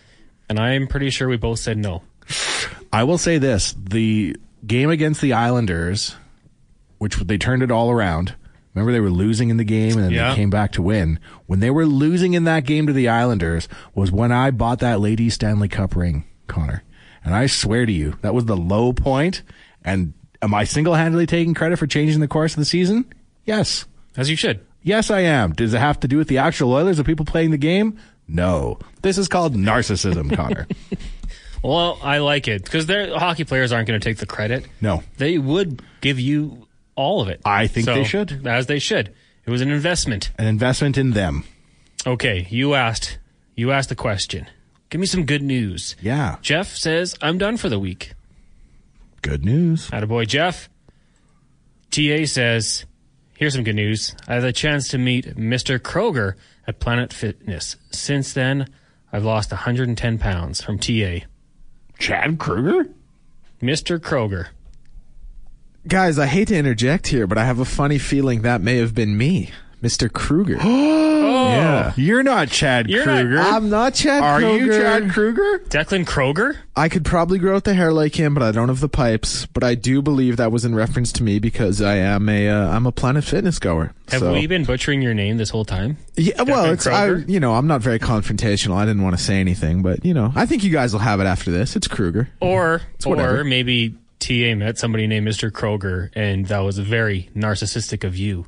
And 0.48 0.58
I'm 0.58 0.86
pretty 0.86 1.10
sure 1.10 1.28
we 1.28 1.36
both 1.36 1.58
said 1.58 1.76
no. 1.78 2.02
I 2.92 3.04
will 3.04 3.18
say 3.18 3.38
this: 3.38 3.74
the 3.78 4.36
game 4.66 4.90
against 4.90 5.20
the 5.20 5.32
Islanders, 5.32 6.16
which 6.98 7.16
they 7.16 7.38
turned 7.38 7.62
it 7.62 7.70
all 7.70 7.90
around. 7.90 8.34
Remember, 8.74 8.92
they 8.92 9.00
were 9.00 9.10
losing 9.10 9.48
in 9.48 9.56
the 9.56 9.64
game 9.64 9.92
and 9.92 10.04
then 10.04 10.10
Yeah. 10.10 10.30
they 10.30 10.36
came 10.36 10.50
back 10.50 10.72
to 10.72 10.82
win. 10.82 11.18
When 11.46 11.60
they 11.60 11.70
were 11.70 11.86
losing 11.86 12.34
in 12.34 12.44
that 12.44 12.64
game 12.66 12.86
to 12.86 12.92
the 12.92 13.08
Islanders, 13.08 13.68
was 13.94 14.12
when 14.12 14.30
I 14.32 14.50
bought 14.50 14.80
that 14.80 15.00
Lady 15.00 15.30
Stanley 15.30 15.68
Cup 15.68 15.96
ring, 15.96 16.24
Connor. 16.46 16.82
And 17.24 17.34
I 17.34 17.46
swear 17.46 17.86
to 17.86 17.92
you, 17.92 18.18
that 18.20 18.34
was 18.34 18.44
the 18.44 18.56
low 18.56 18.92
point. 18.92 19.42
And 19.82 20.12
am 20.42 20.52
I 20.52 20.64
single-handedly 20.64 21.26
taking 21.26 21.54
credit 21.54 21.78
for 21.78 21.86
changing 21.86 22.20
the 22.20 22.28
course 22.28 22.52
of 22.52 22.58
the 22.58 22.64
season? 22.66 23.06
Yes. 23.46 23.86
As 24.14 24.28
you 24.28 24.36
should. 24.36 24.60
Yes, 24.82 25.10
I 25.10 25.20
am. 25.20 25.52
Does 25.54 25.72
it 25.72 25.78
have 25.80 25.98
to 26.00 26.08
do 26.08 26.18
with 26.18 26.28
the 26.28 26.38
actual 26.38 26.72
Oilers, 26.74 26.98
the 26.98 27.04
people 27.04 27.24
playing 27.24 27.52
the 27.52 27.56
game? 27.58 27.98
No. 28.28 28.78
This 29.02 29.18
is 29.18 29.28
called 29.28 29.54
narcissism, 29.54 30.34
Connor. 30.34 30.66
Well, 31.62 31.98
I 32.00 32.18
like 32.18 32.46
it 32.46 32.62
because 32.62 32.86
their 32.86 33.18
hockey 33.18 33.42
players 33.42 33.72
aren't 33.72 33.88
going 33.88 33.98
to 33.98 34.04
take 34.08 34.18
the 34.18 34.26
credit. 34.26 34.66
No. 34.80 35.02
They 35.16 35.36
would 35.36 35.82
give 36.00 36.20
you 36.20 36.68
all 36.94 37.22
of 37.22 37.28
it. 37.28 37.40
I 37.44 37.66
think 37.66 37.86
So, 37.86 37.94
they 37.94 38.04
should. 38.04 38.46
As 38.46 38.66
they 38.66 38.78
should. 38.78 39.12
It 39.44 39.50
was 39.50 39.62
an 39.62 39.70
investment. 39.72 40.30
An 40.38 40.46
investment 40.46 40.96
in 40.96 41.10
them. 41.12 41.44
Okay, 42.06 42.46
you 42.50 42.74
asked. 42.74 43.18
You 43.56 43.72
asked 43.72 43.88
the 43.88 43.96
question. 43.96 44.46
Give 44.90 45.00
me 45.00 45.08
some 45.08 45.24
good 45.24 45.42
news. 45.42 45.96
Yeah. 46.00 46.36
Jeff 46.40 46.68
says, 46.76 47.16
I'm 47.20 47.38
done 47.38 47.56
for 47.56 47.68
the 47.68 47.80
week. 47.80 48.12
Good 49.22 49.44
news. 49.44 49.90
Attaboy, 49.90 50.28
Jeff. 50.28 50.68
TA 51.90 52.26
says, 52.26 52.84
here's 53.38 53.54
some 53.54 53.64
good 53.64 53.74
news. 53.74 54.14
I 54.28 54.34
had 54.34 54.42
the 54.44 54.52
chance 54.52 54.88
to 54.88 54.98
meet 54.98 55.36
Mr. 55.36 55.80
Kroger 55.80 56.34
at 56.66 56.80
Planet 56.80 57.12
Fitness. 57.12 57.76
Since 57.90 58.32
then, 58.32 58.68
I've 59.12 59.24
lost 59.24 59.50
110 59.50 60.18
pounds 60.18 60.62
from 60.62 60.78
TA. 60.78 61.20
Chad 61.98 62.38
Kroeger? 62.38 62.92
Mr. 63.62 63.98
Kroger. 63.98 64.48
Guys, 65.88 66.18
I 66.18 66.26
hate 66.26 66.48
to 66.48 66.56
interject 66.56 67.06
here, 67.06 67.26
but 67.26 67.38
I 67.38 67.44
have 67.44 67.60
a 67.60 67.64
funny 67.64 67.98
feeling 67.98 68.42
that 68.42 68.60
may 68.60 68.76
have 68.78 68.94
been 68.94 69.16
me, 69.16 69.50
Mr. 69.82 70.10
Kruger. 70.12 70.56
yeah. 70.62 71.92
You're 71.96 72.22
not 72.22 72.48
Chad 72.48 72.88
You're 72.88 73.04
not- 73.06 73.20
Kruger. 73.22 73.38
I'm 73.40 73.68
not 73.70 73.94
Chad 73.94 74.22
Kroeger. 74.22 74.24
Are 74.24 74.40
Kroger. 74.40 74.58
you 74.60 74.72
Chad 74.72 75.02
Kroeger? 75.04 75.68
Declan 75.68 76.04
Kroger? 76.06 76.56
I 76.74 76.88
could 76.88 77.04
probably 77.04 77.38
grow 77.38 77.56
out 77.56 77.64
the 77.64 77.74
hair 77.74 77.92
like 77.92 78.14
him, 78.14 78.34
but 78.34 78.42
I 78.42 78.52
don't 78.52 78.68
have 78.68 78.80
the 78.80 78.88
pipes. 78.88 79.46
But 79.46 79.62
I 79.64 79.74
do 79.74 80.02
believe 80.02 80.36
that 80.38 80.50
was 80.52 80.64
in 80.64 80.74
reference 80.74 81.12
to 81.12 81.22
me 81.22 81.38
because 81.38 81.80
I 81.82 81.96
am 81.96 82.28
a 82.28 82.48
uh, 82.48 82.68
I'm 82.74 82.86
a 82.86 82.92
Planet 82.92 83.24
Fitness 83.24 83.58
goer. 83.58 83.92
Have 84.08 84.20
So- 84.20 84.32
we 84.32 84.46
been 84.46 84.64
butchering 84.64 85.02
your 85.02 85.14
name 85.14 85.36
this 85.36 85.50
whole 85.50 85.64
time? 85.64 85.98
Yeah, 86.16 86.42
well, 86.42 86.66
Declan 86.66 86.72
it's 86.72 86.86
I, 86.86 87.08
Kroger? 87.08 87.28
you 87.28 87.40
know 87.40 87.54
I'm 87.54 87.66
not 87.66 87.80
very 87.82 87.98
confrontational. 87.98 88.74
I 88.76 88.84
didn't 88.86 89.02
want 89.02 89.16
to 89.16 89.22
say 89.22 89.40
anything, 89.40 89.82
but 89.82 90.04
you 90.04 90.14
know 90.14 90.32
I 90.34 90.46
think 90.46 90.64
you 90.64 90.70
guys 90.70 90.92
will 90.92 91.00
have 91.00 91.20
it 91.20 91.24
after 91.26 91.50
this. 91.50 91.76
It's 91.76 91.86
Kruger. 91.88 92.28
Or, 92.40 92.80
whatever. 93.04 93.40
or 93.40 93.44
maybe 93.44 93.94
TA 94.18 94.54
met 94.54 94.78
somebody 94.78 95.06
named 95.06 95.26
Mr. 95.28 95.50
Kroger, 95.50 96.10
and 96.14 96.46
that 96.46 96.60
was 96.60 96.78
very 96.78 97.28
narcissistic 97.36 98.02
of 98.04 98.16
you. 98.16 98.46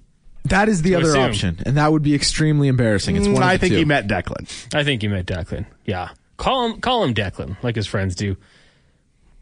That 0.48 0.68
is 0.68 0.82
the 0.82 0.94
other 0.94 1.08
assume. 1.10 1.22
option, 1.22 1.58
and 1.66 1.76
that 1.76 1.90
would 1.92 2.02
be 2.02 2.14
extremely 2.14 2.68
embarrassing. 2.68 3.16
It's 3.16 3.26
one. 3.26 3.36
Mm, 3.36 3.38
of 3.38 3.42
I 3.44 3.56
the 3.56 3.60
think 3.60 3.72
two. 3.72 3.78
he 3.78 3.84
met 3.84 4.06
Declan. 4.06 4.74
I 4.74 4.84
think 4.84 5.02
you 5.02 5.10
met 5.10 5.26
Declan. 5.26 5.66
Yeah. 5.84 6.10
Call 6.36 6.66
him 6.70 6.80
call 6.80 7.04
him 7.04 7.14
Declan, 7.14 7.56
like 7.62 7.76
his 7.76 7.86
friends 7.86 8.14
do. 8.14 8.36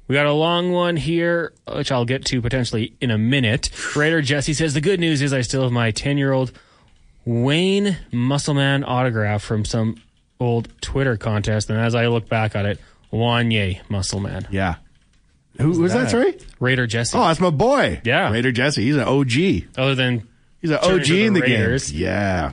We 0.09 0.14
got 0.14 0.27
a 0.27 0.33
long 0.33 0.71
one 0.71 0.97
here, 0.97 1.53
which 1.75 1.90
I'll 1.90 2.05
get 2.05 2.25
to 2.27 2.40
potentially 2.40 2.95
in 3.01 3.11
a 3.11 3.19
minute. 3.19 3.71
Raider 3.97 4.23
Jesse 4.23 4.55
says 4.55 4.73
the 4.73 4.81
good 4.81 5.01
news 5.01 5.21
is 5.21 5.33
I 5.33 5.40
still 5.40 5.62
have 5.64 5.73
my 5.73 5.90
ten 5.90 6.16
year 6.16 6.33
old 6.33 6.53
Wayne 7.25 7.97
Muscleman 8.12 8.85
autograph 8.87 9.42
from 9.42 9.64
some 9.64 9.97
old 10.38 10.69
Twitter 10.81 11.16
contest, 11.16 11.71
and 11.71 11.79
as 11.81 11.95
I 11.95 12.07
look 12.07 12.29
back 12.29 12.55
at 12.55 12.66
it, 12.66 12.79
Wanye 13.12 13.81
Muscleman. 13.88 14.47
Yeah. 14.51 14.77
Who 15.59 15.71
was 15.81 15.92
that? 15.95 16.11
Sorry. 16.11 16.38
Raider 16.61 16.87
Jesse. 16.87 17.16
Oh, 17.16 17.27
that's 17.27 17.40
my 17.40 17.51
boy. 17.51 18.01
Yeah. 18.05 18.31
Raider 18.31 18.53
Jesse. 18.53 18.85
He's 18.85 18.97
an 18.97 19.03
OG. 19.05 19.33
Other 19.79 19.95
than 19.95 20.29
He's 20.67 20.71
an 20.73 20.79
OG 20.83 21.05
the 21.05 21.25
in 21.27 21.33
the 21.35 21.41
Raiders. 21.43 21.91
game. 21.91 22.01
Yeah. 22.01 22.53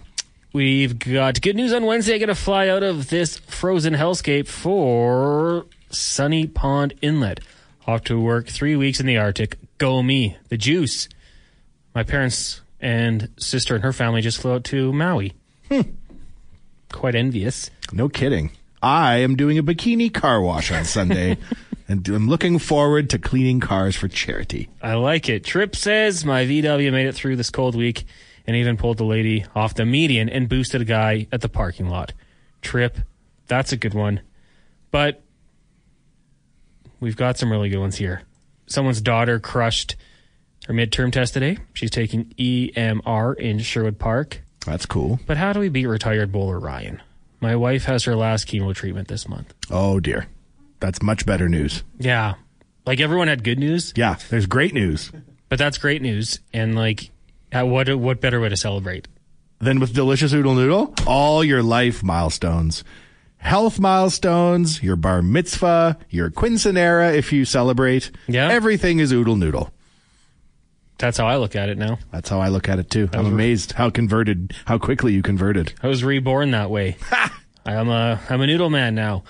We've 0.53 0.99
got 0.99 1.41
good 1.41 1.55
news 1.55 1.73
on 1.73 1.85
Wednesday. 1.85 2.13
I 2.13 2.17
get 2.19 2.27
to 2.27 2.35
fly 2.35 2.67
out 2.67 2.83
of 2.83 3.09
this 3.09 3.37
frozen 3.39 3.95
hellscape 3.95 4.47
for 4.47 5.65
Sunny 5.89 6.45
Pond 6.45 6.93
Inlet. 7.01 7.39
Off 7.87 8.03
to 8.05 8.19
work 8.19 8.47
three 8.47 8.75
weeks 8.75 8.99
in 8.99 9.07
the 9.07 9.17
Arctic. 9.17 9.57
Go 9.79 10.03
me, 10.03 10.37
the 10.49 10.57
juice. 10.57 11.09
My 11.95 12.03
parents 12.03 12.61
and 12.79 13.29
sister 13.37 13.73
and 13.75 13.83
her 13.83 13.91
family 13.93 14.21
just 14.21 14.39
flew 14.39 14.53
out 14.53 14.63
to 14.65 14.93
Maui. 14.93 15.33
Hmm. 15.69 15.81
Quite 16.91 17.15
envious. 17.15 17.71
No 17.91 18.07
kidding. 18.07 18.51
I 18.81 19.15
am 19.17 19.35
doing 19.35 19.57
a 19.57 19.63
bikini 19.63 20.13
car 20.13 20.39
wash 20.41 20.71
on 20.71 20.85
Sunday, 20.85 21.37
and 21.87 22.07
I'm 22.07 22.27
looking 22.27 22.59
forward 22.59 23.09
to 23.11 23.19
cleaning 23.19 23.59
cars 23.59 23.95
for 23.95 24.07
charity. 24.07 24.69
I 24.81 24.93
like 24.95 25.29
it. 25.29 25.43
Trip 25.43 25.75
says 25.75 26.23
my 26.25 26.45
VW 26.45 26.91
made 26.91 27.07
it 27.07 27.15
through 27.15 27.35
this 27.35 27.49
cold 27.49 27.75
week 27.75 28.05
and 28.45 28.55
even 28.55 28.77
pulled 28.77 28.97
the 28.97 29.05
lady 29.05 29.45
off 29.55 29.73
the 29.73 29.85
median 29.85 30.29
and 30.29 30.49
boosted 30.49 30.81
a 30.81 30.85
guy 30.85 31.27
at 31.31 31.41
the 31.41 31.49
parking 31.49 31.89
lot. 31.89 32.13
Trip, 32.61 32.97
that's 33.47 33.71
a 33.71 33.77
good 33.77 33.93
one. 33.93 34.21
But 34.91 35.23
we've 36.99 37.17
got 37.17 37.37
some 37.37 37.51
really 37.51 37.69
good 37.69 37.79
ones 37.79 37.97
here. 37.97 38.23
Someone's 38.65 39.01
daughter 39.01 39.39
crushed 39.39 39.95
her 40.67 40.73
midterm 40.73 41.11
test 41.11 41.33
today. 41.33 41.57
She's 41.73 41.91
taking 41.91 42.25
EMR 42.37 43.37
in 43.37 43.59
Sherwood 43.59 43.99
Park. 43.99 44.41
That's 44.65 44.85
cool. 44.85 45.19
But 45.25 45.37
how 45.37 45.51
do 45.51 45.59
we 45.59 45.69
beat 45.69 45.87
retired 45.87 46.31
bowler 46.31 46.59
Ryan? 46.59 47.01
My 47.41 47.55
wife 47.57 47.83
has 47.85 48.05
her 48.05 48.15
last 48.15 48.47
chemo 48.47 48.73
treatment 48.73 49.09
this 49.09 49.27
month. 49.27 49.53
Oh 49.69 49.99
dear. 49.99 50.27
That's 50.83 51.01
much 51.01 51.25
better 51.25 51.47
news. 51.47 51.81
Yeah. 51.97 52.33
Like 52.85 52.99
everyone 52.99 53.29
had 53.29 53.45
good 53.45 53.57
news, 53.57 53.93
Yeah, 53.95 54.17
there's 54.29 54.47
great 54.47 54.73
news. 54.73 55.13
but 55.47 55.57
that's 55.57 55.77
great 55.77 56.01
news. 56.01 56.41
And 56.53 56.75
like, 56.75 57.09
what 57.53 57.87
what 57.95 58.19
better 58.19 58.41
way 58.41 58.49
to 58.49 58.57
celebrate? 58.57 59.07
Then 59.59 59.79
with 59.79 59.93
Delicious 59.93 60.33
Oodle 60.33 60.55
Noodle, 60.55 60.93
all 61.07 61.41
your 61.41 61.63
life 61.63 62.03
milestones. 62.03 62.83
Health 63.37 63.79
milestones, 63.79 64.83
your 64.83 64.97
bar 64.97 65.21
mitzvah, 65.21 65.97
your 66.09 66.29
quinceanera 66.29 67.15
if 67.15 67.31
you 67.31 67.45
celebrate. 67.45 68.11
Yeah. 68.27 68.49
Everything 68.51 68.99
is 68.99 69.13
Oodle 69.13 69.37
Noodle. 69.37 69.71
That's 70.97 71.17
how 71.17 71.27
I 71.27 71.37
look 71.37 71.55
at 71.55 71.69
it 71.69 71.77
now. 71.77 71.97
That's 72.11 72.27
how 72.27 72.41
I 72.41 72.49
look 72.49 72.67
at 72.67 72.77
it 72.79 72.89
too. 72.89 73.09
I'm 73.13 73.25
amazed 73.25 73.71
how 73.71 73.89
converted, 73.89 74.53
how 74.65 74.77
quickly 74.79 75.13
you 75.13 75.21
converted. 75.21 75.73
I 75.81 75.87
was 75.87 76.03
reborn 76.03 76.51
that 76.51 76.69
way. 76.69 76.97
I'm 77.65 77.87
a 77.87 78.19
I'm 78.29 78.41
a 78.41 78.47
noodle 78.47 78.69
man 78.69 78.95
now. 78.95 79.23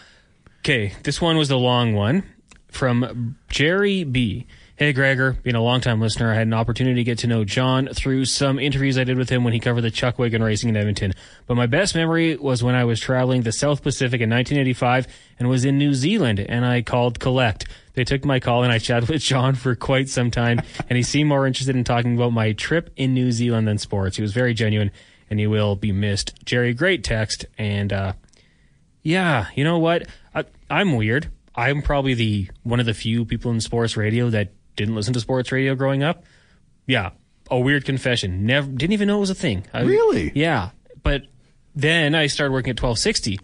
Okay, 0.65 0.93
this 1.04 1.19
one 1.19 1.38
was 1.38 1.49
the 1.49 1.58
long 1.58 1.93
one 1.93 2.23
from 2.69 3.36
Jerry 3.49 4.06
B. 4.06 4.47
Hey 4.78 4.93
Gregor, 4.93 5.34
being 5.43 5.58
a 5.58 5.62
longtime 5.62 5.99
listener, 5.99 6.32
I 6.32 6.36
had 6.36 6.47
an 6.47 6.54
opportunity 6.54 6.95
to 6.95 7.04
get 7.04 7.17
to 7.17 7.28
know 7.28 7.43
John 7.43 7.89
through 7.93 8.23
some 8.23 8.60
interviews 8.60 8.97
I 8.97 9.04
did 9.04 9.17
with 9.17 9.28
him 9.28 9.43
when 9.43 9.52
he 9.52 9.60
covered 9.60 9.82
the 9.82 9.91
Chuck 9.91 10.17
Wagon 10.17 10.41
racing 10.41 10.69
in 10.69 10.78
Edmonton. 10.78 11.12
But 11.47 11.56
my 11.56 11.65
best 11.65 11.95
memory 11.95 12.38
was 12.38 12.63
when 12.63 12.76
I 12.76 12.86
was 12.86 13.02
traveling 13.02 13.41
the 13.41 13.52
South 13.52 13.84
Pacific 13.84 14.21
in 14.21 14.30
1985 14.30 15.08
and 15.38 15.49
was 15.49 15.65
in 15.65 15.78
New 15.78 15.93
Zealand, 15.93 16.39
and 16.39 16.65
I 16.65 16.82
called 16.82 17.19
Collect. 17.19 17.67
They 17.95 18.06
took 18.06 18.23
my 18.23 18.39
call 18.39 18.63
and 18.63 18.71
I 18.71 18.80
chatted 18.80 19.10
with 19.10 19.21
John 19.21 19.56
for 19.56 19.76
quite 19.76 20.08
some 20.08 20.32
time, 20.32 20.62
and 20.88 20.95
he 20.95 21.04
seemed 21.04 21.28
more 21.28 21.45
interested 21.45 21.76
in 21.76 21.84
talking 21.84 22.15
about 22.15 22.32
my 22.32 22.54
trip 22.54 22.89
in 22.95 23.13
New 23.13 23.34
Zealand 23.34 23.67
than 23.67 23.80
sports. 23.80 24.15
He 24.15 24.21
was 24.21 24.32
very 24.32 24.54
genuine, 24.54 24.91
and 25.30 25.41
he 25.41 25.45
will 25.47 25.76
be 25.76 25.91
missed. 25.91 26.36
Jerry, 26.45 26.73
great 26.73 27.04
text, 27.04 27.47
and 27.58 27.91
uh, 27.91 28.13
yeah, 29.03 29.47
you 29.55 29.63
know 29.63 29.77
what? 29.79 30.07
I, 30.33 30.45
I'm 30.69 30.95
weird. 30.95 31.29
I'm 31.55 31.81
probably 31.81 32.13
the 32.15 32.49
one 32.63 32.79
of 32.79 32.85
the 32.87 32.93
few 32.93 33.25
people 33.25 33.51
in 33.51 33.61
sports 33.61 33.95
radio 33.95 34.29
that 34.31 34.53
didn't 34.75 34.95
listen 34.95 35.13
to 35.13 35.19
sports 35.19 35.51
radio 35.51 35.75
growing 35.75 36.01
up. 36.01 36.23
Yeah, 36.87 37.11
a 37.51 37.59
weird 37.59 37.85
confession. 37.85 38.45
Never 38.45 38.67
didn't 38.71 38.93
even 38.93 39.07
know 39.07 39.17
it 39.17 39.21
was 39.21 39.29
a 39.29 39.35
thing. 39.35 39.65
I- 39.73 39.81
Really? 39.81 40.31
Yeah, 40.33 40.71
but 41.03 41.23
then 41.75 42.15
I 42.15 42.27
started 42.27 42.53
working 42.53 42.71
at 42.71 42.81
1260, 42.81 43.39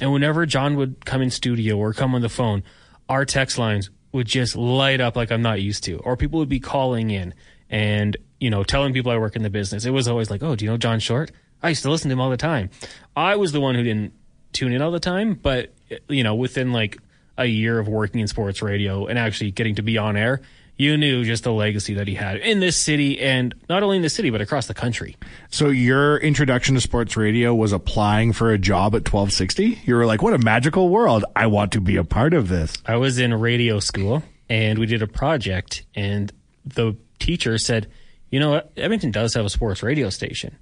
and 0.00 0.12
whenever 0.12 0.44
John 0.46 0.76
would 0.76 1.04
come 1.04 1.22
in 1.22 1.30
studio 1.30 1.76
or 1.78 1.92
come 1.92 2.14
on 2.14 2.22
the 2.22 2.28
phone, 2.28 2.62
our 3.08 3.24
text 3.24 3.58
lines 3.58 3.90
would 4.12 4.26
just 4.26 4.56
light 4.56 5.00
up 5.00 5.16
like 5.16 5.30
I'm 5.30 5.42
not 5.42 5.60
used 5.62 5.84
to, 5.84 5.98
or 5.98 6.16
people 6.16 6.38
would 6.40 6.48
be 6.48 6.60
calling 6.60 7.10
in 7.10 7.32
and 7.70 8.16
you 8.40 8.50
know 8.50 8.62
telling 8.64 8.92
people 8.92 9.12
I 9.12 9.18
work 9.18 9.36
in 9.36 9.42
the 9.42 9.50
business. 9.50 9.84
It 9.84 9.90
was 9.90 10.08
always 10.08 10.30
like, 10.30 10.42
oh, 10.42 10.56
do 10.56 10.64
you 10.64 10.70
know 10.70 10.76
John 10.78 10.98
Short? 11.00 11.30
I 11.62 11.68
used 11.68 11.82
to 11.82 11.90
listen 11.90 12.08
to 12.08 12.12
him 12.14 12.20
all 12.20 12.30
the 12.30 12.36
time. 12.36 12.70
I 13.14 13.36
was 13.36 13.52
the 13.52 13.60
one 13.60 13.74
who 13.76 13.84
didn't 13.84 14.12
tune 14.52 14.72
in 14.72 14.82
all 14.82 14.90
the 14.90 15.00
time, 15.00 15.34
but 15.34 15.72
you 16.08 16.22
know, 16.24 16.34
within 16.34 16.72
like 16.72 16.98
a 17.36 17.46
year 17.46 17.78
of 17.78 17.88
working 17.88 18.20
in 18.20 18.28
sports 18.28 18.62
radio 18.62 19.06
and 19.06 19.18
actually 19.18 19.50
getting 19.50 19.74
to 19.76 19.82
be 19.82 19.98
on 19.98 20.16
air, 20.16 20.40
you 20.76 20.96
knew 20.96 21.24
just 21.24 21.44
the 21.44 21.52
legacy 21.52 21.94
that 21.94 22.08
he 22.08 22.14
had 22.14 22.38
in 22.38 22.60
this 22.60 22.76
city 22.76 23.20
and 23.20 23.54
not 23.68 23.82
only 23.82 23.96
in 23.96 24.02
the 24.02 24.10
city, 24.10 24.30
but 24.30 24.40
across 24.40 24.66
the 24.66 24.74
country. 24.74 25.16
So 25.50 25.68
your 25.68 26.16
introduction 26.18 26.74
to 26.74 26.80
sports 26.80 27.16
radio 27.16 27.54
was 27.54 27.72
applying 27.72 28.32
for 28.32 28.52
a 28.52 28.58
job 28.58 28.94
at 28.94 29.06
1260? 29.06 29.80
You 29.84 29.94
were 29.94 30.06
like, 30.06 30.22
what 30.22 30.34
a 30.34 30.38
magical 30.38 30.88
world. 30.88 31.24
I 31.36 31.46
want 31.46 31.72
to 31.72 31.80
be 31.80 31.96
a 31.96 32.04
part 32.04 32.34
of 32.34 32.48
this. 32.48 32.74
I 32.86 32.96
was 32.96 33.18
in 33.18 33.34
radio 33.34 33.80
school 33.80 34.22
and 34.48 34.78
we 34.78 34.86
did 34.86 35.02
a 35.02 35.06
project 35.06 35.84
and 35.94 36.32
the 36.64 36.96
teacher 37.18 37.58
said, 37.58 37.88
you 38.30 38.40
know 38.40 38.50
what? 38.50 38.72
Edmonton 38.76 39.10
does 39.10 39.34
have 39.34 39.44
a 39.44 39.50
sports 39.50 39.82
radio 39.82 40.08
station. 40.10 40.56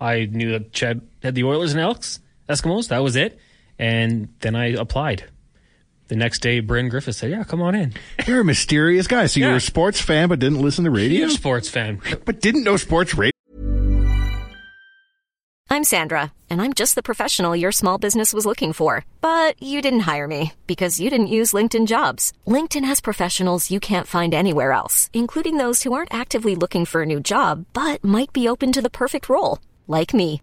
I 0.00 0.26
knew 0.26 0.50
that 0.52 0.72
CHED 0.72 1.00
had 1.22 1.34
the 1.36 1.44
Oilers 1.44 1.72
and 1.72 1.80
Elks, 1.80 2.18
Eskimos. 2.48 2.88
That 2.88 2.98
was 3.02 3.16
it. 3.16 3.38
And 3.78 4.28
then 4.40 4.54
I 4.54 4.66
applied. 4.68 5.24
The 6.08 6.16
next 6.16 6.40
day, 6.40 6.60
Bryn 6.60 6.88
Griffith 6.90 7.16
said, 7.16 7.30
yeah, 7.30 7.42
come 7.44 7.62
on 7.62 7.74
in. 7.74 7.94
You're 8.26 8.40
a 8.40 8.44
mysterious 8.44 9.06
guy. 9.06 9.26
So 9.26 9.40
you 9.40 9.46
Yeah. 9.46 9.52
were 9.52 9.56
a 9.56 9.60
sports 9.60 10.00
fan, 10.00 10.28
but 10.28 10.38
didn't 10.38 10.60
listen 10.60 10.84
to 10.84 10.90
radio? 10.90 11.26
Huge 11.26 11.32
sports 11.38 11.68
fan. 11.70 12.00
But 12.24 12.40
didn't 12.40 12.64
know 12.64 12.76
sports 12.76 13.14
radio? 13.14 13.32
I'm 15.70 15.84
Sandra, 15.84 16.32
and 16.50 16.60
I'm 16.60 16.74
just 16.74 16.96
the 16.96 17.02
professional 17.02 17.56
your 17.56 17.72
small 17.72 17.96
business 17.96 18.34
was 18.34 18.44
looking 18.44 18.74
for. 18.74 19.06
But 19.22 19.60
you 19.62 19.80
didn't 19.80 20.00
hire 20.00 20.28
me 20.28 20.52
because 20.66 21.00
you 21.00 21.08
didn't 21.08 21.28
use 21.28 21.54
LinkedIn 21.54 21.86
jobs. 21.86 22.34
LinkedIn 22.46 22.84
has 22.84 23.00
professionals 23.00 23.70
you 23.70 23.80
can't 23.80 24.06
find 24.06 24.34
anywhere 24.34 24.72
else, 24.72 25.08
including 25.14 25.56
those 25.56 25.82
who 25.82 25.94
aren't 25.94 26.12
actively 26.12 26.54
looking 26.54 26.84
for 26.84 27.02
a 27.02 27.06
new 27.06 27.20
job 27.20 27.64
but 27.72 28.04
might 28.04 28.34
be 28.34 28.46
open 28.46 28.70
to 28.72 28.82
the 28.82 28.90
perfect 28.90 29.30
role, 29.30 29.60
like 29.88 30.12
me. 30.12 30.42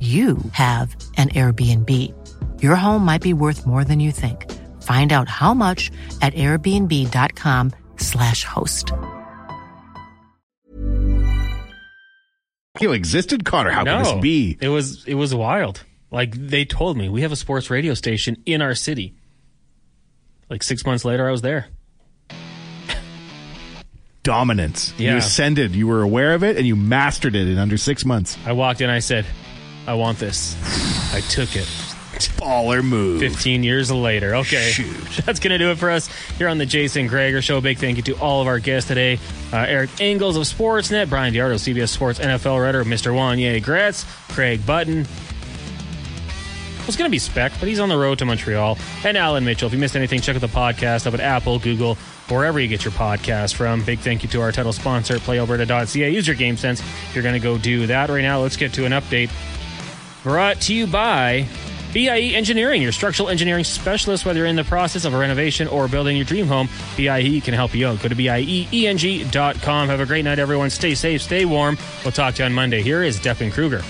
you 0.00 0.38
have 0.52 0.96
an 1.16 1.30
Airbnb. 1.30 1.90
Your 2.62 2.76
home 2.76 3.04
might 3.04 3.22
be 3.22 3.32
worth 3.32 3.66
more 3.66 3.82
than 3.84 3.98
you 4.00 4.12
think. 4.12 4.50
Find 4.82 5.12
out 5.12 5.28
how 5.28 5.54
much 5.54 5.90
at 6.20 6.34
airbnb.com/slash 6.34 8.44
host. 8.44 8.92
You 12.80 12.92
existed, 12.92 13.44
Connor. 13.44 13.70
How 13.70 13.84
no, 13.84 13.98
could 13.98 14.06
this 14.06 14.20
be? 14.20 14.58
It 14.60 14.68
was 14.68 15.04
it 15.06 15.14
was 15.14 15.34
wild. 15.34 15.84
Like 16.10 16.34
they 16.34 16.64
told 16.64 16.96
me, 16.96 17.08
we 17.08 17.22
have 17.22 17.32
a 17.32 17.36
sports 17.36 17.70
radio 17.70 17.94
station 17.94 18.42
in 18.46 18.62
our 18.62 18.74
city. 18.74 19.14
Like 20.50 20.62
six 20.62 20.84
months 20.84 21.04
later, 21.04 21.28
I 21.28 21.30
was 21.30 21.42
there. 21.42 21.66
Dominance. 24.22 24.94
You 24.98 25.16
ascended. 25.16 25.74
You 25.74 25.86
were 25.86 26.02
aware 26.02 26.34
of 26.34 26.42
it 26.42 26.56
and 26.56 26.66
you 26.66 26.76
mastered 26.76 27.36
it 27.36 27.46
in 27.46 27.58
under 27.58 27.76
six 27.76 28.04
months. 28.04 28.38
I 28.46 28.52
walked 28.52 28.80
in, 28.80 28.88
I 28.88 29.00
said, 29.00 29.26
"I 29.86 29.94
want 29.94 30.18
this." 30.18 30.56
I 31.14 31.20
took 31.20 31.54
it. 31.56 31.68
Baller 32.40 32.82
move. 32.82 33.20
15 33.20 33.62
years 33.62 33.90
later. 33.90 34.36
Okay. 34.36 34.70
Shoot. 34.70 34.96
That's 35.24 35.40
going 35.40 35.50
to 35.50 35.58
do 35.58 35.70
it 35.70 35.78
for 35.78 35.90
us 35.90 36.08
here 36.38 36.48
on 36.48 36.58
the 36.58 36.66
Jason 36.66 37.06
Gregor 37.06 37.42
Show. 37.42 37.60
Big 37.60 37.78
thank 37.78 37.96
you 37.96 38.02
to 38.04 38.12
all 38.18 38.40
of 38.40 38.46
our 38.46 38.58
guests 38.58 38.88
today 38.88 39.18
uh, 39.52 39.58
Eric 39.58 39.90
Engels 40.00 40.36
of 40.36 40.44
Sportsnet, 40.44 41.08
Bryan 41.08 41.34
DeArdo, 41.34 41.54
CBS 41.54 41.88
Sports 41.88 42.18
NFL 42.18 42.60
writer, 42.60 42.84
Mr. 42.84 43.12
Wanye 43.12 43.62
Gretz, 43.62 44.04
Craig 44.32 44.64
Button. 44.66 45.06
Was 46.86 46.96
going 46.96 47.08
to 47.08 47.12
be 47.12 47.18
Spec, 47.18 47.52
but 47.60 47.68
he's 47.68 47.80
on 47.80 47.88
the 47.88 47.96
road 47.96 48.18
to 48.18 48.26
Montreal. 48.26 48.76
And 49.04 49.16
Allan 49.16 49.44
Mitchell. 49.44 49.68
If 49.68 49.72
you 49.72 49.78
missed 49.78 49.96
anything, 49.96 50.20
check 50.20 50.36
out 50.36 50.42
the 50.42 50.48
podcast 50.48 51.06
up 51.06 51.14
at 51.14 51.20
Apple, 51.20 51.58
Google, 51.58 51.94
wherever 52.28 52.60
you 52.60 52.68
get 52.68 52.84
your 52.84 52.92
podcast 52.92 53.54
from. 53.54 53.82
Big 53.84 54.00
thank 54.00 54.22
you 54.22 54.28
to 54.30 54.42
our 54.42 54.52
title 54.52 54.72
sponsor, 54.72 55.16
PlayAlberta.ca. 55.16 56.10
Use 56.10 56.26
your 56.26 56.36
game 56.36 56.58
sense 56.58 56.80
if 56.80 57.14
you're 57.14 57.22
going 57.22 57.34
to 57.34 57.40
go 57.40 57.56
do 57.56 57.86
that. 57.86 58.10
Right 58.10 58.20
now, 58.20 58.40
let's 58.42 58.58
get 58.58 58.74
to 58.74 58.84
an 58.84 58.92
update 58.92 59.30
brought 60.24 60.58
to 60.62 60.74
you 60.74 60.86
by 60.88 61.46
BIE 61.92 62.32
Engineering, 62.34 62.82
your 62.82 62.90
structural 62.90 63.28
engineering 63.28 63.62
specialist. 63.62 64.26
Whether 64.26 64.40
you're 64.40 64.48
in 64.48 64.56
the 64.56 64.64
process 64.64 65.04
of 65.04 65.14
a 65.14 65.18
renovation 65.18 65.68
or 65.68 65.86
building 65.86 66.16
your 66.16 66.24
dream 66.24 66.48
home, 66.48 66.68
BIE 66.96 67.40
can 67.44 67.54
help 67.54 67.74
you 67.74 67.86
out. 67.86 68.02
Go 68.02 68.08
to 68.08 68.16
BIEENG.com. 68.16 69.88
Have 69.88 70.00
a 70.00 70.06
great 70.06 70.24
night, 70.24 70.40
everyone. 70.40 70.70
Stay 70.70 70.96
safe, 70.96 71.22
stay 71.22 71.44
warm. 71.44 71.78
We'll 72.02 72.12
talk 72.12 72.34
to 72.34 72.42
you 72.42 72.46
on 72.46 72.52
Monday. 72.52 72.82
Here 72.82 73.04
is 73.04 73.20
Declan 73.20 73.52
Kruger. 73.52 73.84